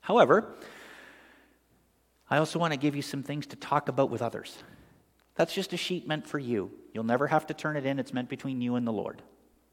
However, 0.00 0.54
I 2.28 2.38
also 2.38 2.58
want 2.58 2.72
to 2.72 2.78
give 2.78 2.96
you 2.96 3.02
some 3.02 3.22
things 3.22 3.46
to 3.48 3.56
talk 3.56 3.88
about 3.88 4.10
with 4.10 4.20
others. 4.20 4.56
That's 5.36 5.54
just 5.54 5.72
a 5.72 5.76
sheet 5.76 6.08
meant 6.08 6.26
for 6.26 6.38
you. 6.38 6.70
You'll 6.92 7.04
never 7.04 7.26
have 7.28 7.46
to 7.46 7.54
turn 7.54 7.76
it 7.76 7.86
in, 7.86 7.98
it's 7.98 8.12
meant 8.12 8.28
between 8.28 8.60
you 8.60 8.74
and 8.76 8.86
the 8.86 8.92
Lord. 8.92 9.22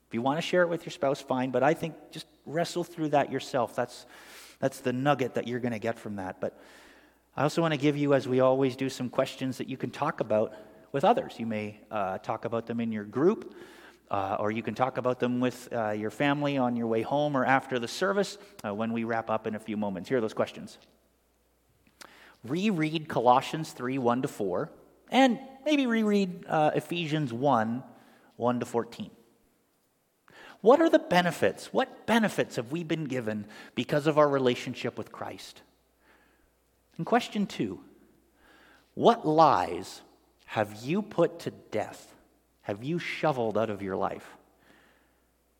If 0.07 0.13
you 0.13 0.21
want 0.21 0.37
to 0.37 0.41
share 0.41 0.61
it 0.61 0.69
with 0.69 0.85
your 0.85 0.91
spouse, 0.91 1.21
fine, 1.21 1.49
but 1.49 1.63
I 1.63 1.73
think 1.73 1.95
just 2.11 2.27
wrestle 2.45 2.83
through 2.83 3.09
that 3.09 3.31
yourself. 3.31 3.75
That's 3.75 4.05
that's 4.63 4.79
the 4.79 4.93
nugget 4.93 5.33
that 5.33 5.45
you're 5.45 5.59
going 5.59 5.73
to 5.73 5.79
get 5.79 5.99
from 5.99 6.15
that. 6.15 6.39
But 6.39 6.57
I 7.35 7.43
also 7.43 7.61
want 7.61 7.73
to 7.73 7.77
give 7.77 7.97
you, 7.97 8.13
as 8.13 8.29
we 8.29 8.39
always 8.39 8.77
do, 8.77 8.87
some 8.87 9.09
questions 9.09 9.57
that 9.57 9.67
you 9.67 9.75
can 9.75 9.91
talk 9.91 10.21
about 10.21 10.53
with 10.93 11.03
others. 11.03 11.35
You 11.37 11.45
may 11.45 11.81
uh, 11.91 12.19
talk 12.19 12.45
about 12.45 12.65
them 12.65 12.79
in 12.79 12.89
your 12.89 13.03
group, 13.03 13.55
uh, 14.09 14.37
or 14.39 14.51
you 14.51 14.63
can 14.63 14.73
talk 14.73 14.97
about 14.97 15.19
them 15.19 15.41
with 15.41 15.67
uh, 15.73 15.89
your 15.89 16.11
family 16.11 16.57
on 16.57 16.77
your 16.77 16.87
way 16.87 17.01
home 17.01 17.35
or 17.35 17.43
after 17.43 17.77
the 17.77 17.89
service 17.89 18.37
uh, 18.65 18.73
when 18.73 18.93
we 18.93 19.03
wrap 19.03 19.29
up 19.29 19.47
in 19.47 19.55
a 19.55 19.59
few 19.59 19.75
moments. 19.75 20.07
Here 20.07 20.19
are 20.19 20.21
those 20.21 20.33
questions. 20.33 20.77
Reread 22.45 23.09
Colossians 23.09 23.73
3 23.73 23.97
1 23.97 24.21
to 24.21 24.29
4, 24.29 24.71
and 25.09 25.39
maybe 25.65 25.87
reread 25.87 26.45
uh, 26.47 26.71
Ephesians 26.73 27.33
1 27.33 27.83
1 28.37 28.59
to 28.61 28.65
14. 28.65 29.11
What 30.63 30.79
are 30.79 30.89
the 30.89 30.97
benefits? 30.97 31.73
What 31.73 32.07
benefits 32.07 32.55
have 32.55 32.71
we 32.71 32.85
been 32.85 33.03
given 33.03 33.47
because 33.75 34.07
of 34.07 34.17
our 34.17 34.29
relationship 34.29 34.97
with 34.97 35.11
Christ? 35.11 35.61
And 36.95 37.05
question 37.05 37.45
two 37.45 37.81
What 38.93 39.27
lies 39.27 40.01
have 40.45 40.73
you 40.81 41.01
put 41.01 41.39
to 41.39 41.51
death? 41.51 42.15
Have 42.61 42.81
you 42.81 42.97
shoveled 42.97 43.57
out 43.57 43.69
of 43.69 43.81
your 43.81 43.97
life? 43.97 44.25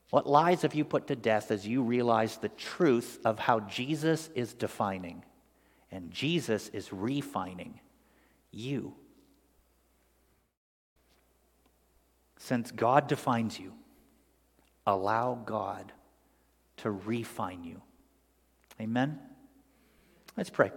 What 0.10 0.26
lies 0.26 0.62
have 0.62 0.74
you 0.74 0.86
put 0.86 1.08
to 1.08 1.18
death 1.18 1.52
as 1.52 1.68
you 1.68 1.84
realize 1.84 2.38
the 2.38 2.48
truth 2.48 3.20
of 3.26 3.40
how 3.40 3.60
Jesus 3.60 4.30
is 4.36 4.54
defining 4.54 5.26
and 5.92 6.12
Jesus 6.12 6.70
is 6.70 6.94
refining 6.94 7.82
you? 8.52 8.94
Since 12.38 12.72
God 12.72 13.08
defines 13.08 13.60
you, 13.60 13.74
allow 14.86 15.36
God 15.46 15.92
to 16.78 16.92
refine 16.92 17.64
you. 17.64 17.82
Amen? 18.80 19.20
Let's 20.36 20.50
pray. 20.50 20.72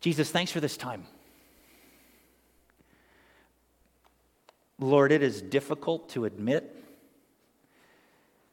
Jesus, 0.00 0.30
thanks 0.30 0.50
for 0.50 0.60
this 0.60 0.76
time. 0.76 1.04
Lord, 4.78 5.12
it 5.12 5.22
is 5.22 5.42
difficult 5.42 6.08
to 6.10 6.24
admit 6.24 6.76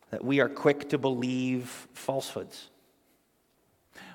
that 0.09 0.23
we 0.23 0.41
are 0.41 0.49
quick 0.49 0.89
to 0.89 0.97
believe 0.97 1.87
falsehoods. 1.93 2.69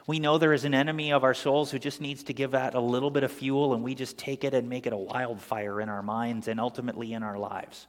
We 0.07 0.18
know 0.18 0.37
there 0.37 0.53
is 0.53 0.64
an 0.64 0.75
enemy 0.75 1.12
of 1.12 1.25
our 1.25 1.33
souls 1.33 1.70
who 1.70 1.79
just 1.79 2.01
needs 2.01 2.25
to 2.25 2.35
give 2.35 2.51
that 2.51 2.75
a 2.75 2.81
little 2.81 3.11
bit 3.11 3.23
of 3.23 3.33
fuel, 3.33 3.73
and 3.73 3.83
we 3.83 3.95
just 3.95 4.18
take 4.18 4.45
it 4.45 4.53
and 4.53 4.68
make 4.68 4.87
it 4.87 4.93
a 4.93 4.97
wildfire 4.97 5.81
in 5.81 5.89
our 5.89 6.03
minds 6.03 6.49
and 6.49 6.61
ultimately 6.61 7.12
in 7.12 7.23
our 7.23 7.39
lives. 7.39 7.87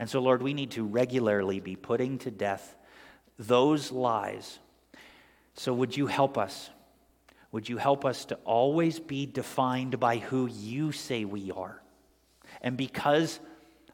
And 0.00 0.08
so, 0.08 0.18
Lord, 0.18 0.42
we 0.42 0.54
need 0.54 0.70
to 0.72 0.82
regularly 0.82 1.60
be 1.60 1.76
putting 1.76 2.16
to 2.20 2.30
death 2.30 2.74
those 3.38 3.92
lies. 3.92 4.58
So, 5.52 5.74
would 5.74 5.94
you 5.94 6.06
help 6.06 6.38
us? 6.38 6.70
Would 7.52 7.68
you 7.68 7.76
help 7.76 8.06
us 8.06 8.24
to 8.26 8.36
always 8.46 8.98
be 8.98 9.26
defined 9.26 10.00
by 10.00 10.16
who 10.16 10.46
you 10.46 10.92
say 10.92 11.26
we 11.26 11.50
are? 11.50 11.82
And 12.62 12.78
because 12.78 13.40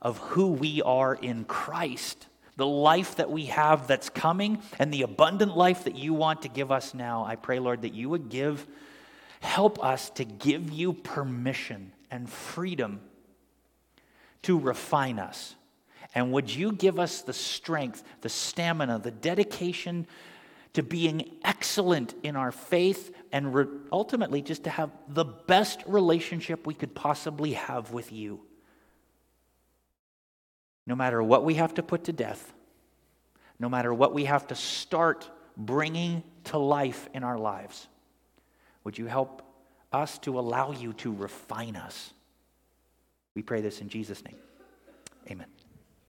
of 0.00 0.18
who 0.18 0.52
we 0.52 0.80
are 0.80 1.12
in 1.12 1.44
Christ, 1.44 2.28
the 2.54 2.68
life 2.68 3.16
that 3.16 3.28
we 3.28 3.46
have 3.46 3.88
that's 3.88 4.08
coming, 4.08 4.62
and 4.78 4.94
the 4.94 5.02
abundant 5.02 5.56
life 5.56 5.84
that 5.84 5.96
you 5.96 6.14
want 6.14 6.42
to 6.42 6.48
give 6.48 6.70
us 6.70 6.94
now, 6.94 7.24
I 7.24 7.34
pray, 7.34 7.58
Lord, 7.58 7.82
that 7.82 7.94
you 7.94 8.10
would 8.10 8.28
give, 8.28 8.64
help 9.40 9.82
us 9.82 10.10
to 10.10 10.24
give 10.24 10.70
you 10.70 10.92
permission 10.92 11.90
and 12.12 12.30
freedom 12.30 13.00
to 14.42 14.56
refine 14.56 15.18
us. 15.18 15.56
And 16.16 16.32
would 16.32 16.52
you 16.52 16.72
give 16.72 16.98
us 16.98 17.20
the 17.20 17.34
strength, 17.34 18.02
the 18.22 18.30
stamina, 18.30 18.98
the 18.98 19.10
dedication 19.10 20.06
to 20.72 20.82
being 20.82 21.36
excellent 21.44 22.14
in 22.22 22.36
our 22.36 22.50
faith 22.50 23.14
and 23.32 23.54
re- 23.54 23.66
ultimately 23.92 24.40
just 24.40 24.64
to 24.64 24.70
have 24.70 24.90
the 25.08 25.26
best 25.26 25.82
relationship 25.86 26.66
we 26.66 26.72
could 26.72 26.94
possibly 26.94 27.52
have 27.52 27.90
with 27.90 28.12
you? 28.12 28.40
No 30.86 30.96
matter 30.96 31.22
what 31.22 31.44
we 31.44 31.54
have 31.56 31.74
to 31.74 31.82
put 31.82 32.04
to 32.04 32.14
death, 32.14 32.50
no 33.58 33.68
matter 33.68 33.92
what 33.92 34.14
we 34.14 34.24
have 34.24 34.46
to 34.46 34.54
start 34.54 35.28
bringing 35.54 36.22
to 36.44 36.56
life 36.56 37.10
in 37.12 37.24
our 37.24 37.38
lives, 37.38 37.88
would 38.84 38.96
you 38.96 39.04
help 39.04 39.42
us 39.92 40.18
to 40.20 40.38
allow 40.38 40.72
you 40.72 40.94
to 40.94 41.12
refine 41.12 41.76
us? 41.76 42.14
We 43.34 43.42
pray 43.42 43.60
this 43.60 43.82
in 43.82 43.90
Jesus' 43.90 44.24
name. 44.24 44.36
Amen. 45.30 45.55